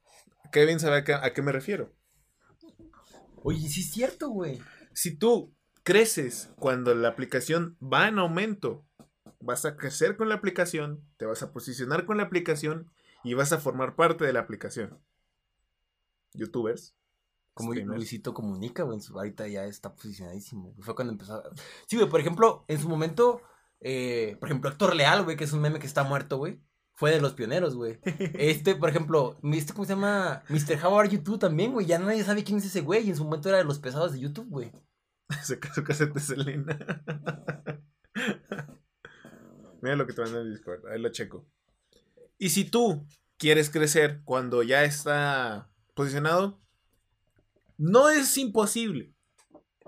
Kevin 0.52 0.80
sabe 0.80 0.98
a 0.98 1.04
qué, 1.04 1.14
a 1.14 1.34
qué 1.34 1.42
me 1.42 1.52
refiero. 1.52 1.94
Oye, 3.44 3.68
sí 3.68 3.82
es 3.82 3.92
cierto, 3.92 4.30
güey. 4.30 4.62
Si 4.94 5.18
tú 5.18 5.54
creces 5.84 6.50
cuando 6.58 6.96
la 6.96 7.10
aplicación 7.10 7.78
va 7.82 8.08
en 8.08 8.20
aumento, 8.20 8.86
vas 9.42 9.66
a 9.66 9.76
crecer 9.76 10.16
con 10.16 10.30
la 10.30 10.36
aplicación, 10.36 11.06
te 11.18 11.26
vas 11.26 11.44
a 11.44 11.52
posicionar 11.52 12.06
con 12.06 12.18
la 12.18 12.24
aplicación 12.24 12.92
y 13.24 13.34
vas 13.34 13.52
a 13.52 13.58
formar 13.58 13.96
parte 13.96 14.24
de 14.24 14.34
la 14.34 14.39
aplicación. 14.39 15.00
Youtubers. 16.34 16.96
Como. 17.54 17.74
Luisito 17.74 18.34
Comunica, 18.34 18.84
güey, 18.84 18.97
en 18.97 19.02
su- 19.02 19.18
ahorita 19.18 19.47
ya 19.47 19.66
está 19.66 19.93
posicionadísimo. 19.93 20.76
Fue 20.80 20.95
cuando 20.95 21.12
empezó. 21.14 21.43
Sí, 21.88 21.97
güey, 21.97 22.10
por 22.10 22.20
ejemplo, 22.22 22.64
en 22.68 22.80
su 22.80 22.88
momento, 22.89 23.41
eh, 23.80 24.38
por 24.39 24.49
ejemplo, 24.49 24.70
Héctor 24.70 24.95
Leal, 24.95 25.24
güey, 25.24 25.36
que 25.38 25.43
es 25.43 25.54
un 25.54 25.62
meme 25.62 25.80
que 25.80 25.88
está 25.88 26.04
muerto, 26.04 26.38
güey. 26.38 26.62
Fue 26.93 27.12
de 27.12 27.20
los 27.22 27.34
pioneros, 27.34 27.76
güey. 27.76 27.99
Este, 28.36 28.76
por 28.76 28.89
ejemplo, 28.89 29.39
¿viste 29.41 29.74
cómo 29.74 29.86
se 29.86 29.93
llama? 29.93 30.43
Mr. 30.49 30.84
How 30.86 30.99
Are 30.99 31.10
You 31.10 31.24
Too 31.24 31.39
también, 31.39 31.72
güey. 31.74 31.86
Ya 31.86 31.97
nadie 31.99 32.24
sabe 32.24 32.43
quién 32.43 32.60
es 32.60 32.66
ese 32.66 32.82
güey. 32.82 33.06
Y 33.06 33.10
en 33.10 33.16
su 33.16 33.24
momento 33.24 33.49
era 33.49 33.58
de 33.58 33.64
los 33.64 33.80
pesados 33.80 34.14
de 34.14 34.20
YouTube, 34.20 34.47
güey. 34.49 34.72
Se 35.43 35.60
casó 35.60 35.84
casete 35.84 36.20
Selena. 36.20 36.78
Mira 39.82 39.95
lo 39.95 40.06
que 40.06 40.14
te 40.14 40.22
manda 40.22 40.41
en 40.41 40.52
Discord. 40.52 40.86
Ahí 40.88 41.02
lo 41.02 41.10
checo. 41.10 41.47
Y 42.38 42.49
si 42.49 42.66
tú 42.66 43.08
quieres 43.38 43.70
crecer 43.70 44.22
cuando 44.24 44.62
ya 44.64 44.84
está 44.84 45.72
posicionado, 45.95 46.62
no 47.82 48.09
es 48.09 48.38
imposible, 48.38 49.13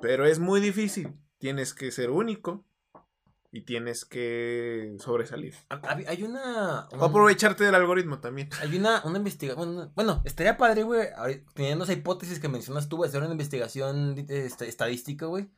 pero 0.01 0.25
es 0.25 0.39
muy 0.39 0.59
difícil. 0.59 1.13
Tienes 1.37 1.73
que 1.73 1.91
ser 1.91 2.09
único 2.09 2.65
y 3.51 3.61
tienes 3.61 4.05
que 4.05 4.95
sobresalir. 4.99 5.53
Hay 6.07 6.23
una. 6.23 6.87
O 6.97 7.05
aprovecharte 7.05 7.63
del 7.65 7.75
algoritmo 7.75 8.19
también. 8.19 8.49
Hay 8.61 8.75
una, 8.77 9.01
una 9.05 9.17
investigación. 9.19 9.75
Bueno, 9.75 9.91
bueno, 9.95 10.21
estaría 10.25 10.57
padre, 10.57 10.83
güey. 10.83 11.07
Teniendo 11.53 11.83
esa 11.83 11.93
hipótesis 11.93 12.39
que 12.39 12.47
mencionas 12.49 12.89
tú, 12.89 13.03
hacer 13.03 13.21
una 13.21 13.31
investigación 13.31 14.25
esta- 14.29 14.65
estadística, 14.65 15.25
güey. 15.27 15.51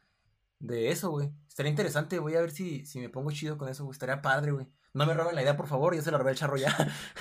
De 0.60 0.90
eso, 0.90 1.10
güey. 1.12 1.30
Estaría 1.48 1.70
interesante. 1.70 2.20
Voy 2.20 2.36
a 2.36 2.42
ver 2.42 2.52
si, 2.52 2.86
si 2.86 3.00
me 3.00 3.10
pongo 3.10 3.32
chido 3.32 3.58
con 3.58 3.70
eso, 3.70 3.84
güey. 3.86 3.94
Estaría 3.94 4.22
padre, 4.22 4.52
güey. 4.52 4.68
No 4.96 5.06
me 5.06 5.14
roben 5.14 5.36
la 5.36 5.42
idea, 5.42 5.58
por 5.58 5.68
favor. 5.68 5.94
Yo 5.94 6.02
se 6.02 6.10
la 6.10 6.18
robé 6.18 6.30
al 6.32 6.38
charro 6.38 6.56
ya. 6.56 6.74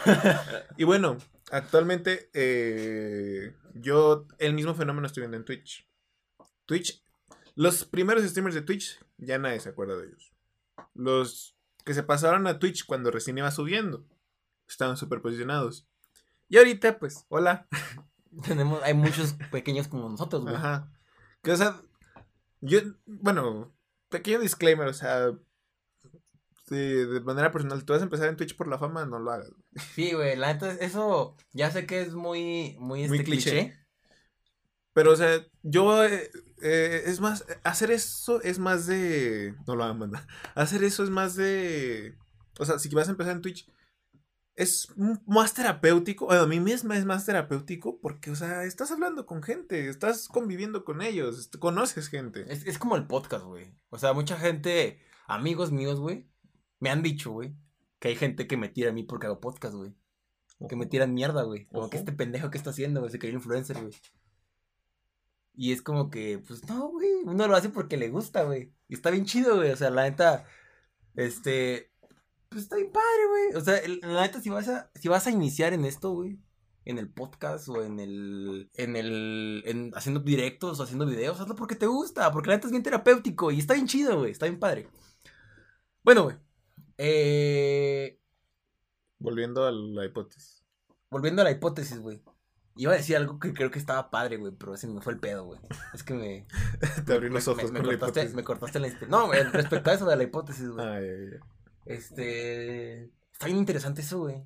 Y 0.77 0.85
bueno, 0.85 1.18
actualmente 1.51 2.31
eh, 2.33 3.53
yo 3.75 4.29
el 4.39 4.55
mismo 4.55 4.77
fenómeno 4.77 5.09
estoy 5.09 5.22
viendo 5.22 5.37
en 5.37 5.45
Twitch. 5.45 5.91
Twitch, 6.66 7.05
los 7.57 7.85
primeros 7.85 8.22
streamers 8.25 8.55
de 8.55 8.62
Twitch, 8.62 9.01
ya 9.18 9.39
nadie 9.39 9.59
se 9.59 9.70
acuerda 9.70 9.97
de 9.97 10.07
ellos. 10.07 10.33
Los 10.95 11.57
que 11.85 11.95
se 11.95 12.05
pasaron 12.05 12.47
a 12.47 12.61
Twitch 12.61 12.87
cuando 12.87 13.11
recién 13.11 13.39
iba 13.39 13.51
subiendo, 13.51 14.07
estaban 14.68 14.97
súper 14.97 15.20
posicionados. 15.20 15.89
Y 16.49 16.59
ahorita, 16.59 17.01
pues, 17.01 17.27
hola. 17.29 17.66
Tenemos, 18.47 18.85
hay 18.85 18.95
muchos 18.95 19.35
pequeños 19.51 19.89
como 19.89 20.09
nosotros, 20.09 20.43
güey. 20.43 20.55
Ajá. 20.55 20.93
Que, 21.43 21.51
o 21.51 21.57
sea, 21.57 21.81
yo, 22.61 22.79
bueno, 23.05 23.75
pequeño 24.11 24.39
disclaimer, 24.39 24.87
o 24.87 24.95
sea, 24.95 25.33
sí, 26.68 26.76
de 26.76 27.20
manera 27.20 27.52
personal, 27.52 27.84
tú 27.84 27.92
vas 27.92 28.02
a 28.02 28.04
empezar 28.04 28.28
en 28.28 28.36
Twitch 28.36 28.56
por 28.56 28.68
la 28.68 28.78
fama, 28.78 29.04
no 29.06 29.18
lo 29.18 29.30
hagas. 29.30 29.50
Sí, 29.94 30.12
güey. 30.12 30.36
La 30.36 30.52
neta, 30.52 30.72
eso 30.72 31.36
ya 31.52 31.70
sé 31.70 31.86
que 31.86 32.00
es 32.00 32.14
muy, 32.14 32.76
muy, 32.78 33.08
Muy 33.08 33.18
este, 33.18 33.24
cliché. 33.24 33.50
cliché. 33.50 33.84
Pero, 34.92 35.12
o 35.12 35.16
sea, 35.16 35.44
yo, 35.62 36.04
eh, 36.04 36.30
eh, 36.62 37.02
es 37.06 37.20
más, 37.20 37.44
hacer 37.64 37.90
eso 37.90 38.40
es 38.42 38.58
más 38.58 38.86
de... 38.86 39.54
No 39.66 39.74
lo 39.74 39.84
hagan, 39.84 39.98
banda. 39.98 40.26
Hacer 40.54 40.84
eso 40.84 41.02
es 41.02 41.10
más 41.10 41.34
de... 41.34 42.16
O 42.58 42.64
sea, 42.64 42.78
si 42.78 42.88
vas 42.90 43.08
a 43.08 43.10
empezar 43.10 43.34
en 43.34 43.42
Twitch, 43.42 43.68
es 44.56 44.88
más 45.26 45.54
terapéutico. 45.54 46.26
Bueno, 46.26 46.42
a 46.42 46.46
mí 46.46 46.60
misma 46.60 46.96
es 46.96 47.04
más 47.04 47.26
terapéutico 47.26 48.00
porque, 48.00 48.30
o 48.30 48.36
sea, 48.36 48.64
estás 48.64 48.92
hablando 48.92 49.26
con 49.26 49.42
gente, 49.42 49.88
estás 49.88 50.28
conviviendo 50.28 50.84
con 50.84 51.02
ellos, 51.02 51.50
conoces 51.58 52.08
gente. 52.08 52.44
Es, 52.48 52.64
es 52.64 52.78
como 52.78 52.96
el 52.96 53.06
podcast, 53.06 53.44
güey. 53.44 53.74
O 53.90 53.98
sea, 53.98 54.12
mucha 54.12 54.36
gente, 54.36 55.00
amigos 55.26 55.72
míos, 55.72 55.98
güey, 55.98 56.30
me 56.81 56.91
han 56.91 57.03
dicho, 57.03 57.31
güey, 57.33 57.55
que 57.99 58.09
hay 58.09 58.16
gente 58.16 58.47
que 58.47 58.57
me 58.57 58.68
tira 58.68 58.91
a 58.91 58.93
mí 58.93 59.03
porque 59.03 59.27
hago 59.27 59.41
podcast, 59.41 59.75
güey. 59.75 59.95
Que 60.68 60.77
me 60.77 60.87
tiran 60.87 61.12
mierda, 61.14 61.43
güey. 61.43 61.66
Como 61.66 61.91
que 61.91 61.99
este 61.99 62.12
pendejo 62.12 62.51
que 62.51 62.59
está 62.59 62.70
haciendo, 62.70 63.01
güey, 63.01 63.11
se 63.12 63.18
cree 63.18 63.33
influencer, 63.33 63.79
güey. 63.81 63.93
Y 65.57 65.72
es 65.72 65.83
como 65.83 66.11
que, 66.11 66.39
pues 66.47 66.66
no, 66.68 66.89
güey, 66.89 67.09
uno 67.25 67.47
lo 67.47 67.55
hace 67.57 67.68
porque 67.68 67.97
le 67.97 68.09
gusta, 68.09 68.43
güey. 68.45 68.72
Y 68.89 68.95
está 68.95 69.11
bien 69.11 69.25
chido, 69.25 69.57
güey. 69.57 69.70
O 69.70 69.77
sea, 69.77 69.91
la 69.91 70.03
neta, 70.05 70.47
este, 71.14 71.93
pues 72.49 72.62
está 72.64 72.77
bien 72.77 72.91
padre, 72.93 73.27
güey. 73.29 73.55
O 73.57 73.64
sea, 73.64 73.77
el- 73.79 74.01
la 74.03 74.22
neta, 74.22 74.41
si 74.41 74.51
vas 74.51 74.68
a, 74.68 74.91
si 74.95 75.09
vas 75.09 75.27
a 75.27 75.31
iniciar 75.31 75.72
en 75.72 75.85
esto, 75.85 76.11
güey, 76.12 76.39
en 76.85 76.99
el 76.99 77.09
podcast 77.11 77.68
o 77.68 77.83
en 77.83 78.01
el, 78.01 78.70
en 78.75 78.97
el, 78.97 79.62
en 79.66 79.93
haciendo 79.95 80.20
directos 80.20 80.81
o 80.81 80.83
haciendo 80.83 81.07
videos, 81.07 81.41
hazlo 81.41 81.55
porque 81.55 81.77
te 81.77 81.87
gusta, 81.87 82.31
porque 82.33 82.49
la 82.51 82.57
neta 82.57 82.66
es 82.66 82.72
bien 82.72 82.83
terapéutico 82.83 83.51
y 83.53 83.59
está 83.59 83.75
bien 83.75 83.87
chido, 83.87 84.18
güey, 84.18 84.33
está 84.33 84.47
bien 84.47 84.59
padre. 84.59 84.89
Bueno, 86.03 86.25
güey, 86.25 86.37
eh, 86.99 88.18
Volviendo 89.18 89.64
a 89.66 89.72
la 89.72 90.05
hipótesis. 90.05 90.64
volviendo 91.11 91.42
a 91.42 91.45
la 91.45 91.51
hipótesis, 91.51 91.99
güey. 92.01 92.22
Iba 92.76 92.92
a 92.92 92.97
decir 92.97 93.16
algo 93.16 93.38
que 93.38 93.53
creo 93.55 93.70
que 93.70 93.78
estaba 93.78 94.11
padre, 94.11 94.36
güey, 94.36 94.53
pero 94.59 94.76
se 94.76 94.88
me 94.88 95.01
fue 95.01 95.12
el 95.12 95.20
pedo, 95.20 95.45
güey. 95.45 95.61
Es 95.92 96.03
que 96.03 96.12
me... 96.14 96.47
Te 97.07 97.12
abrí 97.14 97.28
me- 97.28 97.34
los 97.34 97.47
ojos 97.47 97.70
me, 97.70 97.78
me 97.78 97.84
con 97.84 97.86
la 97.95 97.99
cortaste, 97.99 98.20
hipótesis. 98.20 98.34
me 98.34 98.42
cortaste 98.45 98.80
la... 98.80 98.88
No, 99.09 99.30
respecto 99.32 99.90
a 99.90 99.95
eso 99.95 100.07
de 100.07 100.16
la 100.16 100.22
hipótesis, 100.24 100.68
güey. 100.68 101.40
Este... 101.86 103.05
Está 103.32 103.47
bien 103.47 103.59
interesante 103.59 104.01
eso, 104.03 104.18
güey. 104.18 104.45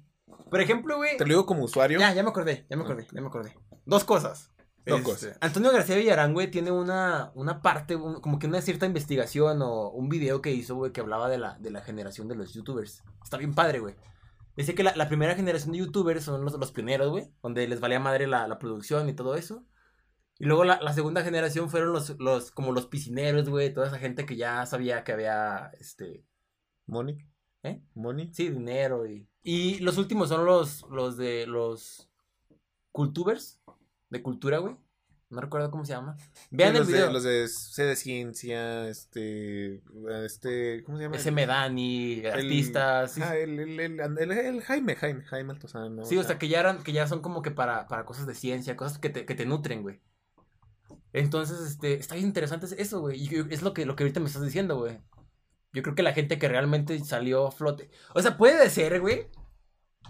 Por 0.51 0.61
ejemplo, 0.61 0.96
güey... 0.96 1.16
Te 1.16 1.24
lo 1.24 1.28
digo 1.30 1.46
como 1.46 1.64
usuario. 1.64 1.99
Ya, 1.99 2.12
ya 2.12 2.22
me 2.22 2.28
acordé, 2.30 2.66
ya 2.68 2.76
me 2.76 2.82
acordé, 2.84 3.07
ya 3.12 3.20
me 3.22 3.28
acordé. 3.28 3.57
Dos 3.86 4.05
cosas. 4.05 4.51
Este. 4.97 5.34
Antonio 5.41 5.70
García 5.72 5.97
Villarán, 5.97 6.32
güey, 6.32 6.51
tiene 6.51 6.70
una, 6.70 7.30
una 7.34 7.61
parte, 7.62 7.97
un- 7.97 8.20
como 8.20 8.39
que 8.39 8.47
una 8.47 8.61
cierta 8.62 8.86
investigación 8.86 9.61
o 9.62 9.91
un 9.91 10.09
video 10.09 10.41
que 10.43 10.53
hizo, 10.53 10.74
güey, 10.76 10.93
que 10.93 11.01
hablaba 11.01 11.28
de 11.28 11.39
la, 11.39 11.59
de 11.59 11.70
la 11.70 11.82
generación 11.82 12.28
de 12.28 12.34
los 12.36 12.55
youtubers. 12.55 13.05
Está 13.22 13.36
bien 13.36 13.55
padre, 13.55 13.78
güey. 13.80 13.95
Dice 14.57 14.74
que 14.74 14.82
la, 14.82 14.97
la 14.97 15.09
primera 15.09 15.34
generación 15.36 15.72
de 15.72 15.78
youtubers 15.78 16.24
son 16.24 16.45
los, 16.45 16.59
los 16.59 16.72
pioneros, 16.72 17.11
güey, 17.11 17.30
donde 17.43 17.68
les 17.68 17.80
valía 17.80 18.01
madre 18.01 18.26
la, 18.26 18.49
la 18.49 18.59
producción 18.59 19.09
y 19.09 19.12
todo 19.14 19.36
eso. 19.36 19.64
Y 20.41 20.47
luego 20.47 20.64
la, 20.64 20.80
la 20.80 20.93
segunda 20.93 21.22
generación 21.22 21.68
fueron 21.68 21.93
los, 21.93 22.11
los, 22.18 22.51
como 22.51 22.72
los 22.72 22.86
piscineros, 22.86 23.49
güey, 23.49 23.72
toda 23.72 23.89
esa 23.89 23.99
gente 23.99 24.24
que 24.24 24.36
ya 24.36 24.64
sabía 24.66 25.05
que 25.05 25.12
había, 25.12 25.70
este, 25.78 26.24
Money. 26.86 27.18
¿Eh? 27.64 27.82
Money. 27.95 28.32
sí, 28.32 28.49
dinero 28.51 29.05
y... 29.07 29.28
Y 29.43 29.78
los 29.80 29.99
últimos 29.99 30.28
son 30.28 30.45
los, 30.45 30.84
los 30.91 31.16
de 31.16 31.47
los 31.47 32.09
cultubers, 32.93 33.57
de 34.11 34.22
cultura, 34.22 34.59
güey. 34.59 34.76
No 35.30 35.42
recuerdo 35.42 35.70
cómo 35.70 35.84
se 35.84 35.92
llama. 35.92 36.16
Vean 36.50 36.70
Sí, 36.70 36.76
el 36.76 36.80
los 36.80 36.88
video. 36.88 37.06
De, 37.09 37.12
los 37.12 37.22
de 37.22 37.48
C 37.48 37.82
de 37.84 37.96
ciencia, 37.96 38.88
este, 38.88 39.82
este, 40.24 40.82
¿cómo 40.84 40.96
se 40.96 41.04
llama? 41.04 41.16
Ese 41.16 41.30
Medani, 41.30 42.24
artistas. 42.24 43.12
sí, 43.12 43.20
Ah, 43.22 43.36
el, 43.36 43.59
el, 43.59 43.78
el, 43.78 44.00
el- 44.32 44.62
Jaime, 44.62 44.96
Jaime, 44.96 45.22
Jaime 45.24 45.52
Altozano. 45.52 46.06
Sí, 46.06 46.16
o 46.16 46.22
sea, 46.22 46.38
que 46.38 46.48
ya 46.48 46.61
eran, 46.61 46.82
que 46.82 46.92
ya 46.92 47.06
son 47.06 47.20
como 47.20 47.42
que 47.42 47.50
para, 47.50 47.86
para 47.88 48.06
cosas 48.06 48.26
de 48.26 48.34
ciencia, 48.34 48.74
cosas 48.74 48.98
que 48.98 49.11
te, 49.11 49.26
que 49.26 49.34
te 49.34 49.44
nutren, 49.44 49.82
güey. 49.82 50.00
Entonces, 51.12 51.61
este, 51.61 51.94
está 51.94 52.14
bien 52.14 52.26
interesante 52.26 52.66
eso, 52.80 53.00
güey. 53.00 53.22
Y 53.22 53.52
es 53.52 53.62
lo 53.62 53.74
que, 53.74 53.84
lo 53.86 53.96
que 53.96 54.04
ahorita 54.04 54.20
me 54.20 54.26
estás 54.26 54.42
diciendo, 54.44 54.78
güey. 54.78 54.98
Yo 55.72 55.82
creo 55.82 55.94
que 55.94 56.02
la 56.02 56.14
gente 56.14 56.38
que 56.38 56.48
realmente 56.48 56.98
salió 57.04 57.46
a 57.46 57.50
flote. 57.52 57.90
O 58.14 58.22
sea, 58.22 58.36
puede 58.38 58.68
ser, 58.70 59.00
güey. 59.00 59.26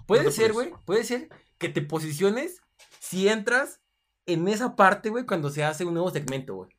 Puede 0.07 0.24
No 0.24 0.30
ser, 0.30 0.53
puedes. 0.53 0.70
güey. 0.70 0.84
Puede 0.84 1.05
ser 1.05 1.28
que 1.59 1.68
te 1.68 1.82
posiciones 1.82 2.61
si 3.01 3.28
entras 3.28 3.80
en 4.29 4.47
esa 4.49 4.76
parte, 4.76 5.11
güey, 5.11 5.26
cuando 5.26 5.51
se 5.51 5.64
hace 5.64 5.85
un 5.85 5.95
nuevo 5.95 6.11
segmento, 6.11 6.55
güey. 6.55 6.70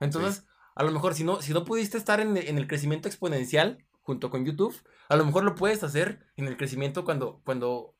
Entonces, 0.00 0.46
a 0.74 0.82
lo 0.82 0.92
mejor 0.92 1.14
si 1.14 1.24
no, 1.24 1.40
si 1.40 1.52
no 1.52 1.64
pudiste 1.64 1.98
estar 1.98 2.20
en, 2.20 2.36
en 2.36 2.58
el 2.58 2.66
crecimiento 2.66 3.08
exponencial 3.08 3.84
junto 4.02 4.30
con 4.30 4.44
YouTube, 4.44 4.74
a 5.08 5.16
lo 5.16 5.24
mejor 5.24 5.44
lo 5.44 5.54
puedes 5.54 5.82
hacer 5.82 6.26
en 6.36 6.46
el 6.46 6.56
crecimiento 6.56 7.04
cuando, 7.04 7.40
cuando 7.44 7.96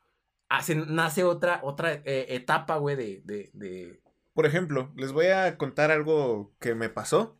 hace, 0.48 0.74
nace 0.74 1.24
otra, 1.24 1.60
otra 1.62 1.94
eh, 1.94 2.26
etapa, 2.30 2.76
güey, 2.76 2.96
de, 2.96 3.22
de, 3.24 3.50
de... 3.54 4.02
Por 4.34 4.46
ejemplo, 4.46 4.92
les 4.96 5.12
voy 5.12 5.26
a 5.26 5.56
contar 5.56 5.90
algo 5.90 6.54
que 6.58 6.74
me 6.74 6.88
pasó. 6.88 7.38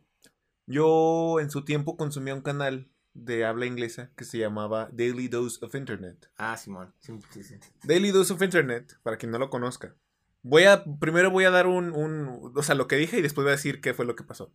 Yo 0.65 1.39
en 1.39 1.51
su 1.51 1.63
tiempo 1.63 1.97
consumía 1.97 2.33
un 2.33 2.41
canal 2.41 2.89
de 3.13 3.45
habla 3.45 3.65
inglesa 3.65 4.11
que 4.15 4.25
se 4.25 4.37
llamaba 4.37 4.89
Daily 4.91 5.27
Dose 5.27 5.63
of 5.63 5.75
Internet. 5.75 6.29
Ah, 6.37 6.57
Simón. 6.57 6.93
Sí, 6.99 7.13
sí, 7.31 7.43
sí. 7.43 7.55
Daily 7.83 8.11
Dose 8.11 8.33
of 8.33 8.41
Internet, 8.41 8.97
para 9.03 9.17
quien 9.17 9.31
no 9.31 9.37
lo 9.37 9.49
conozca. 9.49 9.95
Voy 10.47 10.65
a, 10.65 10.83
primero 10.99 11.31
voy 11.31 11.43
a 11.45 11.49
dar 11.49 11.65
un, 11.65 11.91
un, 11.91 12.51
o 12.55 12.61
sea, 12.61 12.75
lo 12.75 12.87
que 12.87 12.97
dije 12.97 13.17
y 13.17 13.21
después 13.23 13.43
voy 13.43 13.49
a 13.53 13.55
decir 13.57 13.81
qué 13.81 13.95
fue 13.95 14.05
lo 14.05 14.15
que 14.15 14.23
pasó. 14.23 14.53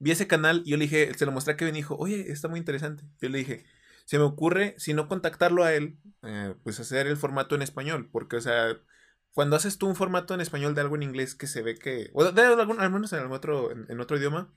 Vi 0.00 0.10
ese 0.10 0.26
canal 0.26 0.62
y 0.64 0.70
yo 0.72 0.76
le 0.76 0.84
dije, 0.84 1.14
se 1.14 1.26
lo 1.26 1.32
mostré 1.32 1.54
a 1.54 1.56
Kevin 1.56 1.76
y 1.76 1.78
dijo, 1.78 1.96
oye, 1.96 2.32
está 2.32 2.48
muy 2.48 2.58
interesante. 2.58 3.04
Yo 3.20 3.28
le 3.28 3.38
dije, 3.38 3.64
se 4.04 4.18
me 4.18 4.24
ocurre, 4.24 4.74
si 4.78 4.94
no 4.94 5.06
contactarlo 5.06 5.62
a 5.62 5.72
él, 5.74 5.96
eh, 6.22 6.54
pues 6.64 6.80
hacer 6.80 7.06
el 7.06 7.16
formato 7.16 7.54
en 7.54 7.62
español, 7.62 8.08
porque, 8.10 8.34
o 8.36 8.40
sea, 8.40 8.76
cuando 9.32 9.54
haces 9.54 9.78
tú 9.78 9.86
un 9.86 9.94
formato 9.94 10.34
en 10.34 10.40
español 10.40 10.74
de 10.74 10.80
algo 10.80 10.96
en 10.96 11.04
inglés 11.04 11.36
que 11.36 11.46
se 11.46 11.62
ve 11.62 11.76
que, 11.76 12.10
o 12.14 12.24
de 12.24 12.42
algún, 12.42 12.80
al 12.80 12.90
menos 12.90 13.12
en 13.12 13.20
algún 13.20 13.36
otro, 13.36 13.70
en, 13.70 13.86
en 13.88 14.00
otro 14.00 14.16
idioma, 14.16 14.52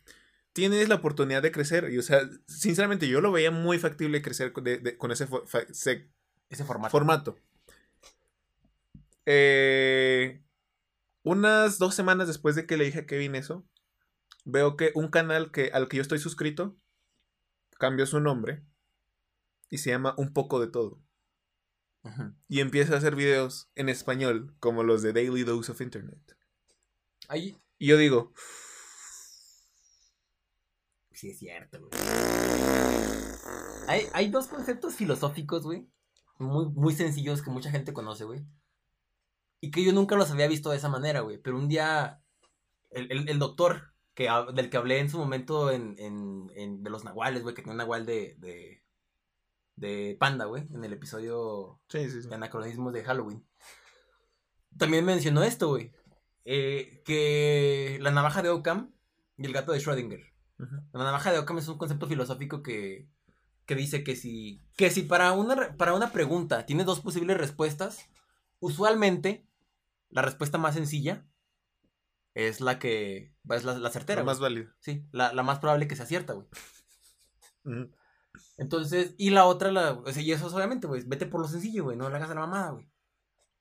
tienes 0.53 0.89
la 0.89 0.95
oportunidad 0.95 1.43
de 1.43 1.51
crecer. 1.51 1.89
Y, 1.91 1.99
o 1.99 2.01
sea, 2.01 2.21
sinceramente, 2.47 3.07
yo 3.07 3.21
lo 3.21 3.32
veía 3.32 3.51
muy 3.51 3.77
factible 3.77 4.23
crecer 4.23 4.51
con, 4.51 4.63
de- 4.63 4.79
de- 4.79 4.97
con 4.97 5.11
ese, 5.11 5.27
fo- 5.27 5.45
fa- 5.45 5.65
se- 5.71 6.09
Ese 6.49 6.63
formato. 6.65 6.91
formato. 6.91 7.38
Eh, 9.25 10.41
unas 11.24 11.78
dos 11.78 11.95
semanas 11.95 12.28
después 12.28 12.55
de 12.55 12.65
que 12.65 12.78
le 12.78 12.86
dije 12.86 12.99
a 12.99 13.05
Kevin 13.05 13.36
eso, 13.36 13.65
veo 14.45 14.76
que 14.76 14.91
un 14.95 15.09
canal 15.09 15.51
que, 15.51 15.72
al 15.74 15.88
que 15.88 15.97
yo 15.97 16.01
estoy 16.01 16.19
suscrito 16.19 16.78
cambió 17.78 18.05
su 18.05 18.19
nombre 18.19 18.63
y 19.69 19.78
se 19.80 19.89
llama 19.91 20.13
Un 20.17 20.34
poco 20.34 20.59
de 20.59 20.67
todo. 20.67 21.01
Y 22.47 22.61
empieza 22.61 22.95
a 22.95 22.97
hacer 22.97 23.15
videos 23.15 23.69
en 23.76 23.88
español, 23.88 24.55
como 24.59 24.82
los 24.84 25.03
de 25.03 25.13
Daily 25.13 25.43
Dose 25.43 25.72
of 25.72 25.82
Internet. 25.82 26.36
Ahí. 27.28 27.55
Y 27.78 27.88
yo 27.88 27.97
digo, 27.97 28.34
Sí, 31.22 31.30
es 31.30 31.38
cierto, 31.38 31.78
güey. 31.80 31.91
Hay, 33.88 34.07
hay 34.11 34.30
dos 34.32 34.47
conceptos 34.47 34.95
filosóficos, 34.95 35.61
güey. 35.61 35.88
Muy, 36.39 36.69
muy 36.69 36.95
sencillos 36.95 37.43
que 37.43 37.51
mucha 37.51 37.69
gente 37.69 37.93
conoce, 37.93 38.24
güey. 38.24 38.43
Y 39.62 39.72
que 39.72 39.84
yo 39.84 39.93
nunca 39.93 40.16
los 40.16 40.32
había 40.32 40.47
visto 40.47 40.72
de 40.72 40.78
esa 40.78 40.89
manera, 40.89 41.22
güey. 41.22 41.38
Pero 41.38 41.57
un 41.57 41.68
día, 41.70 42.22
el, 42.89 43.12
el- 43.12 43.30
el 43.30 43.39
doctor 43.39 43.93
que, 44.16 44.28
del 44.53 44.70
que 44.70 44.78
hablé 44.78 44.99
en 44.99 45.09
su 45.09 45.18
momento 45.20 45.72
en, 45.72 45.95
en- 45.99 46.49
en- 46.55 46.84
de 46.84 46.89
los 46.89 47.03
nahuales, 47.05 47.43
güey, 47.43 47.55
que 47.55 47.62
tiene 47.62 47.74
un 47.74 47.78
nahual 47.78 48.05
de, 48.05 48.36
de, 48.39 48.84
de 49.76 50.18
panda, 50.20 50.45
güey, 50.45 50.68
en 50.74 50.84
el 50.84 50.93
episodio 50.93 51.80
sí, 51.89 52.09
sí, 52.09 52.24
sí. 52.24 52.28
de 52.30 52.36
anacronismos 52.36 52.91
de 52.93 53.03
Halloween. 53.03 53.45
También 54.78 55.05
mencionó 55.05 55.43
esto, 55.43 55.70
güey. 55.70 55.91
eh, 56.45 57.01
que 57.05 57.99
la 58.01 58.12
navaja 58.12 58.41
de 58.41 58.49
Occam 58.49 58.93
y 59.38 59.45
el 59.45 59.53
gato 59.53 59.72
de 59.72 59.80
Schrödinger. 59.80 60.26
La 60.93 61.03
navaja 61.03 61.32
de 61.32 61.39
Occam 61.39 61.57
es 61.57 61.68
un 61.68 61.78
concepto 61.78 62.07
filosófico 62.07 62.62
que, 62.64 63.07
que 63.66 63.76
dice 63.76 64.03
que 64.03 64.16
si, 64.16 64.62
que 64.76 64.89
si 64.91 65.03
para, 65.03 65.32
una, 65.34 65.76
para 65.78 65.93
una 65.93 66.12
pregunta 66.12 66.66
tiene 66.66 66.84
dos 66.84 66.99
posibles 66.99 67.38
respuestas, 67.38 68.07
usualmente 68.59 69.45
la 70.12 70.22
respuesta 70.22 70.57
más 70.57 70.76
sencilla 70.76 71.26
es 72.34 72.62
la 72.62 72.80
que 72.80 73.36
es 73.49 73.64
la, 73.66 73.78
la 73.78 73.89
certera. 73.89 74.22
Lo 74.22 74.26
más 74.26 74.39
güey. 74.39 74.53
válido. 74.53 74.72
Sí, 74.80 75.05
la, 75.12 75.34
la 75.34 75.43
más 75.43 75.59
probable 75.59 75.88
que 75.88 75.95
se 75.95 76.03
acierta, 76.03 76.34
güey. 76.34 76.47
Entonces, 78.57 79.16
y 79.18 79.30
la 79.32 79.45
otra, 79.45 79.72
la, 79.72 79.93
o 79.93 80.12
sea, 80.12 80.22
y 80.22 80.32
eso 80.32 80.47
es 80.47 80.53
obviamente, 80.53 80.88
güey, 80.88 81.03
vete 81.05 81.26
por 81.26 81.41
lo 81.41 81.47
sencillo, 81.47 81.84
güey, 81.86 81.97
no 81.97 82.09
le 82.09 82.16
hagas 82.16 82.30
a 82.32 82.36
la 82.36 82.41
mamada, 82.41 82.72
güey. 82.72 82.89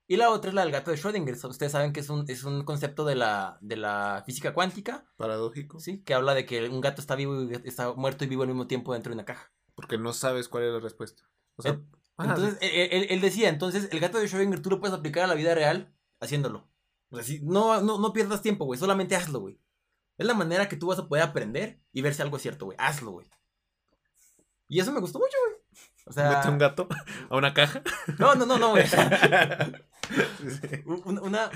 Y 0.07 0.17
la 0.17 0.31
otra 0.31 0.49
es 0.51 0.55
la 0.55 0.63
del 0.63 0.73
gato 0.73 0.91
de 0.91 0.97
Schrödinger. 0.97 1.49
Ustedes 1.49 1.71
saben 1.71 1.93
que 1.93 2.01
es 2.01 2.11
un, 2.11 2.25
es 2.29 2.43
un 2.43 2.65
concepto 2.65 3.05
de 3.05 3.15
la, 3.15 3.59
de 3.61 3.77
la 3.77 4.25
física 4.27 4.53
cuántica, 4.53 5.07
Paradójico. 5.17 5.79
¿sí? 5.79 6.03
Que 6.03 6.15
habla 6.15 6.35
de 6.35 6.47
que 6.47 6.69
un 6.69 6.81
gato 6.81 7.01
está 7.01 7.15
vivo 7.15 7.41
y 7.43 7.53
está 7.65 7.93
muerto 7.93 8.25
y 8.25 8.27
vivo 8.27 8.43
al 8.43 8.49
mismo 8.49 8.67
tiempo 8.67 8.93
dentro 8.93 9.11
de 9.11 9.15
una 9.15 9.25
caja. 9.25 9.53
Porque 9.77 9.99
no 9.99 10.13
sabes 10.13 10.49
cuál 10.49 10.65
es 10.65 10.73
la 10.73 10.81
respuesta. 10.81 11.23
O 11.55 11.63
sea, 11.63 11.81
ah, 12.19 12.25
Entonces, 12.25 12.59
sí. 12.61 12.67
él, 12.73 12.89
él- 12.91 13.07
él 13.11 13.21
decía, 13.21 13.49
entonces, 13.49 13.89
el 13.93 14.01
gato 14.01 14.19
de 14.19 14.27
Schrödinger 14.27 14.61
tú 14.61 14.69
lo 14.71 14.81
puedes 14.81 14.97
aplicar 14.99 15.23
a 15.23 15.29
la 15.29 15.35
vida 15.35 15.55
real 15.55 15.95
haciéndolo. 16.21 16.69
O 17.11 17.17
sea, 17.17 17.25
si- 17.25 17.41
no, 17.43 17.81
no, 17.81 17.99
no 17.99 18.13
pierdas 18.13 18.43
tiempo, 18.43 18.65
güey, 18.67 18.79
solamente 18.79 19.17
hazlo, 19.17 19.41
güey. 19.41 19.59
Es 20.19 20.27
la 20.27 20.35
manera 20.35 20.69
que 20.69 20.77
tú 20.77 20.89
vas 20.89 20.99
a 20.99 21.09
poder 21.09 21.25
aprender 21.25 21.81
y 21.93 22.03
ver 22.03 22.15
si 22.15 22.23
algo 22.23 22.37
es 22.37 22.43
cierto, 22.43 22.67
güey. 22.67 22.77
Hazlo, 22.79 23.13
güey. 23.13 23.27
Y 24.69 24.79
eso 24.79 24.93
me 24.93 25.01
gustó 25.01 25.19
mucho, 25.19 25.37
güey. 25.47 25.61
O 26.07 26.13
sea, 26.13 26.31
mete 26.37 26.49
un 26.49 26.59
gato 26.59 26.89
a 27.29 27.37
una 27.37 27.55
caja. 27.55 27.83
no, 28.19 28.35
no, 28.35 28.47
no, 28.47 28.59
no, 28.59 28.71
güey. 28.71 28.85
Una, 30.85 31.51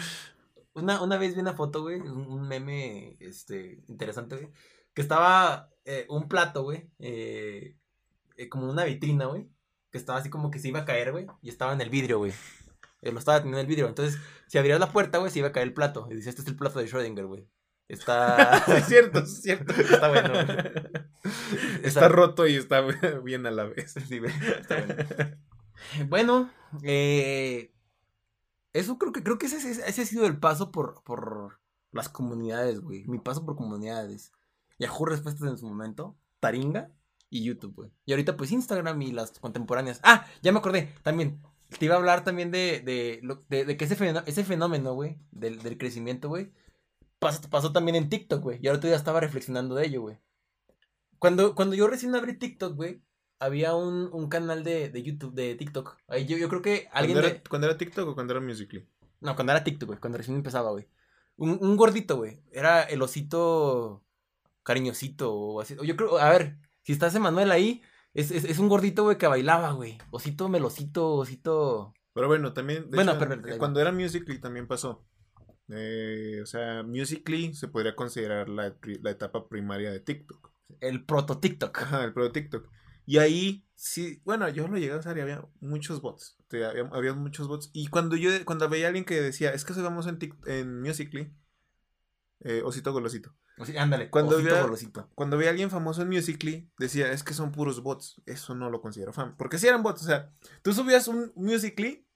una, 0.75 1.03
una 1.03 1.17
vez 1.19 1.35
vi 1.35 1.41
una 1.41 1.55
foto, 1.55 1.83
güey, 1.83 2.01
un, 2.01 2.27
un 2.27 2.49
meme, 2.49 3.17
este, 3.21 3.83
interesante, 3.89 4.37
güey, 4.37 4.49
que 4.93 5.03
estaba 5.03 5.71
eh, 5.85 6.07
un 6.09 6.29
plato, 6.29 6.63
güey, 6.63 6.89
eh, 6.99 7.77
eh, 8.37 8.49
como 8.49 8.71
una 8.71 8.85
vitrina, 8.85 9.27
güey, 9.27 9.49
que 9.91 9.99
estaba 9.99 10.19
así 10.19 10.31
como 10.31 10.51
que 10.51 10.59
se 10.59 10.69
iba 10.69 10.81
a 10.81 10.85
caer, 10.85 11.13
güey, 11.13 11.27
y 11.43 11.49
estaba 11.49 11.73
en 11.73 11.81
el 11.81 11.91
vidrio, 11.91 12.19
güey. 12.19 12.33
Eh, 13.05 13.13
lo 13.13 13.19
estaba 13.19 13.39
teniendo 13.39 13.59
en 13.59 13.65
el 13.65 13.69
vidrio, 13.69 13.87
entonces, 13.89 14.19
si 14.49 14.59
abrías 14.59 14.81
la 14.81 14.91
puerta, 14.93 15.19
güey, 15.19 15.31
se 15.31 15.39
iba 15.41 15.49
a 15.49 15.53
caer 15.53 15.69
el 15.69 15.75
plato, 15.75 16.09
y 16.11 16.15
dice, 16.15 16.31
este 16.31 16.43
es 16.43 16.49
el 16.49 16.57
plato 16.57 16.79
de 16.79 16.87
Schrödinger, 16.89 17.27
güey. 17.27 17.47
Está... 17.87 18.65
Es 18.79 18.87
cierto, 18.87 19.19
es 19.21 19.43
cierto. 19.43 19.73
Está 19.75 20.09
bueno. 20.09 20.33
Está 21.83 22.09
roto 22.09 22.47
y 22.47 22.57
está 22.57 22.81
bien 23.25 23.47
a 23.47 23.51
la 23.51 23.65
vez. 23.65 23.95
Sí, 24.09 24.19
güey, 24.19 24.33
está 24.33 24.83
bueno. 24.83 25.37
Bueno, 26.09 26.51
eh, 26.83 27.75
eso 28.73 28.99
creo 28.99 29.13
que 29.13 29.23
creo 29.23 29.39
que 29.39 29.47
ese, 29.47 29.57
ese- 29.59 29.89
ese 29.89 30.03
ha 30.03 30.07
sido 30.07 30.27
el 30.27 30.39
paso 30.39 30.73
por, 30.73 31.03
por 31.05 31.61
las 31.93 32.09
comunidades, 32.09 32.81
güey. 32.81 33.05
Mi 33.07 33.19
paso 33.19 33.45
por 33.45 33.57
comunidades. 33.57 34.33
Yahoo 34.79 35.05
Respuestas 35.07 35.49
en 35.49 35.59
su 35.59 35.67
momento, 35.69 36.17
Taringa 36.41 36.91
y 37.31 37.45
YouTube, 37.45 37.75
güey. 37.75 37.91
Y 38.07 38.13
ahorita 38.13 38.37
pues 38.37 38.51
Instagram 38.51 39.01
y 39.03 39.13
las 39.13 39.39
contemporáneas. 39.39 40.01
Ah, 40.03 40.27
ya 40.43 40.53
me 40.53 40.59
acordé, 40.59 40.95
también. 41.03 41.41
Te 41.79 41.85
iba 41.87 41.95
a 41.95 41.99
hablar 41.99 42.25
también 42.25 42.51
de, 42.51 42.81
de, 42.81 43.21
de, 43.49 43.65
de 43.65 43.77
que 43.77 43.85
ese 43.85 43.97
fenómeno, 43.97 44.25
ese 44.27 44.45
fenómeno, 44.45 44.95
güey, 44.95 45.19
del, 45.33 45.61
del 45.61 45.77
crecimiento, 45.79 46.29
güey, 46.29 46.53
pasó, 47.19 47.49
pasó 47.51 47.73
también 47.73 47.97
en 47.97 48.09
TikTok, 48.09 48.43
güey. 48.43 48.59
Y 48.63 48.69
ahora 48.69 48.81
tú 48.81 48.89
ya 48.89 48.97
estaba 48.97 49.21
reflexionando 49.21 49.75
de 49.75 49.87
ello, 49.87 50.03
güey. 50.03 50.19
Cuando, 51.19 51.55
cuando 51.55 51.75
yo 51.75 51.89
recién 51.89 52.15
abrí 52.15 52.39
TikTok, 52.39 52.77
güey, 52.77 53.03
había 53.39 53.75
un, 53.75 54.09
un 54.13 54.29
canal 54.29 54.63
de, 54.63 54.89
de 54.91 55.03
YouTube, 55.03 55.35
de 55.35 55.55
TikTok. 55.55 55.97
Ahí 56.07 56.27
yo, 56.27 56.37
yo 56.37 56.49
creo 56.49 56.63
que 56.63 56.89
alguien 56.93 57.17
¿Cuando, 57.17 57.29
de... 57.29 57.35
era, 57.35 57.43
cuando 57.49 57.67
era 57.67 57.79
TikTok 57.79 58.09
o 58.09 58.15
cuando 58.15 58.35
era 58.35 58.41
Musical.ly? 58.41 58.87
No, 59.21 59.35
cuando 59.35 59.53
era 59.53 59.65
TikTok, 59.65 59.87
güey, 59.89 60.01
cuando 60.01 60.19
recién 60.19 60.37
empezaba, 60.37 60.71
güey. 60.71 60.87
Un, 61.37 61.59
un 61.61 61.77
gordito, 61.77 62.17
güey. 62.17 62.43
Era 62.53 62.83
el 62.83 63.03
osito 63.03 64.05
cariñosito 64.63 65.35
o 65.35 65.61
así. 65.61 65.77
Yo 65.83 65.97
creo, 65.97 66.19
a 66.19 66.31
ver, 66.31 66.59
si 66.83 66.93
estás 66.93 67.15
Emanuel 67.15 67.51
ahí, 67.51 67.83
es, 68.15 68.31
es, 68.31 68.45
es 68.45 68.59
un 68.59 68.69
gordito, 68.69 69.03
güey, 69.05 69.19
que 69.19 69.27
bailaba, 69.27 69.73
güey. 69.73 69.99
Osito 70.11 70.49
melosito, 70.49 71.15
osito... 71.15 71.93
Pero 72.15 72.29
bueno, 72.29 72.53
también. 72.53 72.89
de 72.91 72.97
Bueno, 72.97 73.13
hecho, 73.13 73.27
pero- 73.29 73.59
cuando 73.59 73.81
era 73.81 73.91
Musical.ly 73.93 74.41
también 74.41 74.67
pasó. 74.69 75.05
Eh, 75.69 76.41
o 76.43 76.47
sea, 76.47 76.83
Musical.ly 76.85 77.55
se 77.55 77.69
podría 77.69 77.97
considerar 77.97 78.49
la, 78.49 78.77
la 79.03 79.11
etapa 79.11 79.49
primaria 79.49 79.91
de 79.91 80.01
TikTok. 80.01 80.53
El 80.81 81.05
proto 81.05 81.39
TikTok. 81.41 81.77
Ajá, 81.83 82.05
el 82.05 82.13
pro 82.13 82.31
TikTok. 82.31 82.69
Y 83.07 83.19
ahí, 83.19 83.67
sí, 83.75 84.23
bueno, 84.25 84.49
yo 84.49 84.67
lo 84.69 84.79
llegué 84.79 84.93
a 84.93 84.99
usar 84.99 85.17
y 85.19 85.23
había 85.23 85.45
muchos 85.61 86.01
bots. 86.01 86.37
Te- 86.49 86.65
Había, 86.65 86.89
había 86.93 87.15
muchos 87.15 87.49
bots. 87.49 87.71
Y 87.73 87.89
cuando 87.89 88.17
yo, 88.17 88.31
cuando 88.45 88.69
veía 88.69 88.87
a 88.87 88.89
alguien 88.89 89.05
que 89.05 89.21
decía, 89.21 89.51
es 89.53 89.65
que 89.65 89.75
soy 89.75 89.83
famoso 89.83 90.09
en, 90.09 90.19
en 90.47 90.81
Musical.ly, 90.83 91.35
eh, 92.45 92.63
osito 92.65 92.93
golosito. 92.93 93.35
O 93.57 93.65
sea, 93.65 93.83
ándale, 93.83 94.11
Cuando 94.11 94.37
osito 94.37 94.53
vea- 94.53 94.63
golosito. 94.63 95.11
Cuando 95.15 95.37
veía 95.37 95.51
a 95.51 95.53
alguien 95.53 95.71
famoso 95.71 96.03
en 96.03 96.09
Musical.ly, 96.09 96.71
decía, 96.79 97.13
es 97.13 97.23
que 97.23 97.35
son 97.35 97.53
puros 97.53 97.83
bots. 97.83 98.21
Eso 98.27 98.55
no 98.55 98.69
lo 98.71 98.81
considero 98.81 99.13
fan. 99.13 99.37
Porque 99.37 99.59
si 99.59 99.69
eran 99.69 99.83
bots, 99.83 100.03
o 100.03 100.07
sea, 100.07 100.33
tú 100.63 100.73
subías 100.73 101.07
un 101.09 101.33
Musical.ly 101.37 102.07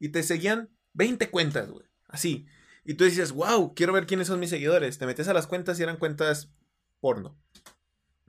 y 0.00 0.08
te 0.08 0.22
seguían 0.22 0.70
20 0.94 1.30
cuentas, 1.30 1.70
güey. 1.70 1.86
Así. 2.08 2.46
Y 2.84 2.94
tú 2.94 3.04
decías, 3.04 3.32
wow, 3.32 3.74
quiero 3.74 3.92
ver 3.92 4.06
quiénes 4.06 4.26
son 4.26 4.40
mis 4.40 4.50
seguidores. 4.50 4.98
Te 4.98 5.06
metes 5.06 5.28
a 5.28 5.34
las 5.34 5.46
cuentas 5.46 5.78
y 5.78 5.82
eran 5.82 5.98
cuentas 5.98 6.50
porno. 7.00 7.38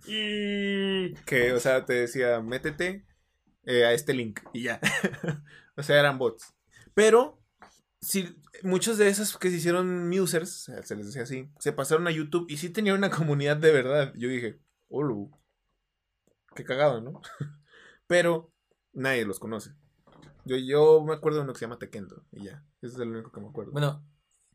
Y... 0.06 1.14
Que, 1.26 1.54
o 1.54 1.60
sea, 1.60 1.86
te 1.86 1.94
decía, 1.94 2.40
métete 2.42 3.06
eh, 3.64 3.86
a 3.86 3.94
este 3.94 4.14
link 4.14 4.42
y 4.54 4.64
ya. 4.64 4.80
o 5.76 5.84
sea, 5.84 6.00
eran 6.00 6.18
bots. 6.18 6.54
Pero, 6.94 7.42
si 8.02 8.42
muchos 8.64 8.98
de 8.98 9.10
esos 9.10 9.38
que 9.38 9.50
se 9.50 9.58
hicieron 9.58 10.10
musers, 10.10 10.72
se 10.84 10.96
les 10.96 11.08
decía 11.08 11.24
así, 11.24 11.50
se 11.60 11.74
pasaron 11.74 12.08
a 12.08 12.12
YouTube 12.12 12.46
y 12.50 12.58
sí 12.58 12.70
tenían 12.70 12.98
una 12.98 13.10
comunidad 13.10 13.58
de 13.58 13.72
verdad. 13.72 14.14
Yo 14.16 14.30
dije, 14.30 14.60
hola, 14.88 15.28
qué 16.56 16.64
cagado, 16.64 17.02
¿no? 17.02 17.22
Pero 18.08 18.54
nadie 18.94 19.26
los 19.26 19.40
conoce. 19.40 19.76
Yo, 20.46 20.58
yo 20.58 21.04
me 21.04 21.14
acuerdo 21.14 21.40
de 21.40 21.44
uno 21.44 21.54
que 21.54 21.60
se 21.60 21.66
llama 21.66 21.80
Tekendo 21.80 22.26
y 22.32 22.46
ya. 22.46 22.66
Ese 22.82 22.96
es 22.96 23.00
el 23.00 23.10
único 23.10 23.32
que 23.32 23.42
me 23.42 23.50
acuerdo. 23.50 23.72
Bueno, 23.72 24.06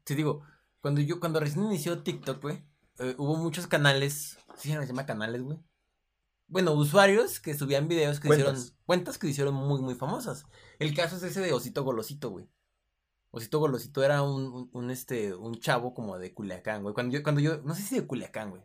te 0.02 0.14
digo, 0.14 0.42
cuando 0.80 1.00
yo, 1.00 1.20
cuando 1.20 1.40
recién 1.40 1.64
inició 1.64 2.02
TikTok, 2.02 2.42
güey, 2.42 2.64
eh, 2.98 3.14
hubo 3.18 3.36
muchos 3.36 3.66
canales, 3.66 4.38
¿sí 4.56 4.70
se 4.70 4.86
llama 4.86 5.06
canales, 5.06 5.42
güey? 5.42 5.58
Bueno, 6.46 6.72
usuarios 6.72 7.40
que 7.40 7.54
subían 7.54 7.88
videos 7.88 8.20
que 8.20 8.28
Cuentas. 8.28 8.58
hicieron, 8.58 8.78
cuentas 8.84 9.18
que 9.18 9.28
hicieron 9.28 9.54
muy, 9.54 9.80
muy 9.80 9.94
famosas. 9.94 10.44
El 10.78 10.94
caso 10.94 11.16
es 11.16 11.22
ese 11.22 11.40
de 11.40 11.52
Osito 11.52 11.82
Golosito, 11.84 12.30
güey. 12.30 12.48
Osito 13.34 13.58
Golosito 13.58 14.04
era 14.04 14.22
un, 14.22 14.44
un, 14.46 14.70
un, 14.72 14.90
este, 14.92 15.34
un 15.34 15.56
chavo 15.56 15.92
como 15.92 16.18
de 16.18 16.32
Culiacán, 16.32 16.82
güey. 16.82 16.94
Cuando 16.94 17.16
yo, 17.16 17.22
cuando 17.24 17.40
yo, 17.40 17.60
no 17.62 17.74
sé 17.74 17.82
si 17.82 17.96
de 17.96 18.06
Culiacán, 18.06 18.50
güey. 18.50 18.62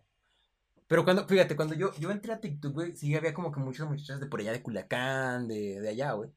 Pero 0.88 1.04
cuando, 1.04 1.28
fíjate, 1.28 1.56
cuando 1.56 1.74
yo, 1.74 1.92
yo 1.98 2.12
entré 2.12 2.34
a 2.34 2.40
TikTok, 2.40 2.74
güey, 2.74 2.94
sí 2.94 3.16
había 3.16 3.34
como 3.34 3.52
que 3.52 3.60
muchas 3.60 3.90
muchachas 3.90 4.20
de 4.20 4.28
por 4.28 4.42
allá 4.42 4.52
de 4.52 4.62
Culiacán, 4.62 5.48
de, 5.48 5.82
de 5.82 5.90
allá, 5.90 6.12
güey. 6.12 6.30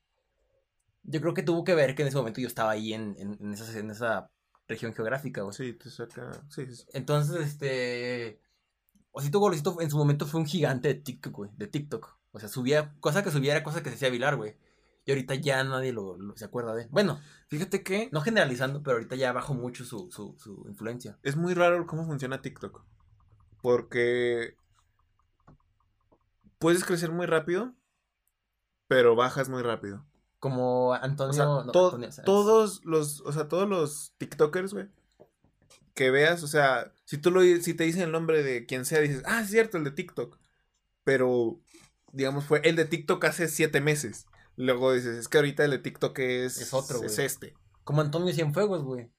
Yo 1.02 1.20
creo 1.20 1.34
que 1.34 1.42
tuvo 1.42 1.62
que 1.62 1.74
ver 1.74 1.94
que 1.94 2.02
en 2.02 2.08
ese 2.08 2.16
momento 2.16 2.40
yo 2.40 2.48
estaba 2.48 2.70
ahí 2.70 2.94
en, 2.94 3.16
en, 3.18 3.36
en 3.38 3.52
esa, 3.52 3.78
en 3.78 3.90
esa 3.90 4.30
región 4.66 4.94
geográfica, 4.94 5.42
güey. 5.42 5.54
Sí, 5.54 5.74
te 5.74 5.90
saca. 5.90 6.32
Sí, 6.48 6.64
sí, 6.66 6.76
sí. 6.76 6.84
Entonces, 6.94 7.36
este. 7.36 8.40
Osito 9.10 9.40
Golosito 9.40 9.78
en 9.82 9.90
su 9.90 9.98
momento 9.98 10.24
fue 10.26 10.40
un 10.40 10.46
gigante 10.46 10.88
de 10.88 10.94
TikTok, 10.94 11.32
güey. 11.34 11.50
De 11.58 11.66
TikTok. 11.66 12.16
O 12.32 12.40
sea, 12.40 12.48
subía. 12.48 12.94
Cosa 13.00 13.22
que 13.22 13.30
subía 13.30 13.52
era 13.52 13.62
cosa 13.62 13.82
que 13.82 13.90
se 13.90 13.96
hacía 13.96 14.08
vilar, 14.08 14.36
güey. 14.36 14.56
Y 15.05 15.11
ahorita 15.11 15.34
ya 15.34 15.62
nadie 15.64 15.92
lo, 15.92 16.16
lo- 16.16 16.36
se 16.36 16.44
acuerda 16.44 16.74
de 16.74 16.82
él. 16.84 16.88
Bueno, 16.90 17.20
Fíjate 17.48 17.82
que 17.82 18.09
no 18.12 18.22
generalizando, 18.22 18.82
pero 18.82 18.96
ahorita 18.96 19.14
ya 19.14 19.30
bajó 19.32 19.53
mucho 19.53 19.84
su, 19.84 20.11
su, 20.11 20.34
su 20.38 20.64
influencia. 20.68 21.18
es 21.22 21.36
muy 21.36 21.53
raro 21.53 21.86
cómo 21.86 22.07
funciona 22.07 22.40
TikTok. 22.40 22.82
Porque 23.61 24.57
puedes 26.59 26.84
crecer 26.84 27.11
muy 27.11 27.26
rápido, 27.26 27.74
pero 28.88 29.14
bajas 29.16 29.48
muy 29.48 29.62
rápido. 29.62 30.05
Como 30.38 30.94
Antonio. 30.94 31.30
O 31.30 31.34
sea, 31.34 31.44
no, 31.44 31.72
to- 31.72 31.86
Antonio 31.86 32.09
todos 32.24 32.84
los, 32.84 33.20
o 33.20 33.32
sea, 33.32 33.48
todos 33.48 33.68
los 33.68 34.14
TikTokers, 34.18 34.72
güey, 34.74 34.88
que 35.94 36.11
veas, 36.11 36.42
o 36.42 36.46
sea, 36.48 36.92
si 37.05 37.18
tú 37.18 37.30
lo, 37.30 37.42
si 37.42 37.74
te 37.74 37.84
dicen 37.84 38.03
el 38.03 38.12
nombre 38.12 38.42
de 38.42 38.64
quien 38.66 38.84
sea, 38.84 39.00
dices, 39.00 39.22
ah, 39.26 39.42
es 39.42 39.50
cierto, 39.50 39.76
el 39.76 39.84
de 39.84 39.90
TikTok. 39.92 40.38
Pero, 41.05 41.61
digamos, 42.12 42.44
fue 42.44 42.61
el 42.64 42.76
de 42.76 42.84
TikTok 42.86 43.22
hace 43.24 43.48
siete 43.48 43.80
meses. 43.80 44.26
Luego 44.57 44.92
dices, 44.92 45.16
es 45.16 45.28
que 45.28 45.38
ahorita 45.38 45.64
el 45.64 45.70
de 45.72 45.78
TikTok 45.78 46.18
es, 46.18 46.59
Es 46.61 46.74
otro, 46.74 47.03
es 47.05 47.14
güey. 47.16 47.26
este. 47.26 47.55
Como 47.84 48.00
Antonio 48.03 48.32
Cienfuegos, 48.34 48.82
güey. 48.84 49.11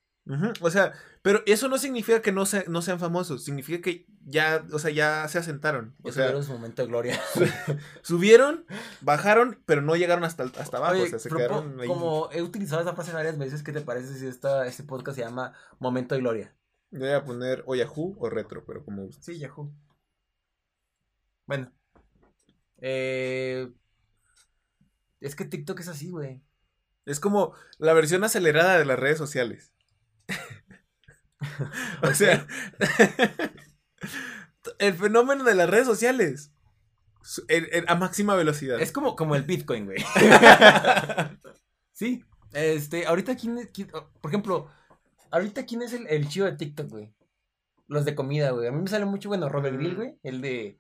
O 0.62 0.70
sea, 0.70 0.94
pero 1.22 1.42
eso 1.46 1.68
no 1.68 1.78
significa 1.78 2.22
que 2.22 2.32
no, 2.32 2.46
se- 2.46 2.64
no 2.70 2.82
sean 2.82 2.98
famosos, 2.98 3.44
significa 3.44 3.82
que 3.82 4.06
ya, 4.26 4.66
o 4.72 4.80
sea, 4.80 4.90
ya 4.92 5.28
se 5.28 5.38
asentaron. 5.38 5.96
O 6.02 6.14
sea, 6.14 6.24
tuvieron 6.28 6.44
su 6.46 6.54
momento 6.54 6.82
de 6.82 6.88
gloria. 6.88 7.20
subieron, 8.04 8.66
bajaron, 9.02 9.62
pero 9.66 9.82
no 9.82 9.98
llegaron 9.98 10.24
hasta, 10.24 10.44
hasta 10.44 10.78
abajo, 10.78 10.94
Oye, 10.94 11.04
o 11.04 11.08
sea, 11.08 11.20
se 11.20 11.30
quedaron 11.30 11.78
ahí. 11.82 11.88
como 11.90 12.30
he 12.32 12.42
utilizado 12.42 12.82
esa 12.82 12.94
frase 12.94 13.12
varias 13.12 13.38
veces, 13.38 13.64
¿qué 13.64 13.74
te 13.74 13.82
parece 13.82 14.18
si 14.18 14.26
esta, 14.28 14.66
este 14.66 14.84
podcast 14.84 15.18
se 15.18 15.26
llama 15.26 15.54
Momento 15.80 16.16
de 16.16 16.22
Gloria? 16.22 16.56
Yo 16.92 17.00
voy 17.02 17.10
a 17.10 17.26
poner 17.26 17.64
o 17.66 17.76
Yahoo 17.76 18.16
o 18.18 18.30
Retro, 18.30 18.64
pero 18.66 18.86
como 18.86 19.04
gusta. 19.04 19.24
Sí, 19.24 19.38
Yahoo. 19.40 19.74
Bueno. 21.46 21.70
Eh, 22.78 23.70
es 25.26 25.36
que 25.36 25.46
TikTok 25.46 25.80
es 25.80 25.88
así, 25.88 26.10
güey. 26.10 26.44
Es 27.06 27.20
como 27.20 27.54
la 27.80 27.94
versión 27.94 28.24
acelerada 28.24 28.78
de 28.78 28.86
las 28.86 29.00
redes 29.00 29.18
sociales. 29.18 29.74
o 32.04 32.14
sea, 32.14 32.46
el 34.80 34.94
fenómeno 34.94 35.44
de 35.44 35.56
las 35.56 35.70
redes 35.70 35.86
sociales 35.86 36.52
su- 37.22 37.44
en- 37.48 37.68
en- 37.72 37.90
a 37.90 37.96
máxima 37.96 38.36
velocidad. 38.36 38.82
Es 38.82 38.92
como, 38.92 39.16
como 39.16 39.36
el 39.36 39.44
Bitcoin, 39.44 39.86
güey. 39.86 39.98
sí. 41.94 42.24
Este, 42.54 43.06
ahorita 43.06 43.36
quién, 43.36 43.58
es- 43.58 43.70
quién- 43.74 43.88
por 43.90 44.30
ejemplo, 44.32 44.70
ahorita 45.32 45.66
quién 45.66 45.82
es 45.82 45.94
el, 45.94 46.08
el 46.08 46.28
chido 46.28 46.46
de 46.46 46.54
TikTok, 46.58 46.90
güey. 46.90 47.14
Los 47.88 48.06
de 48.06 48.16
comida, 48.16 48.52
güey. 48.52 48.68
A 48.68 48.72
mí 48.72 48.82
me 48.82 48.88
sale 48.88 49.06
mucho, 49.06 49.30
bueno, 49.30 49.50
Robert 49.50 49.76
Grill, 49.78 49.94
Mm. 49.94 49.96
güey. 49.96 50.20
El 50.24 50.42
de. 50.42 50.80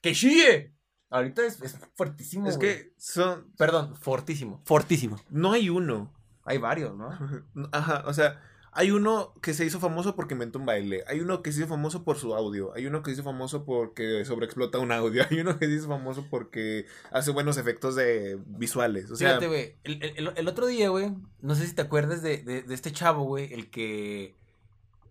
¡Que 0.00 0.12
chille! 0.12 0.74
Ahorita 1.10 1.44
es, 1.46 1.60
es 1.62 1.76
fuertísimo, 1.94 2.48
Es 2.48 2.56
güey. 2.56 2.68
que 2.68 2.92
son. 2.98 3.50
Perdón, 3.56 3.94
fortísimo. 3.96 4.60
Fortísimo. 4.64 5.16
No 5.30 5.52
hay 5.52 5.70
uno. 5.70 6.12
Hay 6.44 6.58
varios, 6.58 6.96
¿no? 6.96 7.10
Ajá, 7.72 8.02
o 8.06 8.12
sea, 8.12 8.40
hay 8.72 8.90
uno 8.90 9.32
que 9.40 9.54
se 9.54 9.64
hizo 9.64 9.80
famoso 9.80 10.14
porque 10.16 10.34
inventó 10.34 10.58
un 10.58 10.66
baile. 10.66 11.02
Hay 11.06 11.20
uno 11.20 11.42
que 11.42 11.50
se 11.52 11.60
hizo 11.60 11.68
famoso 11.68 12.04
por 12.04 12.18
su 12.18 12.34
audio. 12.34 12.74
Hay 12.74 12.86
uno 12.86 13.02
que 13.02 13.10
se 13.10 13.14
hizo 13.14 13.22
famoso 13.24 13.64
porque 13.64 14.24
sobreexplota 14.24 14.78
un 14.78 14.92
audio. 14.92 15.24
Hay 15.30 15.40
uno 15.40 15.58
que 15.58 15.66
se 15.66 15.72
hizo 15.72 15.88
famoso 15.88 16.26
porque 16.28 16.86
hace 17.10 17.30
buenos 17.30 17.56
efectos 17.56 17.94
de 17.96 18.38
visuales. 18.46 19.10
O 19.10 19.16
sea, 19.16 19.28
Fíjate, 19.28 19.46
güey. 19.48 19.76
El, 19.84 20.02
el- 20.02 20.32
el 20.36 20.48
otro 20.48 20.66
día, 20.66 20.88
güey. 20.90 21.14
No 21.40 21.54
sé 21.54 21.66
si 21.66 21.74
te 21.74 21.82
acuerdas 21.82 22.20
de, 22.22 22.38
de- 22.38 22.62
de 22.62 22.74
este 22.74 22.92
chavo, 22.92 23.22
güey. 23.24 23.52
El 23.54 23.70
que. 23.70 24.34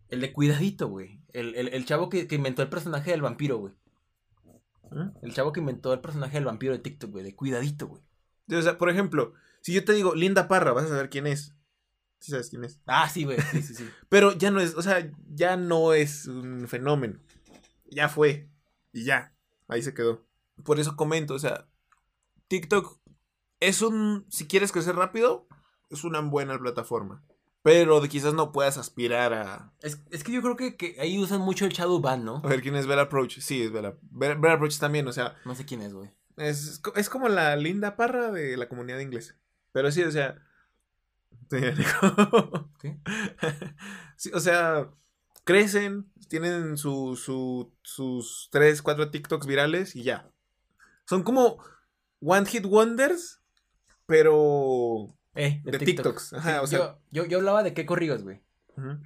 El 0.10 0.22
de 0.22 0.32
Cuidadito, 0.32 0.88
güey. 0.88 1.20
El, 1.34 1.56
el- 1.56 1.70
el 1.70 1.86
chavo 1.86 2.10
que, 2.10 2.28
que 2.28 2.36
inventó 2.36 2.62
el 2.62 2.70
personaje 2.70 3.12
del 3.12 3.22
vampiro, 3.24 3.58
güey. 3.58 3.74
El 5.22 5.34
chavo 5.34 5.52
que 5.52 5.60
inventó 5.60 5.94
el 5.94 6.02
personaje 6.02 6.36
del 6.36 6.46
vampiro 6.46 6.74
de 6.74 6.80
TikTok, 6.80 7.12
güey. 7.12 7.24
De 7.24 7.36
Cuidadito, 7.36 7.88
güey. 7.88 8.02
o 8.52 8.62
sea, 8.62 8.78
por 8.78 8.90
ejemplo, 8.90 9.34
si 9.62 9.74
yo 9.74 9.84
te 9.84 9.94
digo 9.94 10.16
Linda 10.16 10.48
Parra, 10.48 10.74
vas 10.74 10.86
a 10.86 10.90
saber 10.90 11.10
quién 11.10 11.28
es. 11.28 11.56
Sí 12.20 12.32
sabes 12.32 12.50
quién 12.50 12.64
es. 12.64 12.80
Ah, 12.86 13.10
sí, 13.10 13.24
güey. 13.24 13.40
Sí, 13.52 13.62
sí, 13.62 13.76
sí. 13.76 13.90
Pero 14.10 14.34
ya 14.34 14.52
no 14.52 14.60
es, 14.60 14.76
o 14.76 14.82
sea, 14.82 15.12
ya 15.28 15.58
no 15.58 15.94
es 15.94 16.28
un 16.28 16.68
fenómeno. 16.68 17.20
Ya 17.92 18.10
fue. 18.10 18.50
Y 18.94 19.04
ya. 19.04 19.36
Ahí 19.68 19.82
se 19.82 19.94
quedó. 19.94 20.26
Por 20.64 20.80
eso 20.80 20.96
comento, 20.96 21.34
o 21.34 21.40
sea, 21.40 21.68
TikTok 22.48 23.00
es 23.60 23.82
un, 23.82 24.26
si 24.30 24.48
quieres 24.48 24.72
crecer 24.72 24.96
rápido, 24.96 25.48
es 25.90 26.04
una 26.04 26.22
buena 26.22 26.58
plataforma. 26.58 27.24
Pero 27.66 28.00
quizás 28.04 28.36
no 28.36 28.52
puedas 28.52 28.78
aspirar 28.78 29.34
a... 29.34 29.74
Es, 29.82 30.00
es 30.12 30.24
que 30.24 30.32
yo 30.32 30.44
creo 30.44 30.56
que, 30.56 30.78
que 30.78 30.98
ahí 31.00 31.18
usan 31.18 31.42
mucho 31.42 31.66
el 31.66 31.72
Shadow 31.72 32.00
Ban, 32.00 32.24
¿no? 32.24 32.36
A 32.44 32.48
ver, 32.48 32.62
¿quién 32.62 32.76
es 32.76 32.86
Bella 32.86 33.02
Approach? 33.02 33.40
Sí, 33.40 33.64
es 33.64 33.72
Bella. 33.72 33.98
Bella, 34.04 34.36
Bella 34.36 34.54
Approach 34.54 34.78
también, 34.78 35.08
o 35.08 35.12
sea, 35.12 35.36
No 35.46 35.56
sé 35.56 35.66
quién 35.66 35.82
es, 35.82 35.92
güey. 35.92 36.12
es, 36.38 36.80
es 36.96 37.10
como 37.10 37.28
la 37.28 37.56
linda 37.56 37.96
parra 37.96 38.32
de 38.32 38.56
la 38.56 38.70
comunidad 38.70 39.00
inglesa. 39.00 39.36
Pero 39.72 39.92
sí, 39.92 40.04
o 40.04 40.12
sea... 40.12 40.38
Sí, 44.18 44.32
o 44.34 44.40
sea, 44.40 44.90
crecen, 45.44 46.10
tienen 46.30 46.78
su, 46.78 47.16
su- 47.18 47.74
sus 47.82 48.48
3, 48.52 48.82
4 48.82 49.12
TikToks 49.12 49.46
virales 49.48 49.96
y 49.96 50.04
ya. 50.04 50.32
Son 51.06 51.24
como 51.24 51.58
One 52.22 52.46
Hit 52.46 52.66
Wonders, 52.66 53.42
pero... 54.06 55.08
Eh, 55.36 55.62
De 55.64 55.78
TikToks, 55.80 56.34
ajá, 56.34 56.62
o 56.62 56.68
sea- 56.68 56.80
yo, 56.80 57.00
yo, 57.12 57.26
yo 57.26 57.38
hablaba 57.40 57.62
de 57.64 57.74
qué 57.74 57.86
corridos, 57.86 58.24
güey. 58.24 58.42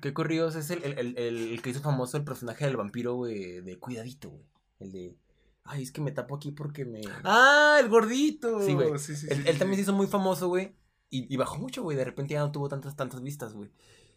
¿Qué 0.01 0.13
corridos 0.13 0.55
es 0.55 0.71
el, 0.71 0.83
el, 0.83 0.97
el, 0.97 1.17
el 1.17 1.61
que 1.61 1.69
hizo 1.69 1.81
famoso 1.81 2.17
el 2.17 2.23
personaje 2.23 2.65
del 2.65 2.75
vampiro, 2.77 3.13
güey? 3.13 3.61
De 3.61 3.77
Cuidadito, 3.77 4.29
güey. 4.29 4.43
El 4.79 4.91
de. 4.91 5.15
Ay, 5.63 5.83
es 5.83 5.91
que 5.91 6.01
me 6.01 6.11
tapo 6.11 6.35
aquí 6.35 6.51
porque 6.51 6.85
me. 6.85 7.01
Ah, 7.23 7.77
el 7.79 7.87
gordito. 7.87 8.61
Sí, 8.65 8.73
güey. 8.73 8.97
Sí, 8.97 9.15
sí, 9.15 9.27
él 9.29 9.37
sí, 9.37 9.43
él 9.45 9.53
sí. 9.53 9.59
también 9.59 9.75
se 9.75 9.83
hizo 9.83 9.93
muy 9.93 10.07
famoso, 10.07 10.47
güey. 10.47 10.75
Y, 11.11 11.31
y 11.31 11.37
bajó 11.37 11.57
mucho, 11.59 11.83
güey. 11.83 11.95
De 11.95 12.03
repente 12.03 12.33
ya 12.33 12.39
no 12.39 12.51
tuvo 12.51 12.67
tantas, 12.67 12.95
tantas 12.95 13.21
vistas, 13.21 13.53
güey. 13.53 13.69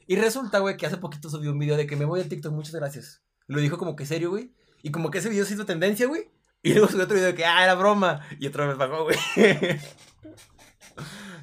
Y 0.06 0.16
resulta, 0.16 0.58
güey, 0.60 0.78
que 0.78 0.86
hace 0.86 0.96
poquito 0.96 1.28
subió 1.28 1.52
un 1.52 1.58
video 1.58 1.76
de 1.76 1.86
que 1.86 1.96
me 1.96 2.06
voy 2.06 2.20
a 2.20 2.28
TikTok, 2.28 2.52
muchas 2.54 2.74
gracias. 2.74 3.22
Lo 3.46 3.60
dijo 3.60 3.76
como 3.76 3.94
que 3.94 4.06
serio, 4.06 4.30
güey. 4.30 4.54
Y 4.82 4.90
como 4.90 5.10
que 5.10 5.18
ese 5.18 5.28
video 5.28 5.44
se 5.44 5.52
hizo 5.52 5.66
tendencia, 5.66 6.06
güey. 6.06 6.30
Y 6.62 6.72
luego 6.72 6.88
subió 6.88 7.04
otro 7.04 7.14
video 7.16 7.28
de 7.28 7.34
que, 7.34 7.44
ah, 7.44 7.62
era 7.62 7.74
broma. 7.74 8.22
Y 8.38 8.46
otra 8.46 8.66
vez 8.66 8.78
bajó, 8.78 9.04
güey. 9.04 9.18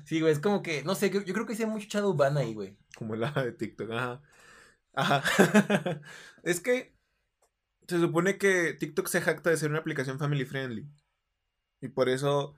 sí, 0.10 0.20
güey, 0.22 0.34
es 0.34 0.39
como 0.39 0.64
que, 0.64 0.84
no 0.84 0.95
sé, 0.95 1.12
yo, 1.12 1.22
yo 1.22 1.36
creo 1.36 1.45
que 1.45 1.53
hay 1.53 1.66
mucho 1.68 1.86
shadow 1.88 2.16
ban 2.16 2.36
ahí, 2.38 2.55
güey. 2.55 2.76
Como 2.97 3.16
la 3.16 3.32
de 3.32 3.51
TikTok, 3.51 3.91
ajá. 3.91 4.22
Ajá. 4.93 5.24
es 6.43 6.60
que 6.60 6.95
se 7.88 7.99
supone 7.99 8.39
que 8.39 8.74
TikTok 8.74 9.07
se 9.07 9.22
jacta 9.22 9.51
de 9.51 9.57
ser 9.57 9.70
una 9.70 9.80
aplicación 9.80 10.18
family 10.18 10.45
friendly. 10.45 10.89
Y 11.82 11.89
por 11.89 12.10
eso. 12.10 12.55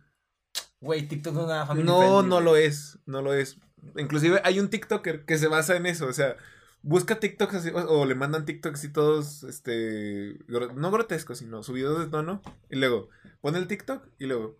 Güey, 0.80 1.08
TikTok 1.10 1.36
es 1.36 1.43
una 1.43 1.66
familia. 1.68 1.91
No, 1.91 2.24
no 2.24 2.39
lo 2.39 2.56
es. 2.56 2.99
No 3.06 3.22
lo 3.22 3.34
es. 3.34 3.60
Inclusive 3.97 4.39
hay 4.45 4.60
un 4.62 4.70
TikToker 4.70 5.26
que 5.26 5.38
se 5.38 5.47
basa 5.47 5.76
en 5.76 5.86
eso. 5.88 6.08
O 6.08 6.14
sea, 6.14 6.38
busca 6.82 7.20
TikToks 7.20 7.54
así. 7.56 7.70
O, 7.70 7.99
o 7.99 8.06
le 8.06 8.16
mandan 8.16 8.45
TikToks 8.45 8.84
y 8.86 8.93
todos. 8.93 9.43
Este. 9.43 10.39
gro- 10.47 10.74
No 10.74 10.89
grotescos, 10.89 11.39
sino 11.39 11.64
subidos 11.64 11.99
de 11.99 12.08
tono. 12.10 12.41
Y 12.70 12.78
luego 12.78 13.10
pone 13.41 13.60
el 13.60 13.68
TikTok 13.68 14.08
y 14.20 14.26
luego. 14.26 14.58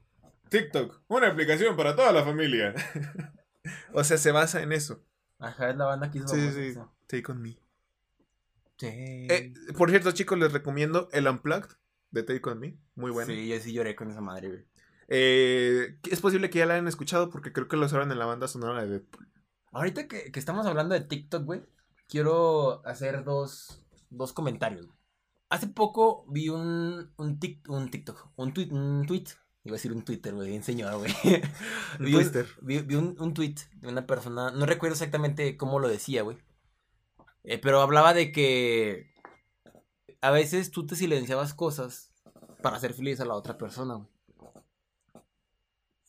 TikTok, 0.52 1.02
una 1.08 1.28
aplicación 1.30 1.78
para 1.78 1.96
toda 1.96 2.12
la 2.12 2.24
familia. 2.26 2.74
o 3.94 4.04
sea, 4.04 4.18
se 4.18 4.32
basa 4.32 4.62
en 4.62 4.74
eso. 4.74 5.02
Ajá, 5.40 5.70
es 5.72 5.78
la 5.78 5.86
banda 5.86 6.12
que 6.12 6.18
hizo. 6.20 6.28
Sí, 6.28 6.52
sí, 6.52 6.74
sí. 6.74 6.80
Take 7.08 7.32
on 7.32 7.42
me. 7.42 7.58
Sí. 8.78 8.88
Eh, 8.88 9.54
por 9.78 9.90
cierto, 9.90 10.12
chicos, 10.12 10.38
les 10.38 10.52
recomiendo 10.52 11.08
el 11.14 11.28
Unplugged 11.28 11.70
de 12.12 12.24
Take 12.24 12.50
On 12.50 12.60
Me. 12.60 12.78
Muy 12.96 13.12
bueno. 13.12 13.32
Sí, 13.32 13.48
yo 13.48 13.60
sí 13.60 13.72
lloré 13.74 13.96
con 13.96 14.12
esa 14.12 14.22
madre, 14.22 14.48
güey. 14.50 14.66
Eh, 15.08 15.98
es 16.10 16.20
posible 16.20 16.50
que 16.50 16.60
ya 16.60 16.66
la 16.66 16.74
hayan 16.74 16.88
escuchado 16.88 17.30
porque 17.30 17.54
creo 17.54 17.68
que 17.68 17.78
lo 17.78 17.86
usaron 17.86 18.12
en 18.12 18.20
la 18.20 18.26
banda 18.26 18.48
sonora 18.48 18.84
de 18.84 18.90
Deadpool. 18.90 19.28
Ahorita 19.72 20.08
que, 20.08 20.32
que 20.32 20.40
estamos 20.40 20.66
hablando 20.66 20.96
de 20.96 21.02
TikTok, 21.02 21.46
güey, 21.46 21.64
quiero 22.10 22.86
hacer 22.86 23.24
dos, 23.24 23.82
dos 24.10 24.34
comentarios. 24.34 24.86
güey. 24.88 24.98
Hace 25.50 25.68
poco 25.68 26.26
vi 26.30 26.50
un, 26.50 27.12
un, 27.18 27.40
tic- 27.40 27.68
un 27.70 27.90
TikTok, 27.92 28.32
un 28.36 28.54
tweet, 28.54 28.70
un 28.72 29.06
tweet, 29.06 29.26
iba 29.64 29.74
a 29.74 29.78
decir 29.78 29.92
un 29.92 30.04
Twitter, 30.04 30.34
güey, 30.34 30.50
bien 30.50 30.64
señor, 30.64 30.98
güey. 30.98 31.12
Un 32.00 32.06
vi 32.06 32.16
un, 32.16 32.32
vi, 32.62 32.80
vi 32.80 32.96
un, 32.96 33.16
un 33.20 33.34
tweet 33.34 33.56
de 33.76 33.88
una 33.90 34.08
persona, 34.08 34.52
no 34.52 34.66
recuerdo 34.66 34.94
exactamente 34.94 35.58
cómo 35.58 35.80
lo 35.80 35.88
decía, 35.88 36.24
güey. 36.24 36.38
Eh, 37.44 37.58
pero 37.58 37.82
hablaba 37.82 38.14
de 38.14 38.32
que 38.32 39.14
a 40.22 40.32
veces 40.32 40.72
tú 40.72 40.86
te 40.86 40.96
silenciabas 40.96 41.54
cosas 41.54 42.12
para 42.62 42.78
hacer 42.78 42.94
feliz 42.94 43.20
a 43.20 43.26
la 43.26 43.36
otra 43.36 43.58
persona, 43.58 43.96
güey. 43.96 44.10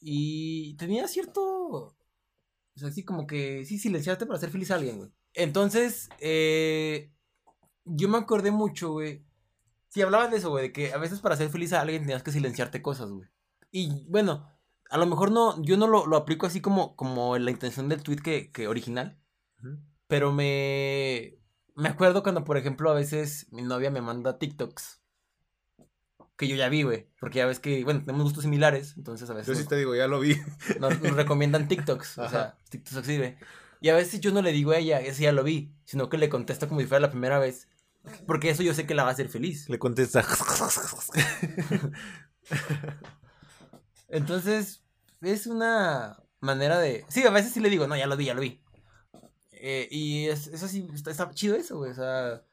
Y 0.00 0.76
tenía 0.76 1.07
cierto 1.07 1.96
o 2.74 2.78
sea, 2.78 2.88
así 2.88 3.05
como 3.05 3.26
que 3.26 3.64
sí 3.64 3.78
silenciarte 3.78 4.26
para 4.26 4.38
hacer 4.38 4.50
feliz 4.50 4.70
a 4.70 4.76
alguien, 4.76 4.98
güey. 4.98 5.11
Entonces, 5.34 6.09
eh, 6.20 7.12
yo 7.84 8.09
me 8.09 8.18
acordé 8.18 8.50
mucho, 8.50 8.92
güey. 8.92 9.24
Si 9.88 10.00
hablabas 10.00 10.30
de 10.30 10.38
eso, 10.38 10.50
güey, 10.50 10.68
de 10.68 10.72
que 10.72 10.92
a 10.92 10.98
veces 10.98 11.20
para 11.20 11.34
hacer 11.34 11.50
feliz 11.50 11.72
a 11.72 11.82
alguien 11.82 12.03
tenías 12.03 12.22
que 12.22 12.32
silenciarte 12.32 12.80
cosas, 12.80 13.11
güey. 13.11 13.28
Y 13.73 14.05
bueno, 14.09 14.49
a 14.91 14.99
lo 14.99 15.07
mejor 15.07 15.33
no, 15.33 15.61
yo 15.64 15.77
no 15.77 15.87
lo, 15.89 16.07
lo 16.07 16.16
aplico 16.16 16.47
así 16.47 16.61
como, 16.61 16.95
como 16.95 17.37
la 17.39 17.51
intención 17.51 17.89
del 17.89 18.03
tweet 18.03 18.18
que, 18.18 18.53
que 18.53 18.68
original. 18.68 19.18
Ujú. 19.61 19.79
Pero 20.07 20.31
me, 20.33 21.39
me 21.75 21.89
acuerdo 21.89 22.23
cuando, 22.23 22.45
por 22.45 22.59
ejemplo, 22.59 22.91
a 22.91 22.95
veces 22.95 23.47
mi 23.51 23.62
novia 23.62 23.91
me 23.91 24.03
manda 24.03 24.39
TikToks. 24.39 25.01
Que 26.37 26.49
yo 26.49 26.57
ya 26.57 26.68
vi, 26.68 26.83
güey. 26.83 27.09
Porque 27.18 27.39
ya 27.39 27.47
ves 27.47 27.61
que, 27.61 27.83
bueno, 27.85 28.01
tenemos 28.01 28.25
gustos 28.25 28.43
similares. 28.45 28.95
Entonces 28.97 29.29
a 29.31 29.35
veces 29.35 29.47
Yo 29.49 29.55
sí 29.55 29.61
nos- 29.61 29.68
te 29.68 29.77
digo, 29.77 29.95
ya 29.95 30.07
lo 30.07 30.20
vi. 30.20 30.37
nos, 30.81 31.01
nos 31.01 31.12
recomiendan 31.16 31.68
TikToks. 31.68 32.18
o 32.18 32.29
sea. 32.29 32.59
TikToks 32.68 33.07
güey. 33.16 33.37
Y 33.81 33.89
a 33.89 33.95
veces 33.95 34.20
yo 34.20 34.33
no 34.33 34.43
le 34.43 34.53
digo 34.53 34.73
a 34.73 34.77
ella, 34.79 35.01
ese 35.01 35.23
ya 35.25 35.33
lo 35.33 35.43
vi. 35.45 35.75
Sino 35.85 36.09
que 36.11 36.18
le 36.18 36.29
contesto 36.29 36.68
como 36.68 36.81
si 36.81 36.87
fuera 36.87 37.01
la 37.01 37.11
primera 37.11 37.39
vez. 37.39 37.68
Porque 38.27 38.51
eso 38.51 38.62
yo 38.62 38.75
sé 38.75 38.87
que 38.87 38.95
la 38.95 39.05
va 39.05 39.11
a 39.11 39.12
hacer 39.12 39.29
feliz. 39.29 39.68
Le 39.68 39.79
contesta. 39.79 40.23
Entonces, 44.13 44.85
es 45.23 45.47
una 45.47 46.23
manera 46.41 46.79
de. 46.79 47.05
Sí, 47.09 47.25
a 47.27 47.31
veces 47.31 47.53
sí 47.53 47.61
le 47.61 47.71
digo, 47.71 47.87
no, 47.87 47.97
ya 47.97 48.07
lo 48.07 48.17
vi, 48.17 48.27
ya 48.27 48.35
lo 48.35 48.43
vi. 48.43 48.63
Eh, 49.53 49.89
y 49.91 50.27
es, 50.27 50.49
es 50.49 50.63
así, 50.63 50.87
está, 50.93 51.11
está 51.11 51.31
chido 51.31 51.57
eso, 51.57 51.79
güey. 51.79 51.93
O 51.93 51.95
sea, 51.95 52.45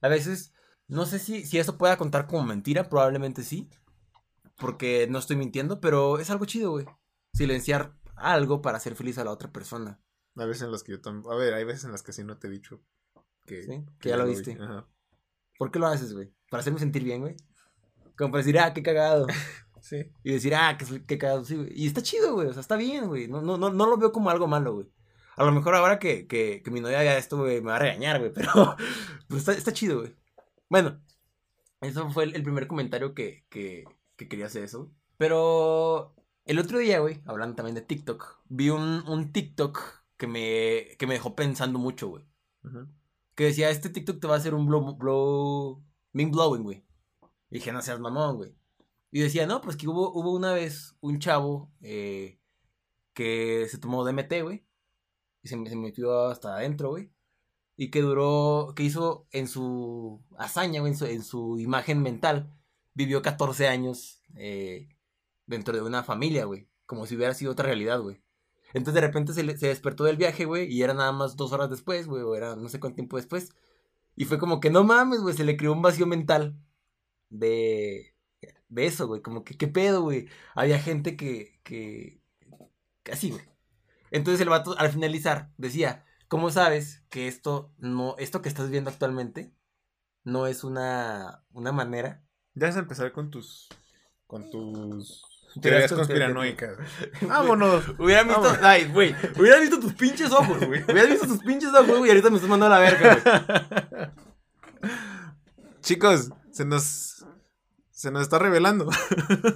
a 0.00 0.08
veces, 0.08 0.52
no 0.86 1.06
sé 1.06 1.18
si, 1.18 1.44
si 1.44 1.58
eso 1.58 1.76
pueda 1.76 1.96
contar 1.96 2.28
como 2.28 2.44
mentira, 2.44 2.88
probablemente 2.88 3.42
sí. 3.42 3.68
Porque 4.56 5.08
no 5.10 5.18
estoy 5.18 5.36
mintiendo, 5.36 5.80
pero 5.80 6.18
es 6.20 6.30
algo 6.30 6.44
chido, 6.44 6.70
güey. 6.70 6.86
Silenciar 7.32 7.94
algo 8.14 8.62
para 8.62 8.76
hacer 8.76 8.94
feliz 8.94 9.18
a 9.18 9.24
la 9.24 9.32
otra 9.32 9.52
persona. 9.52 10.00
A 10.36 10.44
veces 10.44 10.62
en 10.62 10.72
las 10.72 10.84
que 10.84 10.92
yo 10.92 11.00
también. 11.00 11.32
A 11.32 11.36
ver, 11.36 11.52
hay 11.54 11.64
veces 11.64 11.84
en 11.84 11.92
las 11.92 12.04
que 12.04 12.12
sí 12.12 12.22
no 12.22 12.38
te 12.38 12.46
he 12.46 12.50
dicho 12.50 12.80
que, 13.44 13.64
¿Sí? 13.64 13.84
Que 13.98 14.10
ya 14.10 14.16
lo 14.16 14.24
vi. 14.24 14.36
viste. 14.36 14.56
Ajá. 14.60 14.86
¿Por 15.58 15.72
qué 15.72 15.80
lo 15.80 15.88
haces, 15.88 16.12
güey? 16.12 16.32
Para 16.48 16.60
hacerme 16.60 16.78
sentir 16.78 17.02
bien, 17.02 17.22
güey. 17.22 17.36
Como 18.16 18.30
para 18.30 18.44
decir, 18.44 18.58
ah, 18.60 18.72
qué 18.72 18.84
cagado. 18.84 19.26
Sí. 19.88 20.04
Y 20.22 20.32
decir, 20.32 20.54
ah, 20.54 20.76
qué, 20.76 21.02
qué 21.06 21.16
cagado, 21.16 21.44
sí, 21.44 21.56
güey. 21.56 21.70
Y 21.74 21.86
está 21.86 22.02
chido, 22.02 22.34
güey. 22.34 22.48
O 22.48 22.52
sea, 22.52 22.60
está 22.60 22.76
bien, 22.76 23.06
güey. 23.08 23.26
No, 23.26 23.40
no, 23.40 23.56
no, 23.56 23.70
no 23.70 23.86
lo 23.86 23.96
veo 23.96 24.12
como 24.12 24.28
algo 24.28 24.46
malo, 24.46 24.74
güey. 24.74 24.86
A 25.36 25.44
lo 25.44 25.52
mejor 25.52 25.74
ahora 25.74 25.98
que, 25.98 26.26
que, 26.26 26.62
que 26.62 26.70
mi 26.70 26.80
novia 26.80 26.98
vea 27.00 27.16
esto, 27.16 27.38
güey, 27.38 27.62
me 27.62 27.70
va 27.70 27.76
a 27.76 27.78
regañar, 27.78 28.18
güey. 28.18 28.32
Pero 28.34 28.76
pues 29.28 29.40
está, 29.40 29.52
está 29.52 29.72
chido, 29.72 30.00
güey. 30.00 30.14
Bueno, 30.68 31.00
eso 31.80 32.10
fue 32.10 32.24
el, 32.24 32.36
el 32.36 32.42
primer 32.42 32.66
comentario 32.66 33.14
que, 33.14 33.46
que, 33.48 33.84
que 34.16 34.28
quería 34.28 34.46
hacer 34.46 34.64
eso. 34.64 34.92
Pero 35.16 36.14
el 36.44 36.58
otro 36.58 36.78
día, 36.78 36.98
güey, 36.98 37.22
hablando 37.24 37.56
también 37.56 37.74
de 37.74 37.82
TikTok, 37.82 38.40
vi 38.48 38.70
un, 38.70 39.04
un 39.08 39.32
TikTok 39.32 39.80
que 40.18 40.26
me, 40.26 40.96
que 40.98 41.06
me 41.06 41.14
dejó 41.14 41.34
pensando 41.34 41.78
mucho, 41.78 42.08
güey. 42.08 42.24
Que 43.34 43.44
decía, 43.44 43.70
este 43.70 43.88
TikTok 43.88 44.20
te 44.20 44.26
va 44.26 44.34
a 44.34 44.38
hacer 44.38 44.54
un 44.54 44.66
blow, 44.66 44.96
blow, 44.96 45.82
mind 46.12 46.32
blowing, 46.32 46.62
güey. 46.62 46.84
Y 47.50 47.54
dije, 47.54 47.72
no 47.72 47.80
seas 47.80 48.00
mamón, 48.00 48.36
güey. 48.36 48.54
Y 49.10 49.20
decía, 49.20 49.46
no, 49.46 49.60
pues 49.60 49.76
que 49.76 49.88
hubo, 49.88 50.12
hubo 50.12 50.32
una 50.34 50.52
vez 50.52 50.96
un 51.00 51.18
chavo 51.18 51.70
eh, 51.80 52.38
que 53.14 53.66
se 53.70 53.78
tomó 53.78 54.04
DMT, 54.04 54.42
güey. 54.42 54.64
Y 55.42 55.48
se, 55.48 55.56
metió 55.56 56.26
hasta 56.26 56.56
adentro, 56.56 56.90
güey. 56.90 57.10
Y 57.76 57.90
que 57.90 58.02
duró, 58.02 58.74
que 58.76 58.82
hizo 58.82 59.26
en 59.30 59.48
su 59.48 60.22
hazaña, 60.36 60.80
güey, 60.80 60.92
en 60.92 60.98
su, 60.98 61.06
en 61.06 61.22
su 61.22 61.58
imagen 61.58 62.02
mental. 62.02 62.52
Vivió 62.94 63.22
14 63.22 63.68
años 63.68 64.22
eh, 64.36 64.88
dentro 65.46 65.74
de 65.74 65.82
una 65.82 66.02
familia, 66.02 66.44
güey. 66.44 66.68
Como 66.86 67.06
si 67.06 67.16
hubiera 67.16 67.34
sido 67.34 67.52
otra 67.52 67.66
realidad, 67.66 68.00
güey. 68.00 68.20
Entonces 68.74 68.94
de 68.94 69.06
repente 69.06 69.32
se, 69.32 69.56
se 69.56 69.68
despertó 69.68 70.04
del 70.04 70.16
viaje, 70.16 70.44
güey, 70.44 70.70
y 70.70 70.82
era 70.82 70.92
nada 70.92 71.12
más 71.12 71.36
dos 71.36 71.52
horas 71.52 71.70
después, 71.70 72.06
güey, 72.06 72.22
o 72.22 72.34
era 72.34 72.56
no 72.56 72.68
sé 72.68 72.80
cuánto 72.80 72.96
tiempo 72.96 73.16
después. 73.16 73.54
Y 74.16 74.24
fue 74.26 74.38
como 74.38 74.60
que 74.60 74.70
no 74.70 74.84
mames, 74.84 75.20
güey, 75.20 75.34
se 75.34 75.44
le 75.44 75.56
creó 75.56 75.72
un 75.72 75.82
vacío 75.82 76.06
mental 76.06 76.58
de, 77.30 78.14
de 78.68 78.86
eso, 78.86 79.06
güey, 79.06 79.22
como 79.22 79.44
que 79.44 79.56
qué 79.56 79.68
pedo, 79.68 80.02
güey. 80.02 80.28
Había 80.54 80.78
gente 80.78 81.16
que, 81.16 81.60
que, 81.62 82.20
así, 83.10 83.30
güey. 83.30 83.44
Entonces 84.10 84.40
el 84.40 84.48
vato 84.48 84.78
al 84.78 84.90
finalizar 84.90 85.50
decía, 85.56 86.04
¿cómo 86.28 86.50
sabes 86.50 87.04
que 87.10 87.28
esto 87.28 87.72
no, 87.78 88.16
esto 88.18 88.42
que 88.42 88.48
estás 88.48 88.70
viendo 88.70 88.90
actualmente 88.90 89.52
no 90.24 90.46
es 90.46 90.64
una, 90.64 91.44
una 91.52 91.72
manera? 91.72 92.22
Ya 92.54 92.66
vas 92.66 92.76
a 92.76 92.80
empezar 92.80 93.12
con 93.12 93.30
tus. 93.30 93.68
Con 94.26 94.50
tus. 94.50 95.24
Teorías 95.60 95.92
conspiranoicas. 95.92 96.76
Vámonos. 97.22 97.88
Hubieran 97.98 98.28
visto, 98.28 98.56
ay, 98.62 98.90
güey, 98.92 99.14
hubieran 99.38 99.60
visto 99.60 99.80
tus 99.80 99.94
pinches 99.94 100.30
ojos, 100.32 100.64
güey. 100.66 100.82
Hubieran 100.84 101.10
visto 101.10 101.26
tus 101.26 101.42
pinches 101.42 101.70
ojos, 101.70 101.98
güey, 101.98 102.06
y 102.06 102.10
ahorita 102.10 102.30
me 102.30 102.36
estás 102.36 102.50
mandando 102.50 102.74
a 102.74 102.78
la 102.78 102.90
verga, 102.90 104.12
güey. 104.80 104.92
Chicos, 105.80 106.30
se 106.50 106.64
nos. 106.64 107.24
Se 107.98 108.12
nos 108.12 108.22
está 108.22 108.38
revelando. 108.38 108.88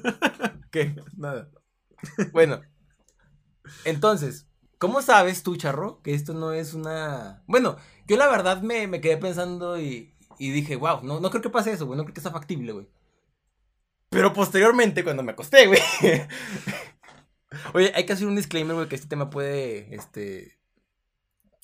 ¿Qué? 0.72 0.96
Nada. 1.16 1.48
Bueno, 2.32 2.60
entonces, 3.84 4.48
¿cómo 4.78 5.00
sabes 5.00 5.44
tú, 5.44 5.54
Charro, 5.54 6.02
que 6.02 6.12
esto 6.12 6.34
no 6.34 6.52
es 6.52 6.74
una... 6.74 7.44
Bueno, 7.46 7.76
yo 8.08 8.16
la 8.16 8.26
verdad 8.26 8.60
me, 8.60 8.88
me 8.88 9.00
quedé 9.00 9.16
pensando 9.16 9.80
y, 9.80 10.12
y 10.40 10.50
dije, 10.50 10.74
wow, 10.74 11.04
no, 11.04 11.20
no 11.20 11.30
creo 11.30 11.40
que 11.40 11.50
pase 11.50 11.70
eso, 11.70 11.86
güey, 11.86 11.96
no 11.96 12.02
creo 12.02 12.14
que 12.14 12.20
sea 12.20 12.32
factible, 12.32 12.72
güey. 12.72 12.88
Pero 14.08 14.32
posteriormente, 14.32 15.04
cuando 15.04 15.22
me 15.22 15.30
acosté, 15.32 15.68
güey. 15.68 15.80
Oye, 17.74 17.92
hay 17.94 18.04
que 18.04 18.12
hacer 18.12 18.26
un 18.26 18.34
disclaimer, 18.34 18.74
güey, 18.74 18.88
que 18.88 18.96
este 18.96 19.06
tema 19.06 19.30
puede, 19.30 19.94
este... 19.94 20.58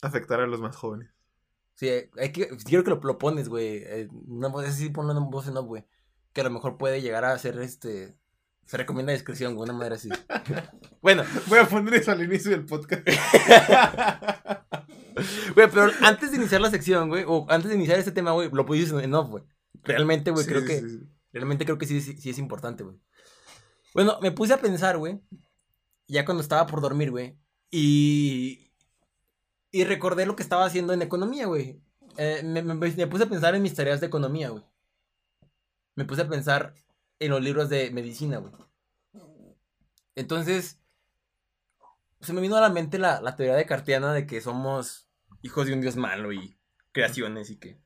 Afectar 0.00 0.40
a 0.40 0.46
los 0.46 0.60
más 0.60 0.76
jóvenes. 0.76 1.10
Sí, 1.74 1.88
hay 1.88 2.30
que, 2.30 2.56
quiero 2.58 2.84
que 2.84 2.90
lo, 2.90 3.00
lo 3.02 3.18
pones, 3.18 3.48
güey. 3.48 3.78
eh, 3.78 4.08
Una 4.28 4.46
voz, 4.46 4.64
así 4.64 4.90
ponlo 4.90 5.12
en 5.18 5.28
voz 5.28 5.48
en 5.48 5.56
off, 5.56 5.66
güey. 5.66 5.84
Que 6.38 6.42
a 6.42 6.44
lo 6.44 6.50
mejor 6.50 6.78
puede 6.78 7.02
llegar 7.02 7.24
a 7.24 7.36
ser, 7.36 7.58
este... 7.58 8.14
Se 8.64 8.76
recomienda 8.76 9.12
discreción, 9.12 9.56
güey, 9.56 9.68
una 9.68 9.76
manera 9.76 9.96
así. 9.96 10.08
bueno, 11.02 11.24
Voy 11.48 11.58
a 11.58 11.66
poner 11.66 11.94
eso 11.94 12.12
al 12.12 12.22
inicio 12.22 12.52
del 12.52 12.64
podcast. 12.64 13.02
Güey, 15.56 15.68
pero 15.68 15.90
antes 16.02 16.30
de 16.30 16.36
iniciar 16.36 16.60
la 16.60 16.70
sección, 16.70 17.08
güey, 17.08 17.24
o 17.26 17.44
antes 17.48 17.70
de 17.70 17.74
iniciar 17.74 17.98
este 17.98 18.12
tema, 18.12 18.30
güey, 18.30 18.50
lo 18.52 18.64
pudiste 18.64 18.96
en 19.02 19.14
off, 19.14 19.30
güey. 19.30 19.42
Realmente, 19.82 20.30
güey, 20.30 20.44
Sí, 20.44 20.48
creo 20.50 20.60
sí, 20.62 20.66
que, 20.68 20.80
sí, 20.80 21.00
realmente 21.32 21.64
creo 21.64 21.76
que 21.76 21.86
sí, 21.86 22.00
sí, 22.00 22.16
sí 22.18 22.30
es 22.30 22.38
importante, 22.38 22.84
güey. 22.84 22.94
Bueno, 23.94 24.20
me 24.22 24.30
puse 24.30 24.52
a 24.54 24.60
pensar, 24.60 24.96
güey, 24.96 25.20
ya 26.06 26.24
cuando 26.24 26.40
estaba 26.44 26.68
por 26.68 26.80
dormir, 26.80 27.10
güey, 27.10 27.36
y, 27.68 28.70
y 29.72 29.82
recordé 29.82 30.24
lo 30.24 30.36
que 30.36 30.44
estaba 30.44 30.66
haciendo 30.66 30.92
en 30.92 31.02
economía, 31.02 31.46
güey. 31.46 31.82
Eh, 32.16 32.42
me, 32.44 32.62
me- 32.62 32.74
me 32.74 33.06
puse 33.08 33.24
a 33.24 33.28
pensar 33.28 33.56
en 33.56 33.62
mis 33.62 33.74
tareas 33.74 34.00
de 34.00 34.06
economía, 34.06 34.50
güey. 34.50 34.62
Me 35.98 36.04
puse 36.04 36.22
a 36.22 36.28
pensar 36.28 36.74
en 37.18 37.32
los 37.32 37.42
libros 37.42 37.68
de 37.68 37.90
medicina, 37.90 38.38
güey. 38.38 38.52
Entonces, 40.14 40.80
se 42.20 42.32
me 42.32 42.40
vino 42.40 42.54
a 42.54 42.60
la 42.60 42.68
mente 42.68 43.00
la, 43.00 43.34
teoría 43.34 43.56
de 43.56 43.66
Cartiana 43.66 44.12
de 44.12 44.24
que 44.24 44.40
somos 44.40 45.08
hijos 45.42 45.66
de 45.66 45.72
un 45.72 45.80
dios 45.80 45.96
malo 45.96 46.32
y 46.32 46.56
creaciones 46.92 47.50
y 47.50 47.56
que... 47.56 47.80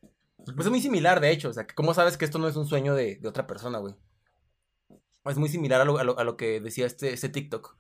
Pues 0.45 0.59
es 0.59 0.69
muy 0.69 0.83
similar, 0.83 1.23
de 1.23 1.31
hecho, 1.31 1.49
o 1.49 1.53
sea, 1.55 1.67
¿cómo 1.67 1.95
sabes 1.95 2.19
que 2.19 2.27
esto 2.27 2.39
no 2.39 2.49
es 2.49 2.57
un 2.57 2.67
sueño 2.67 2.95
de, 2.95 3.19
otra 3.25 3.47
persona, 3.47 3.79
güey? 3.79 3.97
Es 5.25 5.39
muy 5.39 5.49
similar 5.49 5.81
a 5.81 5.85
lo, 6.25 6.37
que 6.37 6.61
decía 6.61 6.85
este, 6.85 7.15
este 7.15 7.31
TikTok. 7.31 7.79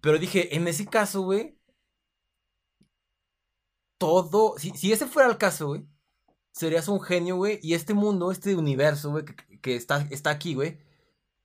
Pero 0.00 0.16
dije, 0.16 0.56
en 0.56 0.66
ese 0.66 0.86
caso, 0.86 1.20
güey, 1.20 1.58
todo, 3.98 4.56
si 4.56 4.92
ese 4.92 5.04
fuera 5.04 5.28
el 5.28 5.36
caso, 5.36 5.66
güey, 5.66 5.86
serías 6.56 6.88
un 6.88 7.00
genio, 7.02 7.36
güey, 7.36 7.60
y 7.62 7.74
este 7.74 7.92
mundo, 7.94 8.32
este 8.32 8.56
universo, 8.56 9.10
güey, 9.10 9.24
que, 9.26 9.60
que 9.60 9.76
está, 9.76 10.06
está 10.10 10.30
aquí, 10.30 10.54
güey, 10.54 10.78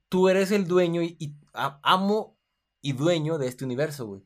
tú 0.09 0.30
eres 0.30 0.51
el 0.51 0.68
dueño 0.68 1.01
y, 1.01 1.18
y 1.20 1.36
a- 1.53 1.80
amo 1.84 2.38
y 2.82 2.93
dueño 2.93 3.38
de 3.38 3.47
este 3.47 3.66
universo, 3.66 4.07
güey. 4.07 4.22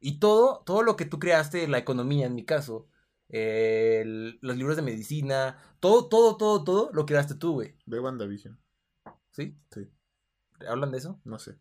Y 0.00 0.18
todo, 0.18 0.62
todo 0.64 0.82
lo 0.82 0.96
que 0.96 1.04
tú 1.04 1.18
creaste, 1.18 1.68
la 1.68 1.78
economía 1.78 2.26
en 2.26 2.34
mi 2.34 2.44
caso, 2.44 2.88
eh, 3.28 4.00
el- 4.02 4.38
los 4.40 4.56
libros 4.56 4.76
de 4.76 4.82
medicina, 4.82 5.58
todo, 5.78 6.08
todo, 6.08 6.36
todo, 6.38 6.64
todo, 6.64 6.90
lo 6.92 7.04
creaste 7.06 7.34
tú, 7.34 7.52
güey. 7.52 7.76
Ve 7.86 8.00
WandaVision. 8.00 8.58
¿Sí? 9.32 9.56
Sí. 9.70 9.88
¿Hablan 10.66 10.90
de 10.90 10.98
eso? 10.98 11.20
No 11.24 11.38
sé. 11.38 11.58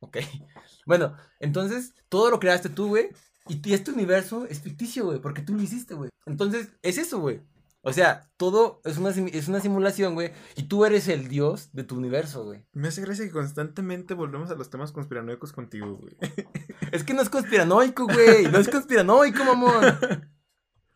Ok. 0.00 0.18
Bueno, 0.86 1.16
entonces, 1.40 1.94
todo 2.08 2.30
lo 2.30 2.38
creaste 2.40 2.68
tú, 2.68 2.88
güey. 2.88 3.08
Y 3.48 3.72
este 3.74 3.92
universo 3.92 4.44
es 4.46 4.60
ficticio, 4.60 5.04
güey, 5.06 5.20
porque 5.20 5.42
tú 5.42 5.54
lo 5.54 5.62
hiciste, 5.62 5.94
güey. 5.94 6.10
Entonces, 6.26 6.72
es 6.82 6.98
eso, 6.98 7.20
güey. 7.20 7.42
O 7.88 7.92
sea, 7.92 8.28
todo 8.36 8.80
es 8.84 8.98
una, 8.98 9.10
es 9.10 9.46
una 9.46 9.60
simulación, 9.60 10.14
güey. 10.14 10.32
Y 10.56 10.64
tú 10.64 10.84
eres 10.84 11.06
el 11.06 11.28
dios 11.28 11.70
de 11.72 11.84
tu 11.84 11.96
universo, 11.96 12.44
güey. 12.44 12.66
Me 12.72 12.88
hace 12.88 13.00
gracia 13.00 13.24
que 13.24 13.30
constantemente 13.30 14.12
volvemos 14.12 14.50
a 14.50 14.56
los 14.56 14.70
temas 14.70 14.90
conspiranoicos 14.90 15.52
contigo, 15.52 15.94
güey. 15.94 16.16
Es 16.90 17.04
que 17.04 17.14
no 17.14 17.22
es 17.22 17.30
conspiranoico, 17.30 18.08
güey. 18.08 18.50
No 18.50 18.58
es 18.58 18.68
conspiranoico, 18.68 19.44
mamón. 19.44 19.84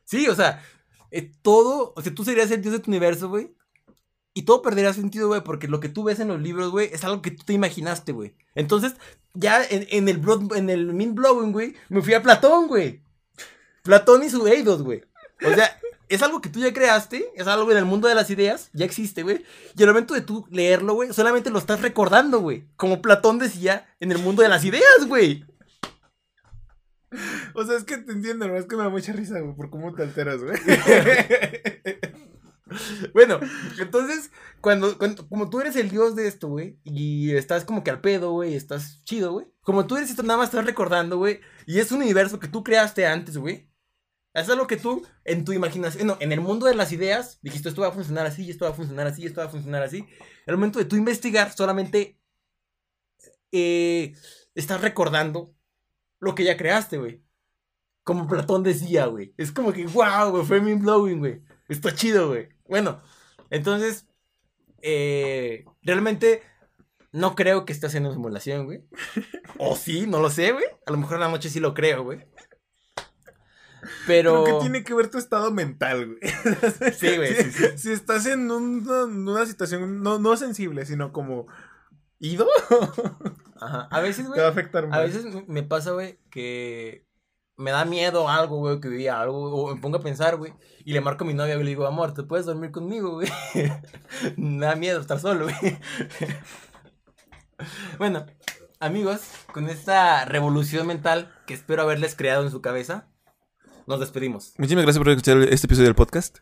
Sí, 0.04 0.26
o 0.26 0.34
sea, 0.34 0.64
eh, 1.12 1.30
todo, 1.42 1.92
o 1.94 2.02
sea, 2.02 2.12
tú 2.12 2.24
serías 2.24 2.50
el 2.50 2.60
dios 2.60 2.72
de 2.72 2.80
tu 2.80 2.90
universo, 2.90 3.28
güey. 3.28 3.54
Y 4.34 4.42
todo 4.42 4.60
perdería 4.60 4.92
sentido, 4.92 5.28
güey, 5.28 5.44
porque 5.44 5.68
lo 5.68 5.78
que 5.78 5.90
tú 5.90 6.02
ves 6.02 6.18
en 6.18 6.26
los 6.26 6.42
libros, 6.42 6.72
güey, 6.72 6.90
es 6.92 7.04
algo 7.04 7.22
que 7.22 7.30
tú 7.30 7.44
te 7.44 7.52
imaginaste, 7.52 8.10
güey. 8.10 8.34
Entonces, 8.56 8.96
ya 9.34 9.64
en, 9.64 9.86
en 9.90 10.08
el 10.08 10.18
blood, 10.18 10.56
en 10.56 10.68
el 10.68 10.92
mind 10.92 11.14
blowing, 11.14 11.52
güey, 11.52 11.76
me 11.88 12.02
fui 12.02 12.14
a 12.14 12.22
Platón, 12.22 12.66
güey. 12.66 13.04
Platón 13.84 14.24
y 14.24 14.28
su 14.28 14.44
Eidos, 14.48 14.82
güey. 14.82 15.04
O 15.46 15.54
sea, 15.54 15.78
es 16.10 16.22
algo 16.22 16.40
que 16.40 16.48
tú 16.50 16.60
ya 16.60 16.72
creaste, 16.74 17.30
es 17.34 17.46
algo 17.46 17.70
en 17.72 17.78
el 17.78 17.84
mundo 17.86 18.08
de 18.08 18.14
las 18.14 18.28
ideas, 18.30 18.68
ya 18.72 18.84
existe, 18.84 19.22
güey. 19.22 19.44
Y 19.76 19.82
al 19.82 19.88
momento 19.88 20.12
de 20.14 20.20
tú 20.20 20.46
leerlo, 20.50 20.94
güey, 20.94 21.12
solamente 21.12 21.48
lo 21.50 21.58
estás 21.58 21.80
recordando, 21.80 22.40
güey. 22.40 22.68
Como 22.76 23.00
Platón 23.00 23.38
decía 23.38 23.86
en 24.00 24.12
el 24.12 24.18
mundo 24.18 24.42
de 24.42 24.48
las 24.48 24.64
ideas, 24.64 25.06
güey. 25.06 25.44
O 27.54 27.64
sea, 27.64 27.76
es 27.76 27.82
que 27.82 27.98
te 27.98 28.12
entiendo, 28.12 28.46
¿no? 28.46 28.56
Es 28.56 28.66
que 28.66 28.76
me 28.76 28.84
da 28.84 28.88
mucha 28.88 29.12
risa, 29.12 29.40
güey, 29.40 29.56
por 29.56 29.68
cómo 29.68 29.92
te 29.94 30.02
alteras, 30.04 30.40
güey. 30.44 30.56
Bueno, 33.12 33.40
entonces, 33.80 34.30
cuando, 34.60 34.96
cuando- 34.96 35.28
como 35.28 35.50
tú 35.50 35.60
eres 35.60 35.74
el 35.74 35.90
dios 35.90 36.14
de 36.14 36.28
esto, 36.28 36.46
güey, 36.46 36.78
y 36.84 37.32
estás 37.34 37.64
como 37.64 37.82
que 37.82 37.90
al 37.90 38.00
pedo, 38.00 38.30
güey, 38.30 38.54
estás 38.54 39.02
chido, 39.02 39.32
güey. 39.32 39.46
Como 39.62 39.88
tú 39.88 39.96
eres 39.96 40.08
esto, 40.10 40.22
nada 40.22 40.36
más 40.38 40.50
estás 40.50 40.64
recordando, 40.64 41.16
güey, 41.18 41.40
y 41.66 41.80
es 41.80 41.90
un 41.90 42.00
universo 42.00 42.38
que 42.38 42.46
tú 42.46 42.62
creaste 42.62 43.06
antes, 43.08 43.36
güey. 43.38 43.68
Es 44.32 44.48
algo 44.48 44.66
que 44.66 44.76
tú, 44.76 45.04
en 45.24 45.44
tu 45.44 45.52
imaginación, 45.52 46.06
no, 46.06 46.16
en 46.20 46.30
el 46.30 46.40
mundo 46.40 46.66
de 46.66 46.74
las 46.74 46.92
ideas, 46.92 47.40
dijiste, 47.42 47.68
esto 47.68 47.82
va 47.82 47.88
a 47.88 47.92
funcionar 47.92 48.26
así, 48.26 48.48
esto 48.48 48.64
va 48.64 48.70
a 48.70 48.74
funcionar 48.74 49.06
así, 49.08 49.26
esto 49.26 49.40
va 49.40 49.48
a 49.48 49.50
funcionar 49.50 49.82
así. 49.82 49.98
En 49.98 50.06
el 50.46 50.56
momento 50.56 50.78
de 50.78 50.84
tú 50.84 50.96
investigar, 50.96 51.52
solamente 51.52 52.20
eh, 53.50 54.14
estás 54.54 54.80
recordando 54.80 55.54
lo 56.20 56.34
que 56.34 56.44
ya 56.44 56.56
creaste, 56.56 56.98
güey. 56.98 57.24
Como 58.04 58.28
Platón 58.28 58.62
decía, 58.62 59.06
güey. 59.06 59.34
Es 59.36 59.52
como 59.52 59.72
que, 59.72 59.86
wow, 59.86 60.30
güey, 60.30 60.44
fue 60.44 60.60
mind 60.60 60.82
blowing, 60.82 61.18
güey. 61.18 61.42
Está 61.68 61.94
chido, 61.94 62.28
güey. 62.28 62.48
Bueno, 62.68 63.02
entonces, 63.50 64.06
eh, 64.82 65.64
realmente 65.82 66.42
no 67.12 67.34
creo 67.34 67.64
que 67.64 67.72
esté 67.72 67.86
haciendo 67.86 68.12
simulación, 68.12 68.66
güey. 68.66 68.84
O 69.58 69.76
sí, 69.76 70.06
no 70.06 70.20
lo 70.20 70.30
sé, 70.30 70.52
güey. 70.52 70.64
A 70.86 70.92
lo 70.92 70.96
mejor 70.96 71.14
en 71.14 71.20
la 71.20 71.28
noche 71.28 71.50
sí 71.50 71.60
lo 71.60 71.74
creo, 71.74 72.04
güey. 72.04 72.24
Pero... 74.06 74.44
Creo 74.44 74.56
que 74.58 74.62
tiene 74.62 74.84
que 74.84 74.94
ver 74.94 75.10
tu 75.10 75.18
estado 75.18 75.50
mental, 75.50 76.06
güey. 76.06 76.18
Sí, 76.98 77.16
güey, 77.16 77.34
Si, 77.34 77.42
sí, 77.44 77.50
sí. 77.52 77.66
si 77.78 77.92
estás 77.92 78.26
en 78.26 78.50
un- 78.50 78.86
en 78.88 79.28
una 79.28 79.46
situación 79.46 80.02
no, 80.02 80.18
no 80.18 80.36
sensible, 80.36 80.84
sino 80.86 81.12
como 81.12 81.46
ido, 82.18 82.46
Ajá. 83.60 83.88
A 83.90 84.00
veces, 84.00 84.24
te 84.24 84.28
güey. 84.28 84.40
va 84.40 84.46
a 84.46 84.50
afectar 84.50 84.86
más. 84.86 84.98
A 84.98 85.02
veces 85.02 85.24
me- 85.46 85.62
pasa, 85.62 85.92
güey, 85.92 86.18
que 86.30 87.06
me 87.56 87.70
da 87.72 87.84
miedo 87.84 88.28
algo, 88.28 88.56
güey, 88.58 88.80
que 88.80 88.88
vivía 88.88 89.20
algo, 89.20 89.52
o 89.54 89.74
me 89.74 89.80
pongo 89.80 89.98
a 89.98 90.02
pensar, 90.02 90.36
güey, 90.36 90.54
y 90.84 90.92
le 90.94 91.02
marco 91.02 91.24
a 91.24 91.26
mi 91.26 91.34
novia, 91.34 91.56
y 91.56 91.62
le 91.62 91.68
digo, 91.68 91.86
amor, 91.86 92.14
¿te 92.14 92.22
puedes 92.22 92.46
dormir 92.46 92.70
conmigo, 92.70 93.12
güey? 93.12 93.28
me 94.38 94.64
da 94.64 94.76
miedo 94.76 94.98
estar 95.00 95.20
solo, 95.20 95.44
güey. 95.44 95.78
bueno, 97.98 98.26
amigos, 98.78 99.20
con 99.52 99.68
esta 99.68 100.24
revolución 100.24 100.86
mental 100.86 101.32
que 101.46 101.54
espero 101.54 101.82
haberles 101.82 102.14
creado 102.16 102.44
en 102.44 102.50
su 102.50 102.62
cabeza, 102.62 103.08
nos 103.90 104.00
despedimos. 104.00 104.54
Muchísimas 104.56 104.84
gracias 104.84 105.02
por 105.02 105.10
escuchar 105.10 105.38
este 105.42 105.66
episodio 105.66 105.88
del 105.88 105.94
podcast. 105.96 106.38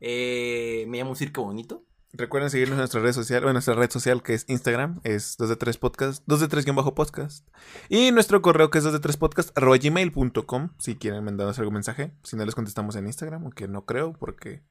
Eh, 0.00 0.84
me 0.88 0.98
llamo 0.98 1.14
Circo 1.14 1.42
Bonito. 1.44 1.84
Recuerden 2.12 2.48
seguirnos 2.50 2.74
en 2.76 2.78
nuestra 2.78 3.02
red 3.02 3.12
social, 3.12 3.42
bueno, 3.42 3.54
nuestra 3.54 3.74
red 3.74 3.90
social 3.90 4.22
que 4.22 4.32
es 4.32 4.46
Instagram, 4.48 5.00
es 5.04 5.36
2 5.36 5.50
de 5.50 5.56
3 5.56 5.76
podcast, 5.76 6.22
2 6.26 6.40
de 6.40 6.48
3 6.48 6.64
guion 6.64 6.76
bajo 6.76 6.94
podcast. 6.94 7.46
Y 7.90 8.10
nuestro 8.12 8.40
correo 8.40 8.70
que 8.70 8.78
es 8.78 8.84
2 8.84 8.94
de 8.94 9.00
3 9.00 9.16
podcast 9.18 9.56
arroba 9.58 9.76
gmail.com 9.76 10.70
si 10.78 10.96
quieren 10.96 11.22
mandarnos 11.24 11.58
algún 11.58 11.74
mensaje. 11.74 12.14
Si 12.22 12.36
no 12.36 12.44
les 12.46 12.54
contestamos 12.54 12.96
en 12.96 13.06
Instagram, 13.06 13.42
aunque 13.42 13.68
no 13.68 13.84
creo, 13.84 14.14
porque, 14.14 14.62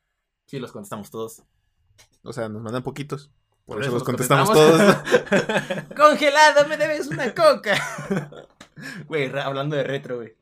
Sí, 0.48 0.58
los 0.60 0.72
contestamos 0.72 1.12
todos. 1.12 1.44
o 2.24 2.34
sea, 2.34 2.50
nos 2.50 2.64
mandan 2.64 2.82
poquitos. 2.84 3.30
Por, 3.66 3.78
Por 3.78 3.82
eso 3.84 3.90
eso 3.90 3.96
los 3.98 4.04
contestamos 4.04 4.50
contestamos. 4.50 5.04
todos. 5.04 5.84
Congelado, 5.96 6.68
me 6.68 6.78
debes 6.78 7.08
una 7.08 7.34
coca. 7.36 7.76
Güey, 9.08 9.32
hablando 9.40 9.78
de 9.78 9.84
retro, 9.84 10.18
güey. 10.18 10.36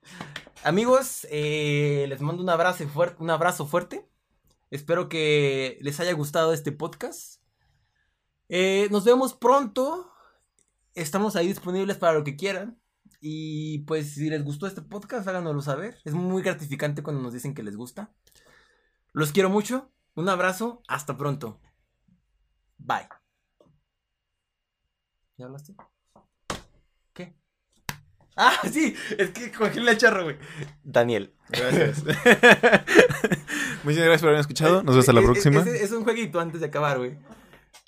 Amigos, 0.64 1.28
eh, 1.30 2.06
les 2.08 2.22
mando 2.22 2.42
un 2.42 2.50
abrazo, 2.50 2.88
fuerte, 2.88 3.22
un 3.22 3.30
abrazo 3.30 3.66
fuerte. 3.66 4.10
Espero 4.72 5.10
que 5.10 5.78
les 5.82 6.00
haya 6.00 6.14
gustado 6.14 6.54
este 6.54 6.72
podcast. 6.72 7.42
Eh, 8.48 8.88
nos 8.90 9.04
vemos 9.04 9.34
pronto. 9.34 10.10
Estamos 10.96 11.36
ahí 11.36 11.50
disponibles 11.50 11.98
para 11.98 12.14
lo 12.14 12.24
que 12.24 12.38
quieran. 12.38 12.80
Y 13.20 13.80
pues 13.80 14.14
si 14.14 14.30
les 14.30 14.44
gustó 14.44 14.66
este 14.66 14.82
podcast, 14.82 15.28
háganoslo 15.28 15.62
saber. 15.62 15.98
Es 16.06 16.14
muy 16.14 16.42
gratificante 16.42 17.04
cuando 17.04 17.22
nos 17.22 17.34
dicen 17.34 17.54
que 17.54 17.64
les 17.64 17.76
gusta. 17.76 18.14
Los 19.12 19.34
quiero 19.34 19.50
mucho. 19.50 19.92
Un 20.16 20.30
abrazo. 20.30 20.82
Hasta 20.88 21.18
pronto. 21.18 21.60
Bye. 22.78 23.10
¿Ya 25.38 25.46
hablaste? 25.46 25.76
Ah, 28.36 28.54
sí, 28.72 28.96
es 29.18 29.30
que 29.32 29.52
cogí 29.52 29.80
la 29.80 29.96
charro, 29.98 30.24
güey. 30.24 30.38
Daniel. 30.84 31.34
Gracias. 31.50 32.04
Muchas 33.84 34.04
gracias 34.04 34.22
por 34.22 34.30
haberme 34.30 34.42
escuchado. 34.42 34.84
Nos 34.84 34.96
vemos 34.96 35.00
hasta 35.00 35.14
la 35.14 35.20
Es- 35.22 35.26
es- 35.26 35.32
próxima. 35.32 35.60
Es, 35.62 35.68
es 35.84 35.92
un 35.92 36.04
jueguito 36.04 36.40
antes 36.40 36.60
de 36.62 36.68
acabar, 36.68 36.98
güey. 36.98 37.18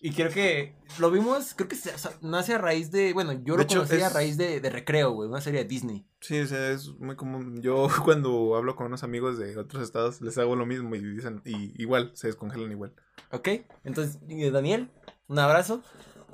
Y 0.01 0.11
creo 0.11 0.29
que 0.29 0.75
lo 0.99 1.09
vimos, 1.09 1.53
creo 1.55 1.67
que 1.67 1.75
se- 1.75 1.93
o 1.93 1.97
sea, 1.97 2.11
nace 2.21 2.53
a 2.53 2.57
raíz 2.59 2.91
de, 2.91 3.13
bueno, 3.13 3.31
yo 3.33 3.53
De 3.53 3.57
lo 3.57 3.61
hecho, 3.63 3.79
conocí 3.79 4.01
a 4.01 4.09
raíz 4.09 4.37
de, 4.37 4.59
de 4.59 4.69
Recreo, 4.69 5.11
güey, 5.13 5.27
una 5.29 5.41
serie 5.41 5.61
de 5.63 5.67
Disney. 5.67 6.05
Sí, 6.21 6.39
o 6.39 6.45
sea, 6.45 6.69
es 6.71 6.89
muy 6.99 7.15
común. 7.15 7.61
Yo 7.61 7.87
cuando 8.03 8.55
hablo 8.55 8.75
con 8.75 8.85
unos 8.87 9.03
amigos 9.03 9.39
de 9.39 9.57
otros 9.57 9.81
estados 9.81 10.21
les 10.21 10.37
hago 10.37 10.55
lo 10.55 10.65
mismo 10.67 10.95
y 10.95 10.99
dicen, 10.99 11.41
y 11.45 11.73
igual, 11.81 12.11
se 12.13 12.27
descongelan 12.27 12.71
igual. 12.71 12.93
¿Ok? 13.31 13.47
Entonces, 13.83 14.19
eh, 14.29 14.51
Daniel, 14.51 14.91
un 15.27 15.39
abrazo. 15.39 15.81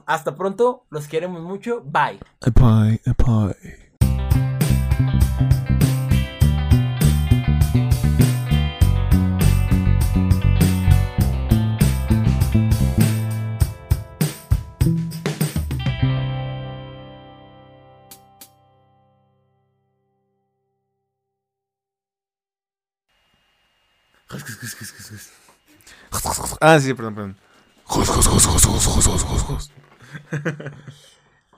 Hasta 0.05 0.35
pronto, 0.35 0.85
los 0.89 1.07
queremos 1.07 1.41
mucho. 1.43 1.81
Bye. 1.85 2.19
Bye, 2.55 2.99
bye. 3.17 3.90
Ah, 26.59 26.79
sí, 26.79 26.93
perdón, 26.93 27.15
perdón. 27.15 27.37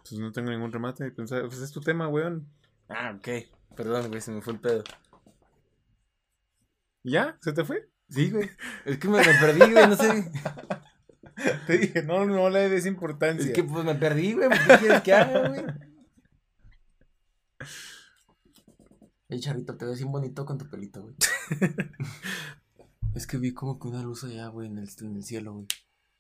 Pues 0.10 0.20
no 0.20 0.32
tengo 0.32 0.52
ningún 0.52 0.72
remate. 0.72 1.10
Pensaba, 1.12 1.48
pues 1.48 1.60
es 1.60 1.72
tu 1.72 1.82
tema, 1.82 2.08
weón. 2.08 2.48
Ah, 2.90 3.16
ok. 3.18 3.28
Perdón, 3.76 4.10
güey, 4.10 4.22
se 4.22 4.32
me 4.32 4.42
fue 4.42 4.54
el 4.54 4.60
pedo. 4.60 4.84
¿Ya? 7.04 7.38
¿Se 7.42 7.54
te 7.54 7.64
fue? 7.64 7.90
Sí, 8.10 8.30
güey. 8.30 8.50
Es 8.86 8.98
que 8.98 9.08
me, 9.08 9.18
me 9.18 9.34
perdí, 9.40 9.72
güey, 9.72 9.88
no 9.88 9.96
sé. 9.96 10.32
Te 11.68 11.78
dije, 11.80 12.04
no, 12.04 12.26
no 12.26 12.50
le 12.50 12.70
des 12.70 12.86
importancia. 12.86 13.48
Es 13.48 13.54
que 13.54 13.64
pues 13.64 13.84
me 13.84 13.96
perdí, 13.96 14.34
güey. 14.34 14.50
¿Qué 14.50 14.78
quieres 14.78 15.02
que 15.02 15.14
haga, 15.14 15.50
güey? 15.50 15.66
Ey, 19.30 19.40
charrito, 19.40 19.76
te 19.76 19.86
ves 19.86 19.98
bien 19.98 20.12
bonito 20.12 20.46
con 20.46 20.60
tu 20.60 20.70
pelito, 20.70 21.02
güey. 21.02 21.16
Es 23.16 23.28
que 23.28 23.38
vi 23.38 23.54
como 23.54 23.80
que 23.80 23.88
una 23.88 24.02
luz 24.02 24.24
allá, 24.24 24.48
güey, 24.48 24.68
en 24.68 24.80
el, 24.80 24.90
en 25.02 25.16
el 25.16 25.24
cielo, 25.24 25.54
güey. 25.54 25.68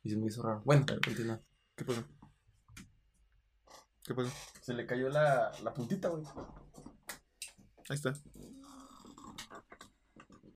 Y 0.03 0.09
se 0.11 0.17
me 0.17 0.27
hizo 0.27 0.43
raro. 0.43 0.61
Bueno, 0.63 0.85
continúa. 1.03 1.41
¿Qué 1.75 1.85
pasó? 1.85 2.03
¿Qué 4.03 4.13
pasó? 4.13 4.31
Se 4.61 4.73
le 4.73 4.85
cayó 4.85 5.09
la, 5.09 5.51
la 5.63 5.73
puntita, 5.73 6.09
güey. 6.09 6.23
Ahí 7.89 7.95
está. 7.95 8.13